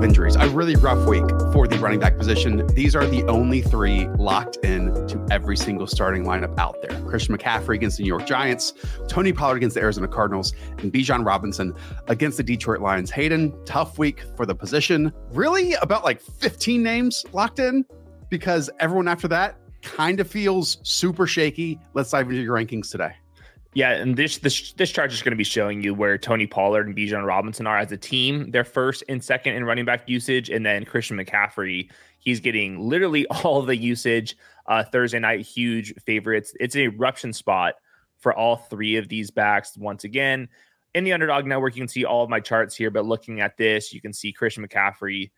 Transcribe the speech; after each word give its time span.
Injuries, 0.00 0.36
a 0.36 0.48
really 0.48 0.76
rough 0.76 1.06
week 1.06 1.28
for 1.52 1.68
the 1.68 1.76
running 1.78 2.00
back 2.00 2.16
position, 2.16 2.66
these 2.68 2.96
are 2.96 3.06
the 3.06 3.22
only 3.24 3.60
three 3.60 4.08
locked 4.16 4.56
in 4.64 5.06
to 5.08 5.26
every 5.30 5.56
single 5.56 5.86
starting 5.86 6.24
lineup 6.24 6.58
out 6.58 6.80
there. 6.80 6.98
Christian 7.02 7.36
McCaffrey 7.36 7.74
against 7.74 7.98
the 7.98 8.04
New 8.04 8.08
York 8.08 8.26
Giants, 8.26 8.72
Tony 9.08 9.32
Pollard 9.32 9.58
against 9.58 9.74
the 9.74 9.82
Arizona 9.82 10.08
Cardinals, 10.08 10.54
and 10.78 10.92
Bijan 10.92 11.26
Robinson 11.26 11.74
against 12.08 12.38
the 12.38 12.42
Detroit 12.42 12.80
Lions. 12.80 13.10
Hayden, 13.10 13.52
tough 13.64 13.98
week 13.98 14.24
for 14.36 14.46
the 14.46 14.54
position. 14.54 15.12
Really 15.32 15.74
about 15.74 16.04
like 16.04 16.20
15 16.20 16.82
names 16.82 17.24
locked 17.32 17.58
in 17.58 17.84
because 18.30 18.70
everyone 18.80 19.08
after 19.08 19.28
that 19.28 19.58
kind 19.82 20.20
of 20.20 20.30
feels 20.30 20.78
super 20.84 21.26
shaky. 21.26 21.78
Let's 21.92 22.10
dive 22.10 22.30
into 22.30 22.40
your 22.40 22.56
rankings 22.56 22.90
today. 22.90 23.12
Yeah, 23.74 23.92
and 23.92 24.16
this 24.16 24.38
this 24.38 24.72
this 24.74 24.90
chart 24.90 25.12
is 25.12 25.22
going 25.22 25.32
to 25.32 25.36
be 25.36 25.44
showing 25.44 25.82
you 25.82 25.94
where 25.94 26.18
Tony 26.18 26.46
Pollard 26.46 26.86
and 26.86 26.94
Bijan 26.94 27.26
Robinson 27.26 27.66
are 27.66 27.78
as 27.78 27.90
a 27.90 27.96
team. 27.96 28.50
They're 28.50 28.64
first 28.64 29.02
and 29.08 29.22
second 29.24 29.54
in 29.54 29.64
running 29.64 29.86
back 29.86 30.08
usage, 30.08 30.50
and 30.50 30.64
then 30.64 30.84
Christian 30.84 31.16
McCaffrey, 31.16 31.90
he's 32.18 32.38
getting 32.38 32.78
literally 32.78 33.26
all 33.44 33.62
the 33.62 33.76
usage. 33.76 34.36
Uh, 34.66 34.84
Thursday 34.84 35.18
night, 35.18 35.40
huge 35.40 35.94
favorites. 36.04 36.54
It's 36.60 36.74
an 36.74 36.82
eruption 36.82 37.32
spot 37.32 37.74
for 38.18 38.34
all 38.34 38.56
three 38.56 38.96
of 38.96 39.08
these 39.08 39.30
backs. 39.30 39.76
Once 39.76 40.04
again, 40.04 40.48
in 40.94 41.04
the 41.04 41.12
Underdog 41.12 41.46
Network, 41.46 41.74
you 41.74 41.80
can 41.80 41.88
see 41.88 42.04
all 42.04 42.22
of 42.22 42.30
my 42.30 42.40
charts 42.40 42.76
here. 42.76 42.90
But 42.90 43.06
looking 43.06 43.40
at 43.40 43.56
this, 43.56 43.92
you 43.92 44.00
can 44.00 44.12
see 44.12 44.32
Christian 44.32 44.66
McCaffrey 44.66 45.30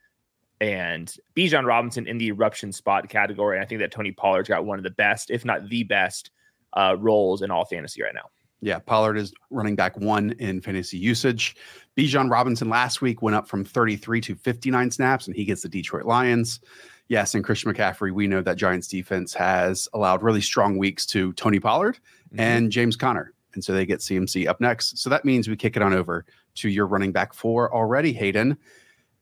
and 0.61 1.15
Bijan 1.37 1.65
Robinson 1.65 2.07
in 2.07 2.19
the 2.19 2.27
eruption 2.27 2.73
spot 2.73 3.09
category. 3.09 3.57
And 3.57 3.65
I 3.65 3.67
think 3.67 3.81
that 3.81 3.93
Tony 3.93 4.13
Pollard's 4.13 4.49
got 4.49 4.67
one 4.67 4.79
of 4.79 4.85
the 4.85 4.91
best, 4.91 5.31
if 5.31 5.45
not 5.45 5.69
the 5.69 5.85
best 5.85 6.31
uh, 6.75 6.97
roles 6.99 7.43
in 7.43 7.51
all 7.51 7.65
fantasy 7.65 8.03
right 8.03 8.15
now. 8.15 8.31
Yeah, 8.61 8.79
Pollard 8.79 9.19
is 9.19 9.35
running 9.51 9.77
back 9.77 9.99
one 9.99 10.33
in 10.39 10.61
fantasy 10.61 10.97
usage. 10.97 11.55
Bijan 11.99 12.31
Robinson 12.31 12.71
last 12.71 13.03
week 13.03 13.21
went 13.21 13.37
up 13.37 13.47
from 13.47 13.65
33 13.65 14.21
to 14.23 14.35
59 14.35 14.91
snaps, 14.91 15.27
and 15.27 15.37
he 15.37 15.45
gets 15.45 15.63
the 15.63 15.69
Detroit 15.69 16.07
Lions. 16.07 16.61
Yes, 17.09 17.35
and 17.35 17.45
Christian 17.45 17.73
McCaffrey, 17.73 18.13
we 18.13 18.27
know 18.27 18.41
that 18.41 18.57
Giants 18.57 18.89
defense 18.89 19.35
has 19.35 19.87
allowed 19.93 20.23
really 20.23 20.41
strong 20.41 20.79
weeks 20.79 21.05
to 21.07 21.35
Tony 21.35 21.61
Pollard 21.61 21.97
mm-hmm. 21.97 22.41
and 22.41 22.73
James 22.73 22.97
Conner. 22.97 23.35
And 23.53 23.63
so 23.63 23.73
they 23.73 23.87
get 23.87 24.01
CMC 24.01 24.49
up 24.49 24.61
next. 24.61 24.99
So 24.99 25.11
that 25.11 25.25
means 25.25 25.47
we 25.47 25.57
kick 25.57 25.77
it 25.77 25.83
on 25.83 25.93
over 25.93 26.25
to 26.57 26.69
your 26.69 26.87
running 26.87 27.13
back 27.13 27.35
four 27.35 27.73
already, 27.73 28.13
Hayden. 28.15 28.57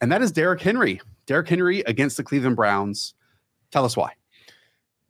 And 0.00 0.11
that 0.12 0.23
is 0.23 0.33
Derrick 0.33 0.61
Henry. 0.61 1.00
Derrick 1.27 1.48
Henry 1.48 1.80
against 1.80 2.17
the 2.17 2.23
Cleveland 2.23 2.56
Browns. 2.56 3.14
Tell 3.73 3.84
us 3.84 3.97
why. 3.97 4.12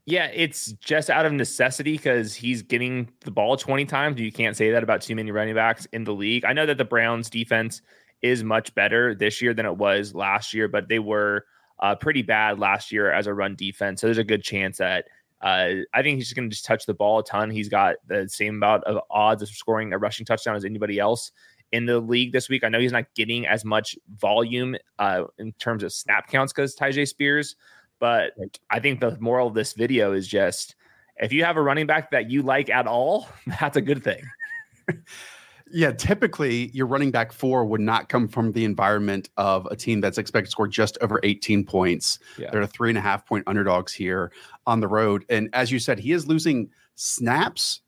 Yeah, 0.04 0.26
it's 0.34 0.72
just 0.72 1.10
out 1.10 1.26
of 1.26 1.32
necessity 1.32 1.92
because 1.92 2.34
he's 2.34 2.62
getting 2.62 3.08
the 3.20 3.30
ball 3.30 3.56
20 3.56 3.84
times. 3.84 4.20
You 4.20 4.32
can't 4.32 4.56
say 4.56 4.72
that 4.72 4.82
about 4.82 5.00
too 5.00 5.14
many 5.14 5.30
running 5.30 5.54
backs 5.54 5.86
in 5.92 6.02
the 6.04 6.12
league. 6.12 6.44
I 6.44 6.52
know 6.52 6.66
that 6.66 6.78
the 6.78 6.84
Browns 6.84 7.30
defense 7.30 7.82
is 8.20 8.42
much 8.42 8.74
better 8.74 9.14
this 9.14 9.40
year 9.40 9.54
than 9.54 9.66
it 9.66 9.76
was 9.76 10.14
last 10.14 10.54
year, 10.54 10.66
but 10.66 10.88
they 10.88 10.98
were 10.98 11.44
uh, 11.78 11.94
pretty 11.94 12.22
bad 12.22 12.58
last 12.58 12.90
year 12.90 13.12
as 13.12 13.26
a 13.26 13.34
run 13.34 13.54
defense. 13.54 14.00
So 14.00 14.08
there's 14.08 14.18
a 14.18 14.24
good 14.24 14.42
chance 14.42 14.78
that 14.78 15.06
uh, 15.40 15.82
I 15.92 16.02
think 16.02 16.16
he's 16.16 16.26
just 16.26 16.36
going 16.36 16.48
to 16.48 16.54
just 16.54 16.64
touch 16.64 16.86
the 16.86 16.94
ball 16.94 17.18
a 17.18 17.24
ton. 17.24 17.50
He's 17.50 17.68
got 17.68 17.96
the 18.06 18.28
same 18.28 18.54
amount 18.56 18.84
of 18.84 19.02
odds 19.10 19.42
of 19.42 19.48
scoring 19.48 19.92
a 19.92 19.98
rushing 19.98 20.24
touchdown 20.24 20.54
as 20.54 20.64
anybody 20.64 20.98
else 20.98 21.32
in 21.72 21.86
the 21.86 21.98
league 21.98 22.32
this 22.32 22.48
week. 22.48 22.62
I 22.62 22.68
know 22.68 22.78
he's 22.78 22.92
not 22.92 23.12
getting 23.14 23.46
as 23.46 23.64
much 23.64 23.96
volume 24.16 24.76
uh, 24.98 25.24
in 25.38 25.52
terms 25.54 25.82
of 25.82 25.92
snap 25.92 26.28
counts 26.28 26.52
because 26.52 26.76
Tyjae 26.76 27.08
Spears, 27.08 27.56
but 28.02 28.32
I 28.68 28.80
think 28.80 28.98
the 28.98 29.16
moral 29.20 29.46
of 29.46 29.54
this 29.54 29.74
video 29.74 30.12
is 30.12 30.26
just 30.26 30.74
if 31.18 31.32
you 31.32 31.44
have 31.44 31.56
a 31.56 31.62
running 31.62 31.86
back 31.86 32.10
that 32.10 32.28
you 32.28 32.42
like 32.42 32.68
at 32.68 32.88
all, 32.88 33.28
that's 33.60 33.76
a 33.76 33.80
good 33.80 34.02
thing. 34.02 34.24
yeah, 35.72 35.92
typically 35.92 36.72
your 36.74 36.86
running 36.86 37.12
back 37.12 37.30
four 37.30 37.64
would 37.64 37.80
not 37.80 38.08
come 38.08 38.26
from 38.26 38.50
the 38.50 38.64
environment 38.64 39.30
of 39.36 39.66
a 39.70 39.76
team 39.76 40.00
that's 40.00 40.18
expected 40.18 40.46
to 40.46 40.50
score 40.50 40.66
just 40.66 40.98
over 41.00 41.20
18 41.22 41.64
points. 41.64 42.18
Yeah. 42.36 42.50
They're 42.50 42.62
a 42.62 42.66
three 42.66 42.88
and 42.88 42.98
a 42.98 43.00
half 43.00 43.24
point 43.24 43.44
underdogs 43.46 43.92
here 43.92 44.32
on 44.66 44.80
the 44.80 44.88
road. 44.88 45.24
And 45.28 45.48
as 45.52 45.70
you 45.70 45.78
said, 45.78 46.00
he 46.00 46.10
is 46.10 46.26
losing 46.26 46.70
snaps 46.96 47.82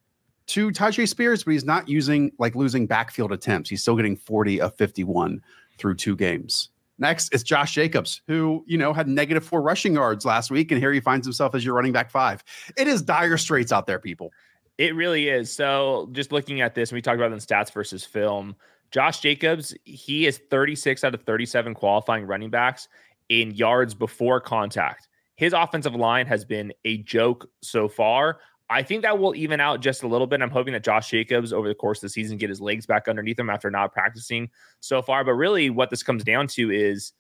to 0.47 0.71
Tyjae 0.71 1.09
Spears, 1.09 1.43
but 1.43 1.55
he's 1.55 1.65
not 1.65 1.89
using 1.89 2.31
like 2.39 2.55
losing 2.55 2.87
backfield 2.87 3.33
attempts. 3.33 3.69
He's 3.69 3.83
still 3.83 3.97
getting 3.97 4.15
40 4.15 4.61
of 4.61 4.77
51 4.77 5.43
through 5.77 5.97
two 5.97 6.15
games. 6.15 6.69
Next 6.99 7.35
is 7.35 7.43
Josh 7.43 7.75
Jacobs, 7.75 8.23
who, 8.27 8.65
you 8.67 8.79
know, 8.79 8.93
had 8.93 9.09
negative 9.09 9.45
four 9.45 9.63
rushing 9.63 9.95
yards 9.95 10.25
last 10.25 10.51
week. 10.51 10.71
And 10.71 10.81
here 10.81 10.93
he 10.93 11.01
finds 11.01 11.27
himself 11.27 11.55
as 11.55 11.65
your 11.65 11.75
running 11.75 11.93
back 11.93 12.11
five. 12.11 12.45
It 12.77 12.87
is 12.87 13.03
dire 13.03 13.37
straits 13.37 13.73
out 13.73 13.87
there, 13.87 13.99
people. 13.99 14.33
It 14.79 14.95
really 14.95 15.29
is. 15.29 15.53
So 15.53 16.09
just 16.13 16.33
looking 16.33 16.61
at 16.61 16.75
this, 16.75 16.93
we 16.93 17.03
talked 17.03 17.19
about 17.19 17.33
in 17.33 17.39
stats 17.39 17.73
versus 17.73 18.05
film. 18.05 18.57
Josh 18.91 19.21
Jacobs, 19.21 19.75
he 19.85 20.27
is 20.27 20.39
36 20.51 21.03
out 21.03 21.15
of 21.15 21.23
37 21.23 21.75
qualifying 21.75 22.27
running 22.27 22.51
backs 22.51 22.89
in 23.29 23.53
yards 23.53 23.95
before 23.95 24.41
contact. 24.41 25.09
His 25.37 25.53
offensive 25.53 25.95
line 25.97 26.27
has 26.27 26.45
been 26.45 26.73
a 26.85 26.99
joke 26.99 27.51
so 27.61 27.89
far. 27.89 28.39
I 28.71 28.83
think 28.83 29.03
that 29.03 29.19
will 29.19 29.35
even 29.35 29.61
out 29.61 29.81
just 29.81 30.03
a 30.03 30.09
little 30.09 30.27
bit. 30.27 30.41
I'm 30.41 30.51
hoping 30.51 30.73
that 30.73 30.83
Josh 30.83 31.11
Jacobs 31.11 31.53
over 31.53 31.69
the 31.69 31.75
course 31.75 31.99
of 31.99 32.03
the 32.03 32.09
season 32.09 32.39
get 32.39 32.49
his 32.49 32.61
legs 32.61 32.87
back 32.87 33.09
underneath 33.09 33.39
him 33.39 33.51
after 33.51 33.71
not 33.71 33.93
practicing 33.93 34.49
so 34.81 35.03
far. 35.03 35.23
But 35.23 35.35
really, 35.35 35.71
what 35.71 35.91
this 35.91 36.03
comes 36.03 36.25
down 36.25 36.47
to 36.49 36.71
is 36.71 37.13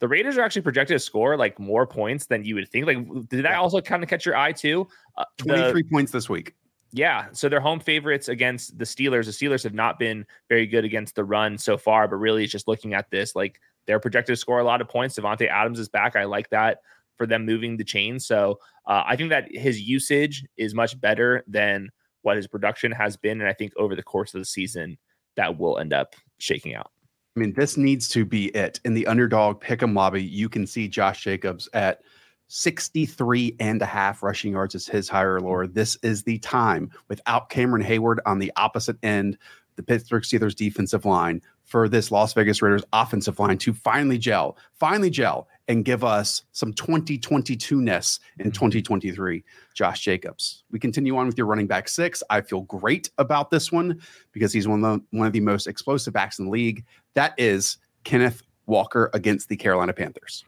the 0.00 0.08
Raiders 0.08 0.36
are 0.36 0.42
actually 0.42 0.62
projected 0.62 0.96
to 0.96 0.98
score 0.98 1.36
like 1.36 1.58
more 1.58 1.86
points 1.86 2.26
than 2.26 2.44
you 2.44 2.54
would 2.56 2.68
think. 2.68 2.86
Like, 2.86 3.28
did 3.28 3.44
that 3.44 3.56
also 3.56 3.80
kind 3.80 4.02
of 4.02 4.10
catch 4.10 4.26
your 4.26 4.36
eye 4.36 4.52
too? 4.52 4.86
Uh, 5.16 5.24
23 5.38 5.82
the, 5.82 5.88
points 5.90 6.12
this 6.12 6.28
week. 6.28 6.54
Yeah. 6.92 7.28
So 7.32 7.48
they're 7.48 7.60
home 7.60 7.80
favorites 7.80 8.28
against 8.28 8.78
the 8.78 8.84
Steelers. 8.84 9.24
The 9.24 9.32
Steelers 9.32 9.64
have 9.64 9.74
not 9.74 9.98
been 9.98 10.26
very 10.50 10.66
good 10.66 10.84
against 10.84 11.14
the 11.14 11.24
run 11.24 11.56
so 11.56 11.78
far, 11.78 12.06
but 12.08 12.16
really, 12.16 12.44
it's 12.44 12.52
just 12.52 12.68
looking 12.68 12.92
at 12.92 13.10
this 13.10 13.34
like 13.34 13.58
they're 13.86 14.00
projected 14.00 14.34
to 14.34 14.36
score 14.36 14.58
a 14.58 14.64
lot 14.64 14.82
of 14.82 14.88
points. 14.88 15.18
Davante 15.18 15.48
Adams 15.48 15.78
is 15.78 15.88
back. 15.88 16.14
I 16.14 16.24
like 16.24 16.50
that 16.50 16.80
for 17.16 17.26
them 17.26 17.44
moving 17.44 17.76
the 17.76 17.84
chain. 17.84 18.18
So 18.18 18.58
uh, 18.86 19.04
I 19.06 19.16
think 19.16 19.30
that 19.30 19.54
his 19.54 19.80
usage 19.80 20.44
is 20.56 20.74
much 20.74 21.00
better 21.00 21.44
than 21.46 21.90
what 22.22 22.36
his 22.36 22.46
production 22.46 22.92
has 22.92 23.16
been. 23.16 23.40
And 23.40 23.48
I 23.48 23.52
think 23.52 23.72
over 23.76 23.94
the 23.94 24.02
course 24.02 24.34
of 24.34 24.40
the 24.40 24.46
season, 24.46 24.98
that 25.36 25.58
will 25.58 25.78
end 25.78 25.92
up 25.92 26.14
shaking 26.38 26.74
out. 26.74 26.90
I 27.36 27.40
mean, 27.40 27.52
this 27.54 27.76
needs 27.76 28.08
to 28.10 28.24
be 28.24 28.46
it. 28.48 28.80
In 28.84 28.94
the 28.94 29.06
underdog 29.06 29.60
pick 29.60 29.82
'em 29.82 29.94
lobby, 29.94 30.22
you 30.22 30.48
can 30.48 30.66
see 30.66 30.86
Josh 30.86 31.24
Jacobs 31.24 31.68
at 31.72 32.02
63 32.48 33.56
and 33.58 33.82
a 33.82 33.86
half 33.86 34.22
rushing 34.22 34.52
yards 34.52 34.74
is 34.74 34.86
his 34.86 35.08
higher 35.08 35.40
lower. 35.40 35.66
This 35.66 35.96
is 36.02 36.22
the 36.22 36.38
time 36.38 36.90
without 37.08 37.48
Cameron 37.50 37.82
Heyward 37.82 38.18
on 38.26 38.38
the 38.38 38.52
opposite 38.56 38.96
end, 39.02 39.38
the 39.76 39.82
Pittsburgh 39.82 40.22
Steelers 40.22 40.54
defensive 40.54 41.04
line 41.04 41.42
for 41.64 41.88
this 41.88 42.12
Las 42.12 42.32
Vegas 42.34 42.62
Raiders 42.62 42.84
offensive 42.92 43.38
line 43.40 43.58
to 43.58 43.72
finally 43.72 44.18
gel, 44.18 44.56
finally 44.74 45.10
gel 45.10 45.48
and 45.68 45.84
give 45.84 46.04
us 46.04 46.42
some 46.52 46.72
2022 46.72 47.80
ness 47.80 48.20
in 48.38 48.46
mm-hmm. 48.46 48.52
2023. 48.52 49.44
Josh 49.74 50.00
Jacobs. 50.00 50.64
We 50.70 50.78
continue 50.78 51.16
on 51.16 51.26
with 51.26 51.38
your 51.38 51.46
running 51.46 51.66
back 51.66 51.88
six. 51.88 52.22
I 52.30 52.40
feel 52.40 52.62
great 52.62 53.10
about 53.18 53.50
this 53.50 53.72
one 53.72 54.00
because 54.32 54.52
he's 54.52 54.68
one 54.68 54.84
of 54.84 55.00
the, 55.00 55.18
one 55.18 55.26
of 55.26 55.32
the 55.32 55.40
most 55.40 55.66
explosive 55.66 56.12
backs 56.12 56.38
in 56.38 56.46
the 56.46 56.50
league. 56.50 56.84
That 57.14 57.34
is 57.38 57.78
Kenneth 58.04 58.42
Walker 58.66 59.10
against 59.14 59.48
the 59.48 59.56
Carolina 59.56 59.92
Panthers. 59.92 60.44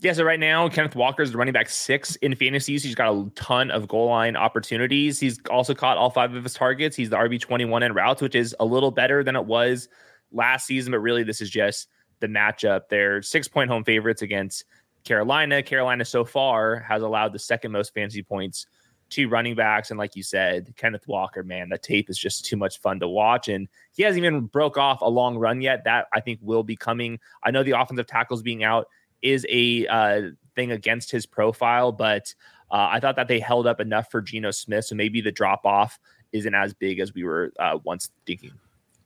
Yeah, 0.00 0.12
so 0.12 0.22
right 0.22 0.38
now, 0.38 0.68
Kenneth 0.68 0.94
Walker 0.94 1.24
is 1.24 1.34
running 1.34 1.52
back 1.52 1.68
six 1.68 2.14
in 2.16 2.36
fantasy. 2.36 2.78
He's 2.78 2.94
got 2.94 3.12
a 3.12 3.28
ton 3.34 3.72
of 3.72 3.88
goal 3.88 4.06
line 4.06 4.36
opportunities. 4.36 5.18
He's 5.18 5.40
also 5.50 5.74
caught 5.74 5.96
all 5.96 6.10
five 6.10 6.36
of 6.36 6.44
his 6.44 6.54
targets. 6.54 6.94
He's 6.94 7.10
the 7.10 7.16
RB21 7.16 7.84
in 7.84 7.92
routes, 7.92 8.22
which 8.22 8.36
is 8.36 8.54
a 8.60 8.64
little 8.64 8.92
better 8.92 9.24
than 9.24 9.34
it 9.34 9.44
was 9.44 9.88
last 10.30 10.66
season, 10.66 10.92
but 10.92 11.00
really, 11.00 11.24
this 11.24 11.40
is 11.40 11.50
just 11.50 11.88
the 12.20 12.26
matchup. 12.26 12.82
They're 12.88 13.22
six 13.22 13.48
point 13.48 13.70
home 13.70 13.84
favorites 13.84 14.22
against 14.22 14.64
Carolina. 15.04 15.62
Carolina 15.62 16.04
so 16.04 16.24
far 16.24 16.80
has 16.80 17.02
allowed 17.02 17.32
the 17.32 17.38
second 17.38 17.72
most 17.72 17.94
fantasy 17.94 18.22
points 18.22 18.66
to 19.10 19.28
running 19.28 19.54
backs. 19.54 19.90
And 19.90 19.98
like 19.98 20.14
you 20.16 20.22
said, 20.22 20.74
Kenneth 20.76 21.08
Walker, 21.08 21.42
man, 21.42 21.70
the 21.70 21.78
tape 21.78 22.10
is 22.10 22.18
just 22.18 22.44
too 22.44 22.56
much 22.56 22.78
fun 22.78 23.00
to 23.00 23.08
watch. 23.08 23.48
And 23.48 23.68
he 23.92 24.02
hasn't 24.02 24.24
even 24.24 24.42
broke 24.42 24.76
off 24.76 25.00
a 25.00 25.08
long 25.08 25.38
run 25.38 25.60
yet. 25.60 25.84
That 25.84 26.06
I 26.12 26.20
think 26.20 26.40
will 26.42 26.62
be 26.62 26.76
coming. 26.76 27.18
I 27.42 27.50
know 27.50 27.62
the 27.62 27.80
offensive 27.80 28.06
tackles 28.06 28.42
being 28.42 28.64
out 28.64 28.88
is 29.22 29.46
a 29.48 29.86
uh, 29.86 30.22
thing 30.54 30.72
against 30.72 31.10
his 31.10 31.26
profile, 31.26 31.90
but 31.90 32.34
uh, 32.70 32.88
I 32.90 33.00
thought 33.00 33.16
that 33.16 33.28
they 33.28 33.40
held 33.40 33.66
up 33.66 33.80
enough 33.80 34.10
for 34.10 34.20
Geno 34.20 34.50
Smith. 34.50 34.84
So 34.84 34.94
maybe 34.94 35.20
the 35.20 35.32
drop 35.32 35.64
off 35.64 35.98
isn't 36.32 36.54
as 36.54 36.74
big 36.74 37.00
as 37.00 37.14
we 37.14 37.24
were 37.24 37.52
uh, 37.58 37.78
once 37.84 38.10
thinking. 38.26 38.52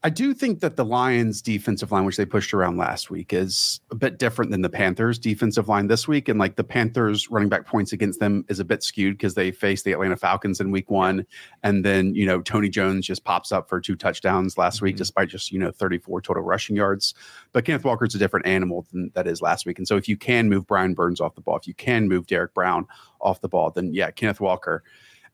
I 0.05 0.11
do 0.11 0.35
think 0.35 0.59
that 0.61 0.75
the 0.75 0.85
Lions 0.85 1.41
defensive 1.41 1.93
line, 1.93 2.05
which 2.05 2.17
they 2.17 2.25
pushed 2.25 2.53
around 2.53 2.77
last 2.77 3.09
week, 3.09 3.33
is 3.33 3.81
a 3.93 3.95
bit 3.95 4.19
different 4.19 4.51
than 4.51 4.63
the 4.63 4.69
Panthers 4.69 5.17
defensive 5.17 5.69
line 5.69 5.87
this 5.87 6.09
week. 6.09 6.29
And 6.29 6.41
like 6.41 6.57
the 6.57 6.65
Panthers 6.65 7.31
running 7.31 7.49
back 7.49 7.67
points 7.67 7.93
against 7.93 8.19
them 8.19 8.45
is 8.49 8.59
a 8.59 8.65
bit 8.65 8.83
skewed 8.83 9.17
because 9.17 9.35
they 9.35 9.53
faced 9.53 9.85
the 9.85 9.93
Atlanta 9.93 10.17
Falcons 10.17 10.59
in 10.61 10.73
week 10.73 10.91
one. 10.91 11.25
And 11.63 11.85
then, 11.85 12.17
you 12.17 12.27
know, 12.27 12.41
Tony 12.41 12.69
Jones 12.69 13.07
just 13.07 13.23
pops 13.23 13.53
up 13.53 13.69
for 13.69 13.81
two 13.81 13.95
touchdowns 13.95 14.59
last 14.59 14.77
mm-hmm. 14.77 14.87
week, 14.87 14.97
despite 14.97 15.29
just, 15.29 15.53
you 15.53 15.61
know, 15.61 15.71
34 15.71 16.21
total 16.23 16.43
rushing 16.43 16.75
yards. 16.75 17.15
But 17.53 17.65
Kenneth 17.65 17.85
Walker's 17.85 18.17
a 18.17 18.19
different 18.19 18.47
animal 18.47 18.85
than 18.91 19.13
that 19.15 19.29
is 19.29 19.41
last 19.41 19.67
week. 19.67 19.79
And 19.79 19.87
so 19.87 19.97
if 19.97 20.09
you 20.09 20.17
can 20.17 20.49
move 20.49 20.67
Brian 20.67 20.95
Burns 20.95 21.21
off 21.21 21.37
the 21.37 21.43
ball, 21.43 21.59
if 21.59 21.69
you 21.69 21.75
can 21.75 22.09
move 22.09 22.27
Derrick 22.27 22.55
Brown 22.55 22.89
off 23.21 23.41
the 23.41 23.49
ball, 23.49 23.71
then 23.71 23.95
yeah, 23.95 24.11
Kenneth 24.11 24.41
Walker 24.41 24.83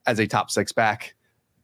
as 0.05 0.19
a 0.19 0.27
top 0.27 0.51
six 0.51 0.71
back 0.71 1.15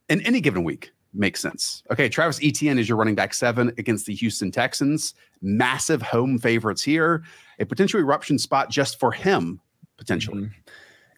in 0.08 0.20
any 0.22 0.40
given 0.40 0.64
week 0.64 0.90
makes 1.16 1.40
sense. 1.40 1.82
Okay, 1.90 2.08
Travis 2.08 2.40
Etienne 2.42 2.78
is 2.78 2.88
your 2.88 2.98
running 2.98 3.14
back 3.14 3.34
seven 3.34 3.72
against 3.78 4.06
the 4.06 4.14
Houston 4.14 4.50
Texans. 4.50 5.14
Massive 5.42 6.02
home 6.02 6.38
favorites 6.38 6.82
here. 6.82 7.24
A 7.58 7.66
potential 7.66 8.00
eruption 8.00 8.38
spot 8.38 8.70
just 8.70 8.98
for 8.98 9.12
him, 9.12 9.60
potentially. 9.96 10.42
Mm-hmm. 10.42 10.70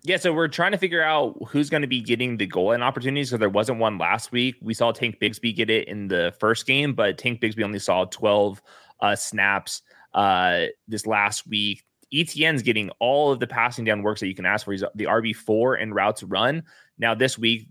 Yeah, 0.04 0.16
so 0.16 0.32
we're 0.32 0.48
trying 0.48 0.72
to 0.72 0.78
figure 0.78 1.02
out 1.02 1.36
who's 1.48 1.68
going 1.68 1.82
to 1.82 1.88
be 1.88 2.00
getting 2.00 2.36
the 2.36 2.46
goal 2.46 2.66
line 2.66 2.82
opportunities. 2.82 3.30
So 3.30 3.36
there 3.36 3.48
wasn't 3.48 3.78
one 3.78 3.98
last 3.98 4.32
week. 4.32 4.56
We 4.62 4.72
saw 4.72 4.92
Tank 4.92 5.18
Bigsby 5.20 5.54
get 5.54 5.70
it 5.70 5.88
in 5.88 6.08
the 6.08 6.34
first 6.38 6.66
game, 6.66 6.94
but 6.94 7.18
Tank 7.18 7.40
Bigsby 7.40 7.64
only 7.64 7.80
saw 7.80 8.04
12 8.04 8.62
uh, 9.00 9.16
snaps 9.16 9.82
uh, 10.14 10.66
this 10.86 11.06
last 11.06 11.46
week. 11.46 11.84
Etienne's 12.12 12.62
getting 12.62 12.90
all 13.00 13.32
of 13.32 13.40
the 13.40 13.46
passing 13.46 13.84
down 13.84 14.02
works 14.02 14.20
that 14.20 14.28
you 14.28 14.34
can 14.34 14.46
ask 14.46 14.64
for. 14.64 14.72
He's 14.72 14.84
the 14.94 15.04
RB4 15.04 15.82
and 15.82 15.94
routes 15.94 16.22
run. 16.22 16.62
Now, 16.98 17.14
this 17.14 17.38
week, 17.38 17.68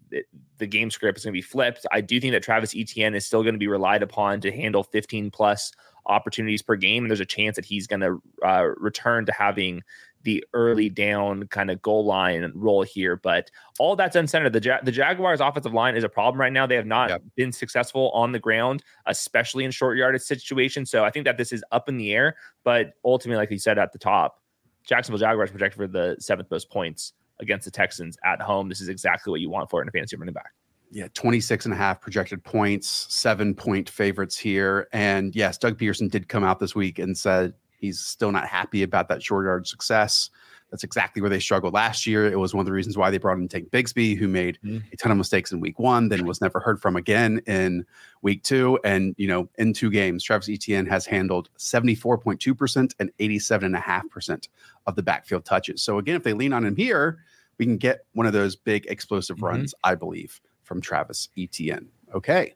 the 0.58 0.68
game 0.68 0.90
script 0.90 1.18
is 1.18 1.26
going 1.26 1.34
to 1.34 1.38
be 1.38 1.42
flipped. 1.42 1.86
I 1.92 2.02
do 2.02 2.20
think 2.20 2.34
that 2.34 2.44
Travis 2.44 2.74
Etienne 2.76 3.16
is 3.16 3.26
still 3.26 3.44
going 3.44 3.56
to 3.56 3.60
be 3.60 3.68
relied 3.68 4.04
upon 4.04 4.42
to 4.42 4.52
handle 4.52 4.84
15 4.84 5.32
plus 5.32 5.72
opportunities 6.06 6.62
per 6.62 6.76
game. 6.76 7.04
And 7.04 7.12
there's 7.12 7.20
a 7.20 7.26
chance 7.26 7.56
that 7.58 7.66
he's 7.66 7.88
going 7.88 8.00
to 8.00 8.22
uh, 8.44 8.70
return 8.78 9.26
to 9.26 9.34
having 9.34 9.84
the 10.24 10.44
early 10.54 10.90
down 10.90 11.48
kind 11.48 11.70
of 11.70 11.82
goal 11.82 12.06
line 12.06 12.52
role 12.56 12.84
here. 12.84 13.18
But 13.18 13.52
all 13.80 13.96
that's 13.96 14.16
uncentered. 14.16 14.54
The, 14.54 14.62
ja- 14.62 14.80
the 14.82 14.92
Jaguars' 14.92 15.42
offensive 15.42 15.74
line 15.74 15.96
is 15.96 16.04
a 16.04 16.10
problem 16.10 16.40
right 16.40 16.52
now. 16.52 16.66
They 16.66 16.76
have 16.76 16.86
not 16.86 17.10
yep. 17.10 17.22
been 17.36 17.52
successful 17.52 18.10
on 18.12 18.32
the 18.32 18.40
ground, 18.40 18.84
especially 19.06 19.64
in 19.64 19.72
short 19.72 19.98
yardage 19.98 20.22
situations. 20.22 20.90
So 20.90 21.06
I 21.06 21.12
think 21.12 21.26
that 21.26 21.38
this 21.38 21.52
is 21.52 21.64
up 21.72 21.88
in 21.88 21.98
the 21.98 22.14
air. 22.14 22.36
But 22.64 22.94
ultimately, 23.06 23.38
like 23.38 23.52
you 23.52 23.60
said 23.60 23.78
at 23.78 23.94
the 23.94 24.00
top, 24.00 24.42
Jacksonville 24.86 25.20
Jaguars 25.20 25.52
projected 25.52 25.78
for 25.78 25.88
the 25.88 26.16
seventh 26.20 26.50
most 26.50 26.70
points 26.70 27.14
against 27.40 27.66
the 27.66 27.72
Texans 27.72 28.18
at 28.24 28.42
home. 28.42 28.70
This 28.70 28.82
is 28.82 28.90
exactly 28.90 29.32
what 29.32 29.42
you 29.42 29.50
want 29.50 29.70
for 29.70 29.82
in 29.82 29.88
a 29.88 29.92
fantasy 29.92 30.16
running 30.16 30.34
back. 30.34 30.52
Yeah, 30.90 31.08
26 31.14 31.66
and 31.66 31.74
a 31.74 31.78
half 31.78 32.00
projected 32.00 32.44
points, 32.44 33.08
seven 33.10 33.54
point 33.54 33.90
favorites 33.90 34.38
here. 34.38 34.88
And 34.94 35.36
yes, 35.36 35.58
Doug 35.58 35.78
Pederson 35.78 36.10
did 36.10 36.30
come 36.30 36.44
out 36.44 36.60
this 36.60 36.76
week 36.76 36.98
and 36.98 37.18
said 37.18 37.54
he's 37.78 38.00
still 38.00 38.32
not 38.32 38.48
happy 38.48 38.84
about 38.84 39.10
that 39.10 39.22
short 39.22 39.46
yard 39.46 39.68
success. 39.68 40.30
That's 40.70 40.84
exactly 40.84 41.22
where 41.22 41.30
they 41.30 41.40
struggled 41.40 41.74
last 41.74 42.06
year. 42.06 42.30
It 42.30 42.38
was 42.38 42.54
one 42.54 42.60
of 42.60 42.66
the 42.66 42.74
reasons 42.74 42.98
why 42.98 43.10
they 43.10 43.18
brought 43.18 43.38
in 43.38 43.48
Tank 43.48 43.72
Bigsby, 43.72 44.18
who 44.18 44.28
made 44.28 44.60
mm-hmm. 44.64 44.86
a 44.92 44.98
ton 44.98 45.12
of 45.12 45.18
mistakes 45.18 45.52
in 45.52 45.62
week 45.62 45.80
one, 45.80 46.10
then 46.10 46.26
was 46.26 46.42
never 46.42 46.60
heard 46.60 46.82
from 46.82 46.98
again 46.98 47.42
in 47.48 47.86
week 48.22 48.44
two. 48.44 48.78
And, 48.84 49.16
you 49.18 49.28
know, 49.28 49.48
in 49.58 49.72
two 49.72 49.90
games, 49.90 50.24
Travis 50.24 50.50
Etienne 50.50 50.86
has 50.88 51.06
handled 51.06 51.50
74.2% 51.58 52.94
and 53.00 53.12
87.5% 53.18 54.48
of 54.88 54.96
the 54.96 55.04
backfield 55.04 55.46
touches. 55.46 55.82
So, 55.82 56.00
again, 56.00 56.18
if 56.18 56.24
they 56.24 56.34
lean 56.34 56.52
on 56.52 56.66
him 56.66 56.76
here, 56.76 57.20
we 57.58 57.66
can 57.66 57.78
get 57.78 58.06
one 58.14 58.26
of 58.26 58.34
those 58.34 58.56
big 58.56 58.86
explosive 58.88 59.38
mm-hmm. 59.38 59.46
runs, 59.46 59.74
I 59.84 59.96
believe, 59.96 60.42
from 60.64 60.82
Travis 60.82 61.30
Etienne. 61.38 61.88
Okay. 62.14 62.56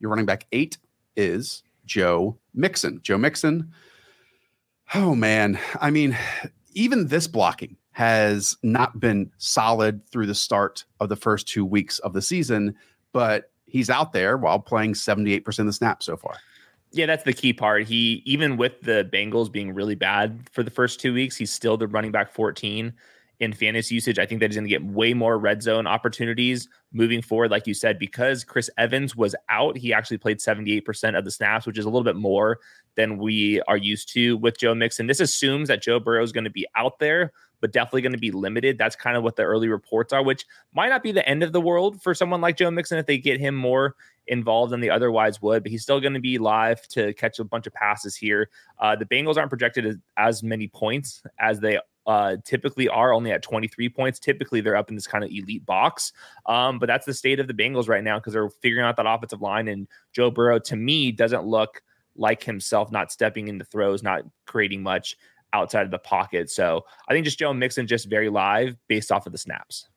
Your 0.00 0.10
running 0.10 0.26
back 0.26 0.46
eight 0.50 0.78
is 1.16 1.62
Joe 1.86 2.36
Mixon. 2.54 3.00
Joe 3.02 3.18
Mixon. 3.18 3.72
Oh, 4.94 5.14
man. 5.14 5.58
I 5.80 5.90
mean, 5.90 6.16
even 6.74 7.08
this 7.08 7.26
blocking 7.26 7.76
has 7.92 8.56
not 8.62 8.98
been 9.00 9.30
solid 9.38 10.06
through 10.08 10.26
the 10.26 10.34
start 10.34 10.84
of 11.00 11.08
the 11.08 11.16
first 11.16 11.46
two 11.46 11.64
weeks 11.64 11.98
of 12.00 12.12
the 12.12 12.22
season, 12.22 12.74
but 13.12 13.50
he's 13.66 13.90
out 13.90 14.12
there 14.12 14.36
while 14.36 14.58
playing 14.58 14.94
78% 14.94 15.46
of 15.58 15.66
the 15.66 15.72
snaps 15.72 16.06
so 16.06 16.16
far. 16.16 16.34
Yeah, 16.92 17.06
that's 17.06 17.24
the 17.24 17.32
key 17.32 17.52
part. 17.52 17.84
He 17.84 18.22
even 18.26 18.56
with 18.56 18.80
the 18.82 19.08
Bengals 19.10 19.50
being 19.50 19.74
really 19.74 19.94
bad 19.94 20.48
for 20.52 20.62
the 20.62 20.70
first 20.70 21.00
two 21.00 21.14
weeks, 21.14 21.36
he's 21.36 21.50
still 21.50 21.76
the 21.76 21.86
running 21.86 22.12
back 22.12 22.32
14 22.32 22.92
in 23.42 23.52
fantasy 23.52 23.96
usage. 23.96 24.20
I 24.20 24.24
think 24.24 24.40
that 24.40 24.50
he's 24.50 24.56
going 24.56 24.68
to 24.68 24.70
get 24.70 24.84
way 24.84 25.14
more 25.14 25.36
red 25.36 25.64
zone 25.64 25.84
opportunities 25.88 26.68
moving 26.92 27.20
forward. 27.20 27.50
Like 27.50 27.66
you 27.66 27.74
said, 27.74 27.98
because 27.98 28.44
Chris 28.44 28.70
Evans 28.78 29.16
was 29.16 29.34
out, 29.48 29.76
he 29.76 29.92
actually 29.92 30.18
played 30.18 30.38
78% 30.38 31.18
of 31.18 31.24
the 31.24 31.30
snaps, 31.32 31.66
which 31.66 31.76
is 31.76 31.84
a 31.84 31.88
little 31.88 32.04
bit 32.04 32.14
more 32.14 32.60
than 32.94 33.18
we 33.18 33.60
are 33.62 33.76
used 33.76 34.12
to 34.12 34.36
with 34.36 34.58
Joe 34.58 34.76
Mixon. 34.76 35.08
This 35.08 35.18
assumes 35.18 35.66
that 35.68 35.82
Joe 35.82 35.98
Burrow 35.98 36.22
is 36.22 36.30
going 36.30 36.44
to 36.44 36.50
be 36.50 36.68
out 36.76 37.00
there, 37.00 37.32
but 37.60 37.72
definitely 37.72 38.02
going 38.02 38.12
to 38.12 38.18
be 38.18 38.30
limited. 38.30 38.78
That's 38.78 38.94
kind 38.94 39.16
of 39.16 39.24
what 39.24 39.34
the 39.34 39.42
early 39.42 39.66
reports 39.66 40.12
are, 40.12 40.22
which 40.22 40.46
might 40.72 40.90
not 40.90 41.02
be 41.02 41.10
the 41.10 41.28
end 41.28 41.42
of 41.42 41.52
the 41.52 41.60
world 41.60 42.00
for 42.00 42.14
someone 42.14 42.40
like 42.40 42.56
Joe 42.56 42.70
Mixon 42.70 42.98
if 42.98 43.06
they 43.06 43.18
get 43.18 43.40
him 43.40 43.56
more 43.56 43.96
involved 44.28 44.72
than 44.72 44.78
they 44.78 44.88
otherwise 44.88 45.42
would, 45.42 45.64
but 45.64 45.72
he's 45.72 45.82
still 45.82 46.00
going 46.00 46.14
to 46.14 46.20
be 46.20 46.38
live 46.38 46.86
to 46.88 47.12
catch 47.14 47.40
a 47.40 47.44
bunch 47.44 47.66
of 47.66 47.72
passes 47.72 48.14
here. 48.14 48.50
Uh, 48.78 48.94
the 48.94 49.04
Bengals 49.04 49.36
aren't 49.36 49.48
projected 49.48 49.84
as, 49.84 49.96
as 50.16 50.42
many 50.44 50.68
points 50.68 51.24
as 51.40 51.58
they 51.58 51.80
uh, 52.06 52.36
typically 52.44 52.88
are 52.88 53.12
only 53.12 53.30
at 53.30 53.42
23 53.42 53.88
points. 53.88 54.18
Typically, 54.18 54.60
they're 54.60 54.76
up 54.76 54.88
in 54.88 54.94
this 54.94 55.06
kind 55.06 55.24
of 55.24 55.30
elite 55.30 55.64
box. 55.64 56.12
Um, 56.46 56.78
but 56.78 56.86
that's 56.86 57.06
the 57.06 57.14
state 57.14 57.40
of 57.40 57.46
the 57.46 57.54
Bengals 57.54 57.88
right 57.88 58.02
now 58.02 58.18
because 58.18 58.32
they're 58.32 58.50
figuring 58.50 58.84
out 58.84 58.96
that 58.96 59.06
offensive 59.06 59.40
line. 59.40 59.68
And 59.68 59.86
Joe 60.12 60.30
Burrow, 60.30 60.58
to 60.60 60.76
me, 60.76 61.12
doesn't 61.12 61.44
look 61.44 61.82
like 62.16 62.42
himself, 62.42 62.90
not 62.92 63.12
stepping 63.12 63.48
into 63.48 63.64
throws, 63.64 64.02
not 64.02 64.22
creating 64.46 64.82
much 64.82 65.16
outside 65.52 65.84
of 65.84 65.90
the 65.90 65.98
pocket. 65.98 66.50
So 66.50 66.84
I 67.08 67.12
think 67.12 67.24
just 67.24 67.38
Joe 67.38 67.52
Mixon 67.52 67.86
just 67.86 68.08
very 68.08 68.28
live 68.28 68.76
based 68.88 69.12
off 69.12 69.26
of 69.26 69.32
the 69.32 69.38
snaps. 69.38 69.88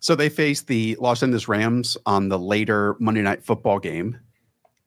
So 0.00 0.14
they 0.14 0.28
face 0.28 0.62
the 0.62 0.96
Los 1.00 1.22
Angeles 1.22 1.48
Rams 1.48 1.96
on 2.04 2.28
the 2.28 2.38
later 2.38 2.96
Monday 3.00 3.22
night 3.22 3.42
football 3.42 3.78
game. 3.78 4.18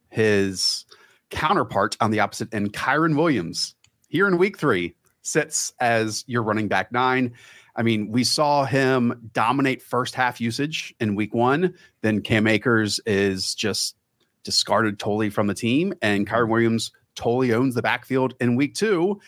His 0.09 0.85
counterpart 1.29 1.97
on 1.99 2.11
the 2.11 2.19
opposite 2.19 2.53
end, 2.53 2.73
Kyren 2.73 3.15
Williams, 3.17 3.75
here 4.09 4.27
in 4.27 4.37
week 4.37 4.57
three, 4.57 4.95
sits 5.27 5.73
as 5.79 6.23
your 6.27 6.43
running 6.43 6.67
back 6.67 6.91
nine. 6.91 7.33
I 7.75 7.83
mean, 7.83 8.11
we 8.11 8.23
saw 8.23 8.65
him 8.65 9.29
dominate 9.33 9.81
first 9.81 10.15
half 10.15 10.41
usage 10.41 10.95
in 10.99 11.15
week 11.15 11.33
one. 11.33 11.75
Then 12.01 12.21
Cam 12.21 12.47
Akers 12.47 12.99
is 13.05 13.53
just 13.53 13.95
discarded 14.43 14.97
totally 14.97 15.29
from 15.29 15.47
the 15.47 15.53
team, 15.53 15.93
and 16.01 16.27
Kyren 16.27 16.43
mm-hmm. 16.43 16.51
Williams 16.51 16.91
totally 17.15 17.53
owns 17.53 17.75
the 17.75 17.81
backfield 17.81 18.33
in 18.39 18.55
week 18.55 18.73
two. 18.73 19.19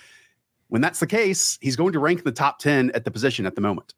When 0.70 0.82
that's 0.82 1.00
the 1.00 1.08
case, 1.08 1.58
he's 1.62 1.76
going 1.76 1.94
to 1.94 2.00
rank 2.00 2.20
in 2.20 2.26
the 2.26 2.32
top 2.32 2.60
10 2.60 2.92
at 2.92 3.04
the 3.04 3.12
position 3.12 3.46
at 3.46 3.56
the 3.56 3.62
moment. 3.62 3.94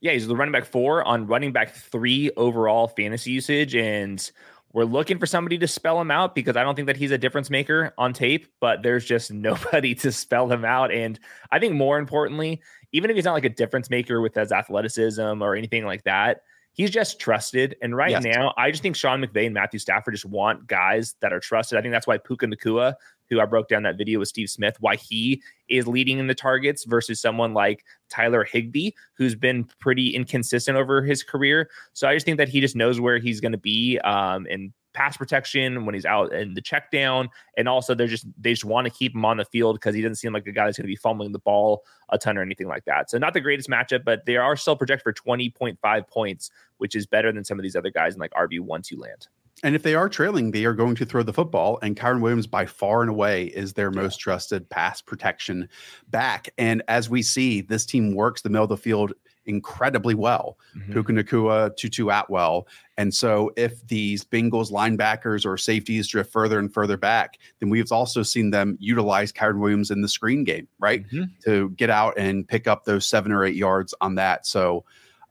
Yeah, 0.00 0.12
he's 0.12 0.26
the 0.26 0.36
running 0.36 0.52
back 0.52 0.64
four 0.64 1.04
on 1.04 1.26
running 1.26 1.52
back 1.52 1.74
three 1.74 2.30
overall 2.36 2.88
fantasy 2.88 3.32
usage. 3.32 3.74
And 3.74 4.30
we're 4.72 4.84
looking 4.84 5.18
for 5.18 5.26
somebody 5.26 5.58
to 5.58 5.66
spell 5.66 6.00
him 6.00 6.10
out 6.10 6.34
because 6.34 6.56
I 6.56 6.62
don't 6.62 6.74
think 6.76 6.86
that 6.86 6.96
he's 6.96 7.10
a 7.10 7.18
difference 7.18 7.50
maker 7.50 7.92
on 7.98 8.12
tape, 8.12 8.46
but 8.60 8.82
there's 8.82 9.04
just 9.04 9.32
nobody 9.32 9.94
to 9.96 10.12
spell 10.12 10.50
him 10.50 10.64
out. 10.64 10.92
And 10.92 11.18
I 11.50 11.58
think 11.58 11.74
more 11.74 11.98
importantly, 11.98 12.60
even 12.92 13.10
if 13.10 13.16
he's 13.16 13.24
not 13.24 13.34
like 13.34 13.44
a 13.44 13.50
difference 13.50 13.90
maker 13.90 14.20
with 14.20 14.34
his 14.34 14.52
athleticism 14.52 15.42
or 15.42 15.54
anything 15.54 15.84
like 15.84 16.04
that, 16.04 16.42
he's 16.72 16.90
just 16.90 17.18
trusted. 17.18 17.76
And 17.82 17.96
right 17.96 18.10
yes. 18.10 18.24
now, 18.24 18.54
I 18.56 18.70
just 18.70 18.82
think 18.82 18.96
Sean 18.96 19.22
McVay 19.22 19.46
and 19.46 19.54
Matthew 19.54 19.80
Stafford 19.80 20.14
just 20.14 20.24
want 20.24 20.66
guys 20.66 21.14
that 21.20 21.32
are 21.32 21.40
trusted. 21.40 21.78
I 21.78 21.82
think 21.82 21.92
that's 21.92 22.06
why 22.06 22.18
Puka 22.18 22.46
Nacua 22.46 22.94
who 23.30 23.40
I 23.40 23.46
broke 23.46 23.68
down 23.68 23.84
that 23.84 23.96
video 23.96 24.18
with 24.18 24.28
Steve 24.28 24.50
Smith, 24.50 24.76
why 24.80 24.96
he 24.96 25.42
is 25.68 25.86
leading 25.86 26.18
in 26.18 26.26
the 26.26 26.34
targets 26.34 26.84
versus 26.84 27.20
someone 27.20 27.54
like 27.54 27.84
Tyler 28.10 28.44
Higbee, 28.44 28.90
who's 29.14 29.34
been 29.34 29.64
pretty 29.78 30.14
inconsistent 30.14 30.76
over 30.76 31.02
his 31.02 31.22
career. 31.22 31.70
So 31.92 32.08
I 32.08 32.14
just 32.14 32.26
think 32.26 32.38
that 32.38 32.48
he 32.48 32.60
just 32.60 32.76
knows 32.76 33.00
where 33.00 33.18
he's 33.18 33.40
going 33.40 33.52
to 33.52 33.58
be 33.58 33.98
um, 34.00 34.46
in 34.48 34.72
pass 34.92 35.16
protection 35.16 35.86
when 35.86 35.94
he's 35.94 36.04
out 36.04 36.32
in 36.32 36.54
the 36.54 36.60
check 36.60 36.90
down. 36.90 37.28
And 37.56 37.68
also 37.68 37.94
they're 37.94 38.08
just 38.08 38.26
they 38.38 38.50
just 38.50 38.64
want 38.64 38.86
to 38.86 38.90
keep 38.92 39.14
him 39.14 39.24
on 39.24 39.36
the 39.36 39.44
field 39.44 39.76
because 39.76 39.94
he 39.94 40.02
doesn't 40.02 40.16
seem 40.16 40.32
like 40.32 40.46
a 40.46 40.52
guy 40.52 40.66
that's 40.66 40.78
going 40.78 40.84
to 40.84 40.88
be 40.88 40.96
fumbling 40.96 41.32
the 41.32 41.38
ball 41.38 41.84
a 42.10 42.18
ton 42.18 42.36
or 42.36 42.42
anything 42.42 42.66
like 42.66 42.84
that. 42.86 43.10
So 43.10 43.18
not 43.18 43.34
the 43.34 43.40
greatest 43.40 43.68
matchup, 43.68 44.04
but 44.04 44.26
they 44.26 44.36
are 44.36 44.56
still 44.56 44.76
projected 44.76 45.04
for 45.04 45.12
20.5 45.12 46.08
points, 46.08 46.50
which 46.78 46.96
is 46.96 47.06
better 47.06 47.30
than 47.30 47.44
some 47.44 47.58
of 47.58 47.62
these 47.62 47.76
other 47.76 47.90
guys 47.90 48.14
in 48.14 48.20
like 48.20 48.32
RB 48.32 48.60
one 48.60 48.82
two 48.82 48.96
land. 48.96 49.28
And 49.62 49.74
if 49.74 49.82
they 49.82 49.94
are 49.94 50.08
trailing, 50.08 50.50
they 50.50 50.64
are 50.64 50.72
going 50.72 50.94
to 50.96 51.04
throw 51.04 51.22
the 51.22 51.32
football. 51.32 51.78
And 51.82 51.96
Kyren 51.96 52.20
Williams, 52.20 52.46
by 52.46 52.64
far 52.64 53.02
and 53.02 53.10
away, 53.10 53.46
is 53.46 53.74
their 53.74 53.90
most 53.90 54.16
trusted 54.18 54.68
pass 54.70 55.02
protection 55.02 55.68
back. 56.08 56.48
And 56.56 56.82
as 56.88 57.10
we 57.10 57.22
see, 57.22 57.60
this 57.60 57.84
team 57.84 58.14
works 58.14 58.40
the 58.40 58.48
middle 58.48 58.64
of 58.64 58.70
the 58.70 58.76
field 58.78 59.12
incredibly 59.46 60.14
well. 60.14 60.58
Mm-hmm. 60.76 60.92
Puka 60.92 61.12
Nacua, 61.12 61.76
Tutu 61.76 62.08
Atwell. 62.08 62.66
And 62.96 63.12
so 63.12 63.50
if 63.56 63.86
these 63.86 64.24
Bengals 64.24 64.70
linebackers 64.70 65.44
or 65.44 65.56
safeties 65.56 66.08
drift 66.08 66.32
further 66.32 66.58
and 66.58 66.72
further 66.72 66.96
back, 66.96 67.38
then 67.58 67.68
we've 67.68 67.90
also 67.90 68.22
seen 68.22 68.50
them 68.50 68.76
utilize 68.80 69.32
Kyren 69.32 69.58
Williams 69.58 69.90
in 69.90 70.00
the 70.02 70.08
screen 70.08 70.44
game, 70.44 70.68
right? 70.78 71.06
Mm-hmm. 71.08 71.24
To 71.44 71.70
get 71.70 71.90
out 71.90 72.14
and 72.16 72.46
pick 72.46 72.66
up 72.66 72.84
those 72.84 73.06
seven 73.06 73.32
or 73.32 73.44
eight 73.44 73.56
yards 73.56 73.94
on 74.00 74.14
that. 74.16 74.46
So 74.46 74.84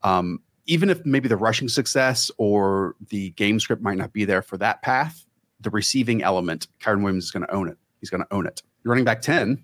um, 0.03 0.41
even 0.69 0.91
if 0.91 1.03
maybe 1.03 1.27
the 1.27 1.35
rushing 1.35 1.67
success 1.67 2.29
or 2.37 2.95
the 3.09 3.31
game 3.31 3.59
script 3.59 3.81
might 3.81 3.97
not 3.97 4.13
be 4.13 4.23
there 4.23 4.43
for 4.43 4.55
that 4.55 4.83
path, 4.83 5.25
the 5.59 5.71
receiving 5.71 6.21
element, 6.21 6.67
Kyren 6.79 7.01
Williams 7.03 7.25
is 7.25 7.31
going 7.31 7.45
to 7.45 7.51
own 7.51 7.67
it. 7.67 7.77
He's 7.99 8.11
going 8.11 8.21
to 8.21 8.31
own 8.31 8.45
it. 8.45 8.61
Running 8.85 9.03
back 9.03 9.23
10 9.23 9.63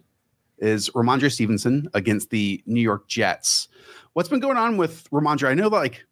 is 0.58 0.90
Rhamondre 0.90 1.32
Stevenson 1.32 1.88
against 1.94 2.32
the 2.32 2.62
New 2.66 2.82
York 2.82 3.08
Jets. 3.08 3.68
What's 4.14 4.30
been 4.30 4.40
going 4.40 4.58
on 4.58 4.78
with 4.78 5.08
Rhamondre? 5.12 5.48
I 5.48 5.54
know 5.54 5.68
like 5.68 6.04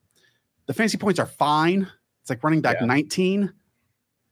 the 0.67 0.75
fantasy 0.75 1.00
points 1.00 1.19
are 1.19 1.25
fine. 1.25 1.89
It's 2.21 2.29
like 2.29 2.43
running 2.43 2.62
back 2.62 2.77
yeah. 2.79 2.85
19, 2.85 3.51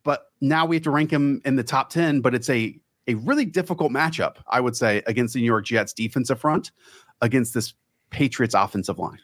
but 0.04 0.28
now 0.42 0.68
we 0.68 0.76
have 0.76 0.84
to 0.84 0.92
rank 0.92 1.10
him 1.10 1.42
in 1.44 1.56
the 1.56 1.64
top 1.64 1.90
10, 1.90 2.22
but 2.22 2.36
it's 2.36 2.52
a 2.52 2.80
a 3.08 3.16
really 3.16 3.46
difficult 3.46 3.92
matchup, 3.92 4.36
I 4.48 4.62
would 4.62 4.78
say, 4.78 5.02
against 5.08 5.34
the 5.34 5.40
New 5.40 5.48
York 5.48 5.66
Jets 5.66 5.92
defensive 5.92 6.40
front 6.40 6.72
against 7.20 7.56
this 7.56 7.74
Patriots 8.12 8.54
offensive 8.54 9.00
line. 9.00 9.18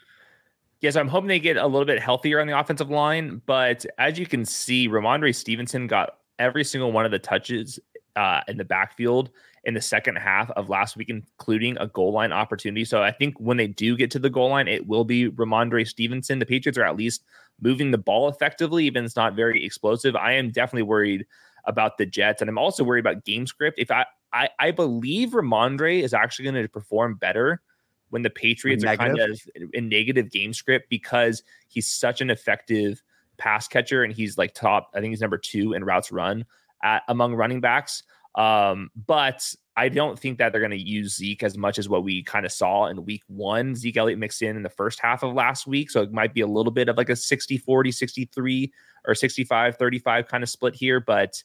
Yes, 0.82 0.96
I'm 0.96 1.08
hoping 1.08 1.28
they 1.28 1.40
get 1.40 1.58
a 1.58 1.66
little 1.66 1.86
bit 1.86 2.00
healthier 2.00 2.40
on 2.40 2.48
the 2.48 2.58
offensive 2.58 2.90
line, 2.90 3.42
but 3.46 3.86
as 3.98 4.20
you 4.20 4.28
can 4.28 4.46
see, 4.46 4.88
Rhamondre 4.88 5.34
Stevenson 5.34 5.88
got 5.88 6.18
every 6.38 6.64
single 6.64 6.92
one 6.92 7.04
of 7.04 7.12
the 7.12 7.20
touches 7.20 7.80
uh, 8.16 8.42
in 8.48 8.58
the 8.58 8.66
backfield 8.66 9.32
in 9.64 9.74
the 9.74 9.82
second 9.82 10.18
half 10.18 10.50
of 10.52 10.70
last 10.70 10.96
week, 10.96 11.10
including 11.10 11.78
a 11.78 11.88
goal 11.88 12.14
line 12.14 12.32
opportunity. 12.32 12.86
So 12.86 13.02
I 13.02 13.12
think 13.12 13.40
when 13.40 13.58
they 13.58 13.68
do 13.68 13.98
get 13.98 14.12
to 14.12 14.20
the 14.20 14.30
goal 14.30 14.50
line, 14.50 14.68
it 14.68 14.88
will 14.88 15.04
be 15.04 15.30
Rhamondre 15.30 15.88
Stevenson. 15.88 16.40
The 16.40 16.46
Patriots 16.46 16.78
are 16.78 16.84
at 16.84 16.96
least 16.96 17.24
moving 17.60 17.92
the 17.92 17.98
ball 17.98 18.30
effectively, 18.30 18.86
even 18.86 19.04
it's 19.04 19.16
not 19.16 19.36
very 19.36 19.66
explosive. 19.66 20.16
I 20.16 20.34
am 20.34 20.52
definitely 20.52 20.84
worried 20.84 21.26
about 21.66 21.98
the 21.98 22.06
Jets, 22.06 22.42
and 22.42 22.50
I'm 22.50 22.58
also 22.58 22.84
worried 22.84 23.02
about 23.02 23.26
game 23.26 23.46
script. 23.46 23.80
If 23.80 23.92
I 23.92 24.06
I, 24.34 24.50
I 24.60 24.72
believe 24.72 25.30
Rhamondre 25.30 26.04
is 26.04 26.14
actually 26.14 26.44
going 26.52 26.62
to 26.62 26.70
perform 26.70 27.16
better 27.16 27.62
when 28.10 28.22
the 28.22 28.30
Patriots 28.30 28.84
are 28.84 28.96
kind 28.96 29.20
of 29.20 29.42
in 29.74 29.90
negative 29.90 30.32
game 30.32 30.54
script 30.54 30.90
because 30.90 31.44
he's 31.68 31.88
such 31.90 32.22
an 32.22 32.30
effective 32.30 33.02
pass 33.38 33.68
catcher 33.68 34.04
and 34.04 34.14
he's 34.14 34.38
like 34.38 34.54
top. 34.54 34.92
I 34.94 35.00
think 35.00 35.12
he's 35.12 35.22
number 35.22 35.38
two 35.38 35.74
in 35.74 35.84
routes 35.84 36.12
run 36.12 36.46
at, 36.84 37.04
among 37.08 37.36
running 37.36 37.62
backs. 37.62 38.04
Um, 38.36 38.92
but 39.08 39.54
I 39.76 39.90
don't 39.90 40.18
think 40.18 40.38
that 40.38 40.52
they're 40.52 40.62
going 40.62 40.72
to 40.72 40.78
use 40.78 41.16
Zeke 41.16 41.44
as 41.44 41.58
much 41.58 41.80
as 41.80 41.90
what 41.90 42.04
we 42.04 42.24
kind 42.24 42.46
of 42.46 42.52
saw 42.52 42.86
in 42.86 43.06
week 43.06 43.24
one. 43.28 43.76
Zeke 43.76 43.98
Elliott 43.98 44.20
mixed 44.20 44.42
in 44.42 44.56
in 44.56 44.64
the 44.64 44.70
first 44.70 45.00
half 45.00 45.24
of 45.24 45.34
last 45.34 45.68
week. 45.68 45.90
So 45.90 46.02
it 46.02 46.12
might 46.12 46.34
be 46.34 46.42
a 46.42 46.48
little 46.48 46.72
bit 46.72 46.90
of 46.90 46.98
like 46.98 47.10
a 47.10 47.16
60 47.16 47.58
40, 47.58 47.92
63 47.92 48.74
or 49.06 49.16
65 49.16 49.78
35 49.78 50.28
kind 50.28 50.44
of 50.44 50.50
split 50.50 50.76
here. 50.76 51.00
But 51.00 51.44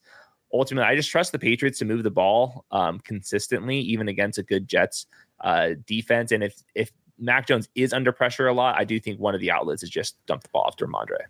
ultimately, 0.52 0.88
I 0.88 0.96
just 0.96 1.10
trust 1.10 1.32
the 1.32 1.38
Patriots 1.38 1.78
to 1.80 1.84
move 1.84 2.02
the 2.02 2.10
ball 2.10 2.64
um, 2.70 3.00
consistently, 3.00 3.78
even 3.78 4.08
against 4.08 4.38
a 4.38 4.42
good 4.42 4.68
Jets 4.68 5.06
uh, 5.40 5.70
defense. 5.86 6.32
And 6.32 6.42
if, 6.42 6.62
if 6.74 6.92
Mac 7.18 7.46
Jones 7.46 7.68
is 7.74 7.92
under 7.92 8.12
pressure 8.12 8.48
a 8.48 8.52
lot, 8.52 8.76
I 8.78 8.84
do 8.84 8.98
think 9.00 9.20
one 9.20 9.34
of 9.34 9.40
the 9.40 9.50
outlets 9.50 9.82
is 9.82 9.90
just 9.90 10.16
dump 10.26 10.42
the 10.42 10.48
ball 10.52 10.62
off 10.62 10.76
to 10.76 10.86
Rhamondre 10.86 11.26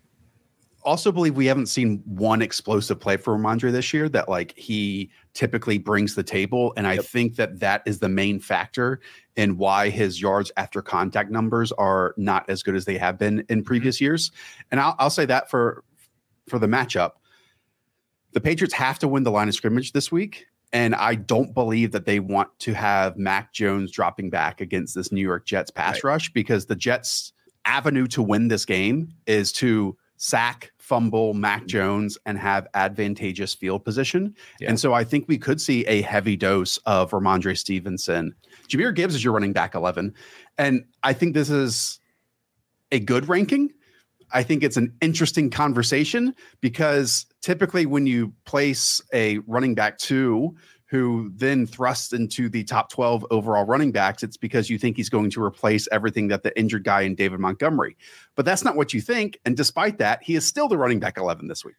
also 0.85 1.11
believe 1.11 1.35
we 1.35 1.45
haven't 1.45 1.67
seen 1.67 2.01
one 2.05 2.41
explosive 2.41 2.99
play 2.99 3.17
for 3.17 3.37
Rhamondre 3.37 3.71
this 3.71 3.93
year 3.93 4.09
that 4.09 4.29
like 4.29 4.53
he 4.57 5.09
typically 5.33 5.77
brings 5.77 6.15
the 6.15 6.23
table, 6.23 6.73
and 6.77 6.87
I 6.87 6.97
think 6.97 7.35
that 7.35 7.59
that 7.59 7.81
is 7.85 7.99
the 7.99 8.09
main 8.09 8.39
factor 8.39 8.99
in 9.35 9.57
why 9.57 9.89
his 9.89 10.21
yards 10.21 10.51
after 10.57 10.81
contact 10.81 11.31
numbers 11.31 11.71
are 11.73 12.13
not 12.17 12.49
as 12.49 12.63
good 12.63 12.75
as 12.75 12.85
they 12.85 12.97
have 12.97 13.17
been 13.17 13.39
in 13.49 13.59
mm-hmm. 13.59 13.61
previous 13.61 13.99
years. 13.99 14.31
And 14.71 14.79
I'll, 14.79 14.95
I'll 14.99 15.09
say 15.09 15.25
that 15.25 15.49
for 15.49 15.83
for 16.47 16.59
the 16.59 16.67
matchup, 16.67 17.11
the 18.33 18.41
Patriots 18.41 18.73
have 18.73 18.99
to 18.99 19.07
win 19.07 19.23
the 19.23 19.31
line 19.31 19.47
of 19.47 19.55
scrimmage 19.55 19.91
this 19.91 20.11
week. 20.11 20.47
And 20.71 20.95
I 20.95 21.15
don't 21.15 21.53
believe 21.53 21.91
that 21.91 22.05
they 22.05 22.19
want 22.19 22.49
to 22.59 22.73
have 22.73 23.15
Mac 23.15 23.53
Jones 23.53 23.91
dropping 23.91 24.31
back 24.31 24.59
against 24.59 24.95
this 24.95 25.11
New 25.11 25.21
York 25.21 25.45
Jets 25.45 25.69
pass 25.69 25.95
right. 25.95 26.03
rush 26.03 26.33
because 26.33 26.65
the 26.65 26.75
Jets' 26.75 27.31
avenue 27.65 28.07
to 28.07 28.23
win 28.23 28.47
this 28.47 28.65
game 28.65 29.13
is 29.27 29.51
to 29.53 29.95
sack, 30.17 30.71
fumble 30.77 31.33
Mac 31.35 31.59
mm-hmm. 31.59 31.67
Jones, 31.67 32.17
and 32.25 32.39
have 32.39 32.67
advantageous 32.73 33.53
field 33.53 33.85
position. 33.85 34.35
Yeah. 34.59 34.69
And 34.69 34.79
so 34.79 34.93
I 34.93 35.03
think 35.03 35.27
we 35.27 35.37
could 35.37 35.61
see 35.61 35.85
a 35.85 36.01
heavy 36.01 36.35
dose 36.35 36.77
of 36.85 37.11
Rhamondre 37.11 37.57
Stevenson. 37.57 38.33
Jahmyr 38.67 38.95
Gibbs 38.95 39.13
is 39.13 39.23
your 39.23 39.33
running 39.33 39.53
back 39.53 39.75
11. 39.75 40.13
And 40.57 40.85
I 41.03 41.13
think 41.13 41.35
this 41.35 41.51
is 41.51 41.99
a 42.91 42.99
good 42.99 43.27
ranking. 43.27 43.73
I 44.31 44.41
think 44.41 44.63
it's 44.63 44.77
an 44.77 44.95
interesting 45.01 45.51
conversation 45.51 46.33
because 46.61 47.27
typically 47.43 47.85
when 47.85 48.07
you 48.07 48.33
place 48.45 48.99
a 49.13 49.37
running 49.39 49.75
back 49.75 49.99
two 49.99 50.55
who 50.87 51.31
then 51.35 51.65
thrusts 51.65 52.13
into 52.13 52.49
the 52.49 52.63
top 52.63 52.89
12 52.89 53.25
overall 53.31 53.65
running 53.65 53.91
backs, 53.91 54.23
it's 54.23 54.37
because 54.37 54.69
you 54.69 54.77
think 54.77 54.95
he's 54.95 55.09
going 55.09 55.29
to 55.29 55.43
replace 55.43 55.87
everything 55.91 56.27
that 56.29 56.43
the 56.43 56.57
injured 56.57 56.83
guy 56.83 57.01
in 57.01 57.15
David 57.15 57.39
Montgomery. 57.39 57.97
But 58.35 58.45
that's 58.45 58.63
not 58.63 58.75
what 58.75 58.93
you 58.93 59.01
think. 59.01 59.39
And 59.45 59.57
despite 59.57 59.97
that, 59.97 60.23
he 60.23 60.35
is 60.35 60.45
still 60.45 60.67
the 60.67 60.77
running 60.77 60.99
back 60.99 61.17
11 61.17 61.47
this 61.47 61.65
week. 61.65 61.75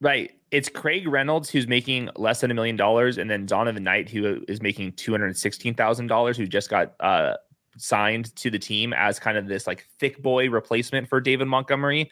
Right. 0.00 0.32
It's 0.50 0.68
Craig 0.68 1.06
Reynolds 1.06 1.48
who's 1.48 1.66
making 1.66 2.10
less 2.16 2.40
than 2.40 2.50
a 2.50 2.54
million 2.54 2.76
dollars, 2.76 3.16
and 3.16 3.30
then 3.30 3.46
Zonovan 3.46 3.82
Knight 3.82 4.10
who 4.10 4.42
is 4.46 4.60
making 4.60 4.92
two 4.92 5.10
hundred 5.10 5.36
sixteen 5.38 5.74
thousand 5.74 6.08
dollars, 6.08 6.36
who 6.36 6.46
just 6.46 6.68
got 6.68 6.94
uh, 7.00 7.34
signed 7.78 8.34
to 8.36 8.50
the 8.50 8.58
team 8.58 8.92
as 8.92 9.18
kind 9.18 9.38
of 9.38 9.46
this 9.48 9.66
like 9.66 9.86
thick 9.98 10.22
boy 10.22 10.50
replacement 10.50 11.08
for 11.08 11.18
David 11.18 11.48
Montgomery. 11.48 12.10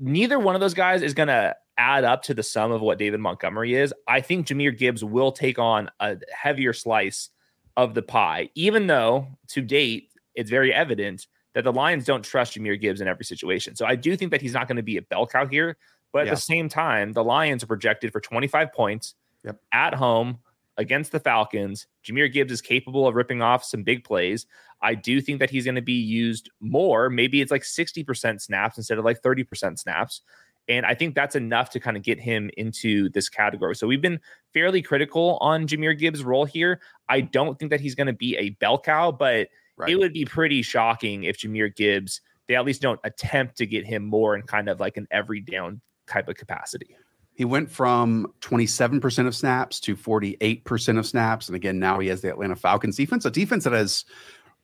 Neither 0.00 0.40
one 0.40 0.56
of 0.56 0.60
those 0.60 0.74
guys 0.74 1.02
is 1.02 1.14
going 1.14 1.28
to 1.28 1.54
add 1.78 2.04
up 2.04 2.22
to 2.24 2.34
the 2.34 2.42
sum 2.42 2.72
of 2.72 2.80
what 2.80 2.98
David 2.98 3.20
Montgomery 3.20 3.74
is, 3.74 3.92
I 4.06 4.20
think 4.20 4.46
Jahmyr 4.46 4.76
Gibbs 4.76 5.04
will 5.04 5.32
take 5.32 5.58
on 5.58 5.90
a 6.00 6.16
heavier 6.32 6.72
slice 6.72 7.30
of 7.76 7.94
the 7.94 8.02
pie, 8.02 8.50
even 8.54 8.86
though 8.86 9.28
to 9.48 9.60
date 9.60 10.10
it's 10.34 10.50
very 10.50 10.72
evident 10.72 11.26
that 11.54 11.64
the 11.64 11.72
Lions 11.72 12.04
don't 12.04 12.22
trust 12.22 12.54
Jahmyr 12.54 12.80
Gibbs 12.80 13.00
in 13.00 13.08
every 13.08 13.24
situation. 13.24 13.76
So 13.76 13.86
I 13.86 13.96
do 13.96 14.16
think 14.16 14.30
that 14.30 14.42
he's 14.42 14.52
not 14.52 14.68
going 14.68 14.76
to 14.76 14.82
be 14.82 14.98
a 14.98 15.02
bell 15.02 15.26
cow 15.26 15.46
here. 15.46 15.76
But 16.12 16.20
at 16.20 16.26
yeah. 16.26 16.34
the 16.34 16.40
same 16.40 16.68
time, 16.68 17.12
the 17.12 17.24
Lions 17.24 17.62
are 17.62 17.66
projected 17.66 18.12
for 18.12 18.20
25 18.20 18.72
points 18.72 19.14
yep. 19.44 19.60
at 19.72 19.94
home 19.94 20.38
against 20.76 21.12
the 21.12 21.20
Falcons. 21.20 21.86
Jahmyr 22.04 22.32
Gibbs 22.32 22.52
is 22.52 22.60
capable 22.60 23.06
of 23.06 23.14
ripping 23.14 23.42
off 23.42 23.64
some 23.64 23.82
big 23.82 24.04
plays. 24.04 24.46
I 24.82 24.94
do 24.94 25.20
think 25.20 25.40
that 25.40 25.50
he's 25.50 25.64
going 25.64 25.74
to 25.74 25.82
be 25.82 25.94
used 25.94 26.50
more. 26.60 27.10
Maybe 27.10 27.40
it's 27.40 27.50
like 27.50 27.62
60% 27.62 28.40
snaps 28.40 28.76
instead 28.76 28.98
of 28.98 29.04
like 29.04 29.22
30% 29.22 29.78
snaps. 29.78 30.22
And 30.68 30.84
I 30.84 30.94
think 30.94 31.14
that's 31.14 31.36
enough 31.36 31.70
to 31.70 31.80
kind 31.80 31.96
of 31.96 32.02
get 32.02 32.18
him 32.18 32.50
into 32.56 33.08
this 33.10 33.28
category. 33.28 33.76
So 33.76 33.86
we've 33.86 34.02
been 34.02 34.20
fairly 34.52 34.82
critical 34.82 35.38
on 35.40 35.66
Jahmyr 35.66 35.96
Gibbs' 35.96 36.24
role 36.24 36.44
here. 36.44 36.80
I 37.08 37.20
don't 37.20 37.58
think 37.58 37.70
that 37.70 37.80
he's 37.80 37.94
going 37.94 38.08
to 38.08 38.12
be 38.12 38.36
a 38.36 38.50
bell 38.50 38.78
cow, 38.78 39.12
but 39.12 39.48
right. 39.76 39.90
it 39.90 39.96
would 39.96 40.12
be 40.12 40.24
pretty 40.24 40.62
shocking 40.62 41.24
if 41.24 41.38
Jahmyr 41.38 41.74
Gibbs, 41.74 42.20
they 42.48 42.56
at 42.56 42.64
least 42.64 42.82
don't 42.82 43.00
attempt 43.04 43.56
to 43.58 43.66
get 43.66 43.86
him 43.86 44.04
more 44.04 44.34
in 44.34 44.42
kind 44.42 44.68
of 44.68 44.80
like 44.80 44.96
an 44.96 45.06
every 45.10 45.40
down 45.40 45.80
type 46.08 46.28
of 46.28 46.36
capacity. 46.36 46.96
He 47.34 47.44
went 47.44 47.70
from 47.70 48.32
27% 48.40 49.26
of 49.26 49.36
snaps 49.36 49.78
to 49.80 49.94
48% 49.94 50.98
of 50.98 51.06
snaps. 51.06 51.48
And 51.48 51.54
again, 51.54 51.78
now 51.78 51.98
he 52.00 52.08
has 52.08 52.22
the 52.22 52.30
Atlanta 52.30 52.56
Falcons 52.56 52.96
defense, 52.96 53.26
a 53.26 53.30
defense 53.30 53.64
that 53.64 53.74
is 53.74 54.06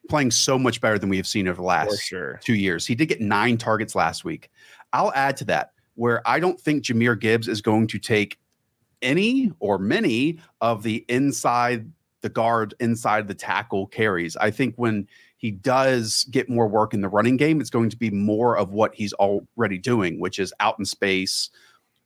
playing 0.08 0.30
so 0.30 0.58
much 0.58 0.80
better 0.80 0.98
than 0.98 1.10
we 1.10 1.18
have 1.18 1.26
seen 1.26 1.46
over 1.46 1.56
the 1.56 1.66
last 1.66 2.02
sure. 2.02 2.40
two 2.42 2.54
years. 2.54 2.86
He 2.86 2.94
did 2.94 3.06
get 3.06 3.20
nine 3.20 3.58
targets 3.58 3.94
last 3.94 4.24
week. 4.24 4.50
I'll 4.92 5.12
add 5.12 5.36
to 5.38 5.44
that 5.46 5.72
where 5.94 6.26
I 6.26 6.40
don't 6.40 6.60
think 6.60 6.84
Jahmyr 6.84 7.18
Gibbs 7.18 7.48
is 7.48 7.60
going 7.60 7.86
to 7.88 7.98
take 7.98 8.38
any 9.00 9.52
or 9.58 9.78
many 9.78 10.38
of 10.60 10.82
the 10.82 11.04
inside 11.08 11.90
the 12.22 12.28
guard, 12.28 12.74
inside 12.80 13.28
the 13.28 13.34
tackle 13.34 13.86
carries. 13.88 14.36
I 14.36 14.50
think 14.50 14.76
when 14.76 15.08
he 15.36 15.50
does 15.50 16.24
get 16.30 16.48
more 16.48 16.68
work 16.68 16.94
in 16.94 17.00
the 17.00 17.08
running 17.08 17.36
game, 17.36 17.60
it's 17.60 17.70
going 17.70 17.90
to 17.90 17.96
be 17.96 18.10
more 18.10 18.56
of 18.56 18.70
what 18.70 18.94
he's 18.94 19.12
already 19.14 19.76
doing, 19.76 20.20
which 20.20 20.38
is 20.38 20.54
out 20.60 20.78
in 20.78 20.84
space, 20.84 21.50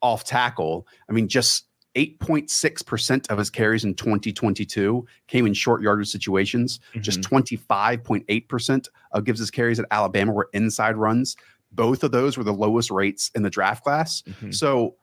off 0.00 0.24
tackle. 0.24 0.86
I 1.08 1.12
mean, 1.12 1.28
just 1.28 1.66
8.6% 1.96 3.30
of 3.30 3.38
his 3.38 3.50
carries 3.50 3.84
in 3.84 3.94
2022 3.94 5.06
came 5.28 5.46
in 5.46 5.54
short 5.54 5.82
yardage 5.82 6.08
situations. 6.08 6.78
Mm-hmm. 6.90 7.00
Just 7.00 7.20
25.8% 7.22 8.88
of 9.12 9.24
Gibbs' 9.24 9.50
carries 9.50 9.78
at 9.78 9.86
Alabama 9.90 10.32
were 10.32 10.48
inside 10.52 10.96
runs 10.96 11.36
both 11.76 12.02
of 12.02 12.10
those 12.10 12.36
were 12.36 12.44
the 12.44 12.52
lowest 12.52 12.90
rates 12.90 13.30
in 13.34 13.42
the 13.42 13.50
draft 13.50 13.84
class. 13.84 14.22
Mm-hmm. 14.22 14.52
So 14.52 14.96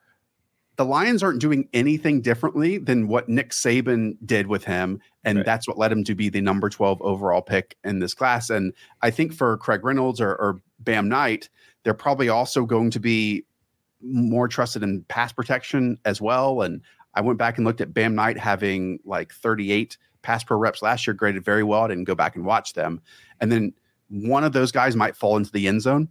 the 0.76 0.84
Lions 0.84 1.22
aren't 1.22 1.40
doing 1.40 1.68
anything 1.72 2.20
differently 2.20 2.78
than 2.78 3.06
what 3.06 3.28
Nick 3.28 3.50
Saban 3.50 4.16
did 4.24 4.48
with 4.48 4.64
him. 4.64 5.00
And 5.22 5.38
right. 5.38 5.46
that's 5.46 5.68
what 5.68 5.78
led 5.78 5.92
him 5.92 6.02
to 6.04 6.14
be 6.14 6.28
the 6.28 6.40
number 6.40 6.68
12 6.68 7.00
overall 7.00 7.42
pick 7.42 7.76
in 7.84 8.00
this 8.00 8.14
class. 8.14 8.50
And 8.50 8.72
I 9.00 9.10
think 9.10 9.32
for 9.32 9.56
Craig 9.58 9.84
Reynolds 9.84 10.20
or, 10.20 10.30
or 10.30 10.60
Bam 10.80 11.08
Knight, 11.08 11.48
they're 11.84 11.94
probably 11.94 12.28
also 12.28 12.64
going 12.64 12.90
to 12.90 13.00
be 13.00 13.44
more 14.02 14.48
trusted 14.48 14.82
in 14.82 15.04
pass 15.04 15.32
protection 15.32 15.98
as 16.04 16.20
well. 16.20 16.62
And 16.62 16.82
I 17.14 17.20
went 17.20 17.38
back 17.38 17.56
and 17.56 17.66
looked 17.66 17.80
at 17.80 17.94
Bam 17.94 18.14
Knight 18.14 18.38
having 18.38 18.98
like 19.04 19.32
38 19.32 19.96
pass 20.22 20.42
pro 20.42 20.56
reps 20.56 20.82
last 20.82 21.06
year, 21.06 21.14
graded 21.14 21.44
very 21.44 21.62
well. 21.62 21.82
I 21.82 21.88
didn't 21.88 22.04
go 22.04 22.16
back 22.16 22.34
and 22.34 22.44
watch 22.44 22.72
them. 22.72 23.00
And 23.40 23.52
then 23.52 23.74
one 24.08 24.42
of 24.42 24.52
those 24.52 24.72
guys 24.72 24.96
might 24.96 25.16
fall 25.16 25.36
into 25.36 25.52
the 25.52 25.68
end 25.68 25.82
zone. 25.82 26.08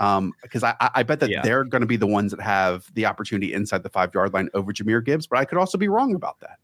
Um, 0.00 0.32
because 0.42 0.64
I, 0.64 0.74
I 0.80 1.02
bet 1.04 1.20
that 1.20 1.30
Yeah. 1.30 1.42
they're 1.42 1.64
going 1.64 1.80
to 1.80 1.86
be 1.86 1.96
the 1.96 2.06
ones 2.06 2.32
that 2.32 2.40
have 2.40 2.92
the 2.94 3.06
opportunity 3.06 3.54
inside 3.54 3.82
the 3.84 3.88
five 3.90 4.12
yard 4.12 4.32
line 4.34 4.48
over 4.52 4.72
Jahmyr 4.72 5.04
Gibbs, 5.04 5.26
but 5.26 5.38
I 5.38 5.44
could 5.44 5.56
also 5.58 5.78
be 5.78 5.88
wrong 5.88 6.14
about 6.14 6.40
that. 6.40 6.58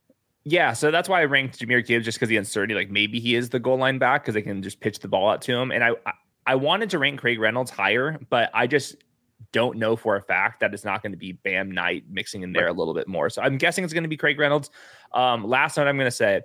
Yeah, 0.45 0.73
so 0.73 0.91
that's 0.91 1.09
why 1.09 1.21
I 1.21 1.27
ranked 1.27 1.59
Jahmyr 1.61 1.87
Gibbs 1.87 2.05
just 2.07 2.17
because 2.19 2.29
the 2.29 2.37
uncertainty. 2.39 2.75
Like 2.75 2.91
maybe 2.91 3.21
he 3.21 3.35
is 3.37 3.51
the 3.51 3.61
goal 3.61 3.77
line 3.77 3.99
back 3.99 4.23
because 4.23 4.35
they 4.35 4.43
can 4.43 4.63
just 4.63 4.81
pitch 4.81 4.99
the 4.99 5.09
ball 5.09 5.31
out 5.31 5.43
to 5.43 5.53
him. 5.55 5.71
And 5.71 5.85
I, 5.85 5.91
I 6.07 6.13
I 6.47 6.55
wanted 6.57 6.91
to 6.91 6.99
rank 6.99 7.21
Craig 7.21 7.39
Reynolds 7.39 7.71
higher, 7.71 8.19
but 8.31 8.51
I 8.55 8.67
just 8.67 8.97
don't 9.53 9.77
know 9.79 9.95
for 9.95 10.17
a 10.17 10.23
fact 10.23 10.61
that 10.61 10.73
it's 10.75 10.85
not 10.85 11.03
going 11.03 11.13
to 11.13 11.19
be 11.19 11.33
Bam 11.33 11.71
Knight 11.71 12.05
mixing 12.11 12.43
in 12.43 12.53
there 12.53 12.67
a 12.67 12.73
little 12.73 12.95
bit 12.95 13.07
more. 13.07 13.29
So 13.31 13.43
I'm 13.43 13.59
guessing 13.59 13.85
it's 13.85 13.93
going 13.93 14.05
to 14.05 14.09
be 14.09 14.17
Craig 14.17 14.39
Reynolds. 14.39 14.71
Um, 15.13 15.45
last 15.47 15.77
note 15.77 15.87
I'm 15.87 15.97
going 15.97 16.07
to 16.07 16.11
say 16.11 16.41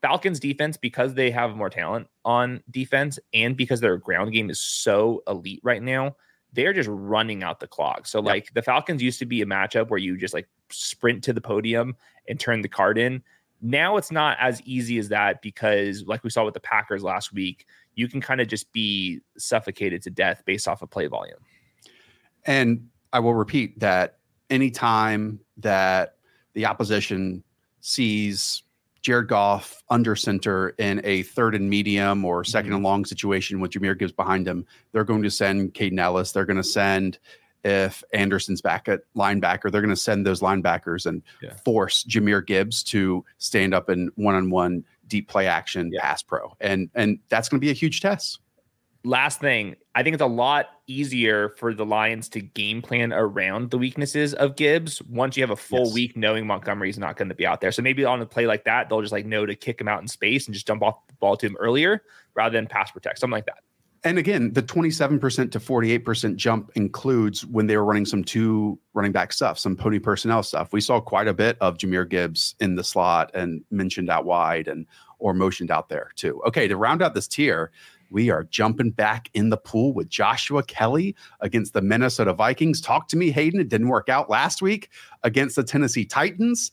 Falcons 0.00 0.38
defense 0.38 0.76
because 0.76 1.14
they 1.14 1.30
have 1.30 1.56
more 1.56 1.70
talent 1.70 2.08
on 2.24 2.62
defense 2.70 3.18
and 3.34 3.56
because 3.56 3.80
their 3.80 3.96
ground 3.96 4.32
game 4.32 4.50
is 4.50 4.60
so 4.60 5.22
elite 5.26 5.60
right 5.62 5.82
now. 5.82 6.16
They're 6.52 6.72
just 6.72 6.88
running 6.90 7.42
out 7.42 7.60
the 7.60 7.66
clock. 7.66 8.06
So 8.06 8.20
like 8.20 8.54
the 8.54 8.62
Falcons 8.62 9.02
used 9.02 9.18
to 9.18 9.26
be 9.26 9.42
a 9.42 9.46
matchup 9.46 9.88
where 9.88 9.98
you 9.98 10.16
just 10.16 10.32
like 10.32 10.48
sprint 10.70 11.22
to 11.24 11.32
the 11.32 11.40
podium 11.40 11.96
and 12.28 12.40
turn 12.40 12.62
the 12.62 12.68
card 12.68 12.96
in. 12.96 13.22
Now 13.60 13.96
it's 13.96 14.12
not 14.12 14.38
as 14.40 14.62
easy 14.62 14.98
as 14.98 15.08
that 15.08 15.42
because, 15.42 16.04
like 16.06 16.22
we 16.22 16.30
saw 16.30 16.44
with 16.44 16.54
the 16.54 16.60
Packers 16.60 17.02
last 17.02 17.32
week, 17.32 17.66
you 17.96 18.08
can 18.08 18.20
kind 18.20 18.40
of 18.40 18.46
just 18.46 18.72
be 18.72 19.20
suffocated 19.36 20.00
to 20.02 20.10
death 20.10 20.42
based 20.46 20.68
off 20.68 20.80
of 20.80 20.90
play 20.90 21.08
volume. 21.08 21.40
And 22.44 22.88
I 23.12 23.18
will 23.18 23.34
repeat 23.34 23.80
that 23.80 24.18
anytime 24.48 25.40
that 25.58 26.16
the 26.54 26.66
opposition 26.66 27.42
sees 27.80 28.62
Jared 29.02 29.28
Goff 29.28 29.82
under 29.90 30.16
center 30.16 30.70
in 30.78 31.00
a 31.04 31.22
third 31.22 31.54
and 31.54 31.70
medium 31.70 32.24
or 32.24 32.42
2nd 32.42 32.64
Mm-hmm. 32.64 32.74
and 32.74 32.82
long 32.82 33.04
situation 33.04 33.60
with 33.60 33.70
Jahmyr 33.72 33.98
Gibbs 33.98 34.12
behind 34.12 34.46
him, 34.46 34.66
they're 34.92 35.04
going 35.04 35.22
to 35.22 35.30
send 35.30 35.74
Kaden 35.74 35.98
Elliss. 35.98 36.32
They're 36.32 36.44
going 36.46 36.56
to 36.56 36.64
send, 36.64 37.18
if 37.64 38.02
Andersen's 38.12 38.60
back 38.60 38.88
at 38.88 39.00
linebacker, 39.16 39.70
they're 39.70 39.80
going 39.80 39.88
to 39.90 39.96
send 39.96 40.26
those 40.26 40.40
linebackers 40.40 41.06
and 41.06 41.22
Yeah. 41.42 41.54
force 41.64 42.04
Jahmyr 42.04 42.44
Gibbs 42.44 42.82
to 42.84 43.24
stand 43.38 43.72
up 43.74 43.88
in 43.88 44.10
one 44.16 44.34
on 44.34 44.50
one 44.50 44.84
deep 45.06 45.28
play 45.28 45.46
action 45.46 45.90
Yeah. 45.92 46.00
pass 46.02 46.22
pro. 46.22 46.54
And 46.60 46.90
and 46.94 47.18
that's 47.28 47.48
going 47.48 47.60
to 47.60 47.64
be 47.64 47.70
a 47.70 47.74
huge 47.74 48.00
test. 48.00 48.40
Last 49.04 49.40
thing, 49.40 49.76
I 49.94 50.02
think 50.02 50.14
it's 50.14 50.22
a 50.22 50.26
lot 50.26 50.66
easier 50.86 51.50
for 51.50 51.72
the 51.72 51.86
Lions 51.86 52.28
to 52.30 52.40
game 52.40 52.82
plan 52.82 53.12
around 53.12 53.70
the 53.70 53.78
weaknesses 53.78 54.34
of 54.34 54.56
Gibbs 54.56 55.00
once 55.02 55.36
you 55.36 55.42
have 55.42 55.50
a 55.50 55.56
full 55.56 55.84
Yes. 55.86 55.94
week 55.94 56.16
knowing 56.16 56.46
Montgomery's 56.46 56.98
not 56.98 57.16
going 57.16 57.28
to 57.28 57.34
be 57.34 57.46
out 57.46 57.60
there. 57.60 57.70
So 57.70 57.80
maybe 57.80 58.04
on 58.04 58.20
a 58.20 58.26
play 58.26 58.46
like 58.46 58.64
that, 58.64 58.88
they'll 58.88 59.00
just 59.00 59.12
like 59.12 59.24
know 59.24 59.46
to 59.46 59.54
kick 59.54 59.80
him 59.80 59.88
out 59.88 60.02
in 60.02 60.08
space 60.08 60.46
and 60.46 60.54
just 60.54 60.66
dump 60.66 60.82
off 60.82 61.06
the 61.06 61.14
ball 61.14 61.36
to 61.36 61.46
him 61.46 61.56
earlier 61.60 62.02
rather 62.34 62.56
than 62.58 62.66
pass 62.66 62.90
protect, 62.90 63.20
something 63.20 63.32
like 63.32 63.46
that. 63.46 63.58
And 64.04 64.18
again, 64.18 64.52
the 64.52 64.62
27% 64.62 65.50
to 65.52 65.58
48% 65.58 66.36
jump 66.36 66.70
includes 66.76 67.44
when 67.46 67.66
they 67.66 67.76
were 67.76 67.84
running 67.84 68.06
some 68.06 68.22
two 68.22 68.78
running 68.94 69.10
back 69.10 69.32
stuff, 69.32 69.58
some 69.58 69.76
pony 69.76 69.98
personnel 69.98 70.42
stuff. 70.42 70.72
We 70.72 70.80
saw 70.80 71.00
quite 71.00 71.26
a 71.26 71.34
bit 71.34 71.56
of 71.60 71.78
Jahmyr 71.78 72.08
Gibbs 72.08 72.54
in 72.60 72.76
the 72.76 72.84
slot 72.84 73.30
and 73.34 73.64
mentioned 73.70 74.08
out 74.08 74.24
wide 74.24 74.68
and 74.68 74.86
or 75.18 75.34
motioned 75.34 75.72
out 75.72 75.88
there 75.88 76.10
too. 76.14 76.40
Okay, 76.46 76.68
to 76.68 76.76
round 76.76 77.02
out 77.02 77.14
this 77.14 77.26
tier, 77.26 77.72
we 78.10 78.30
are 78.30 78.44
jumping 78.44 78.90
back 78.90 79.30
in 79.34 79.50
the 79.50 79.56
pool 79.56 79.92
with 79.92 80.08
Joshua 80.08 80.62
Kelley 80.62 81.14
against 81.40 81.72
the 81.72 81.82
Minnesota 81.82 82.32
Vikings. 82.32 82.80
Talk 82.80 83.08
to 83.08 83.16
me, 83.16 83.30
Hayden. 83.30 83.60
It 83.60 83.68
didn't 83.68 83.88
work 83.88 84.08
out 84.08 84.30
last 84.30 84.62
week 84.62 84.90
against 85.22 85.56
the 85.56 85.64
Tennessee 85.64 86.04
Titans. 86.04 86.70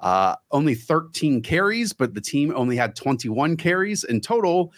Uh, 0.00 0.36
only 0.52 0.74
13 0.74 1.42
carries, 1.42 1.92
but 1.92 2.14
the 2.14 2.20
team 2.20 2.52
only 2.54 2.76
had 2.76 2.94
21 2.94 3.56
carries 3.56 4.04
in 4.04 4.20
total 4.20 4.72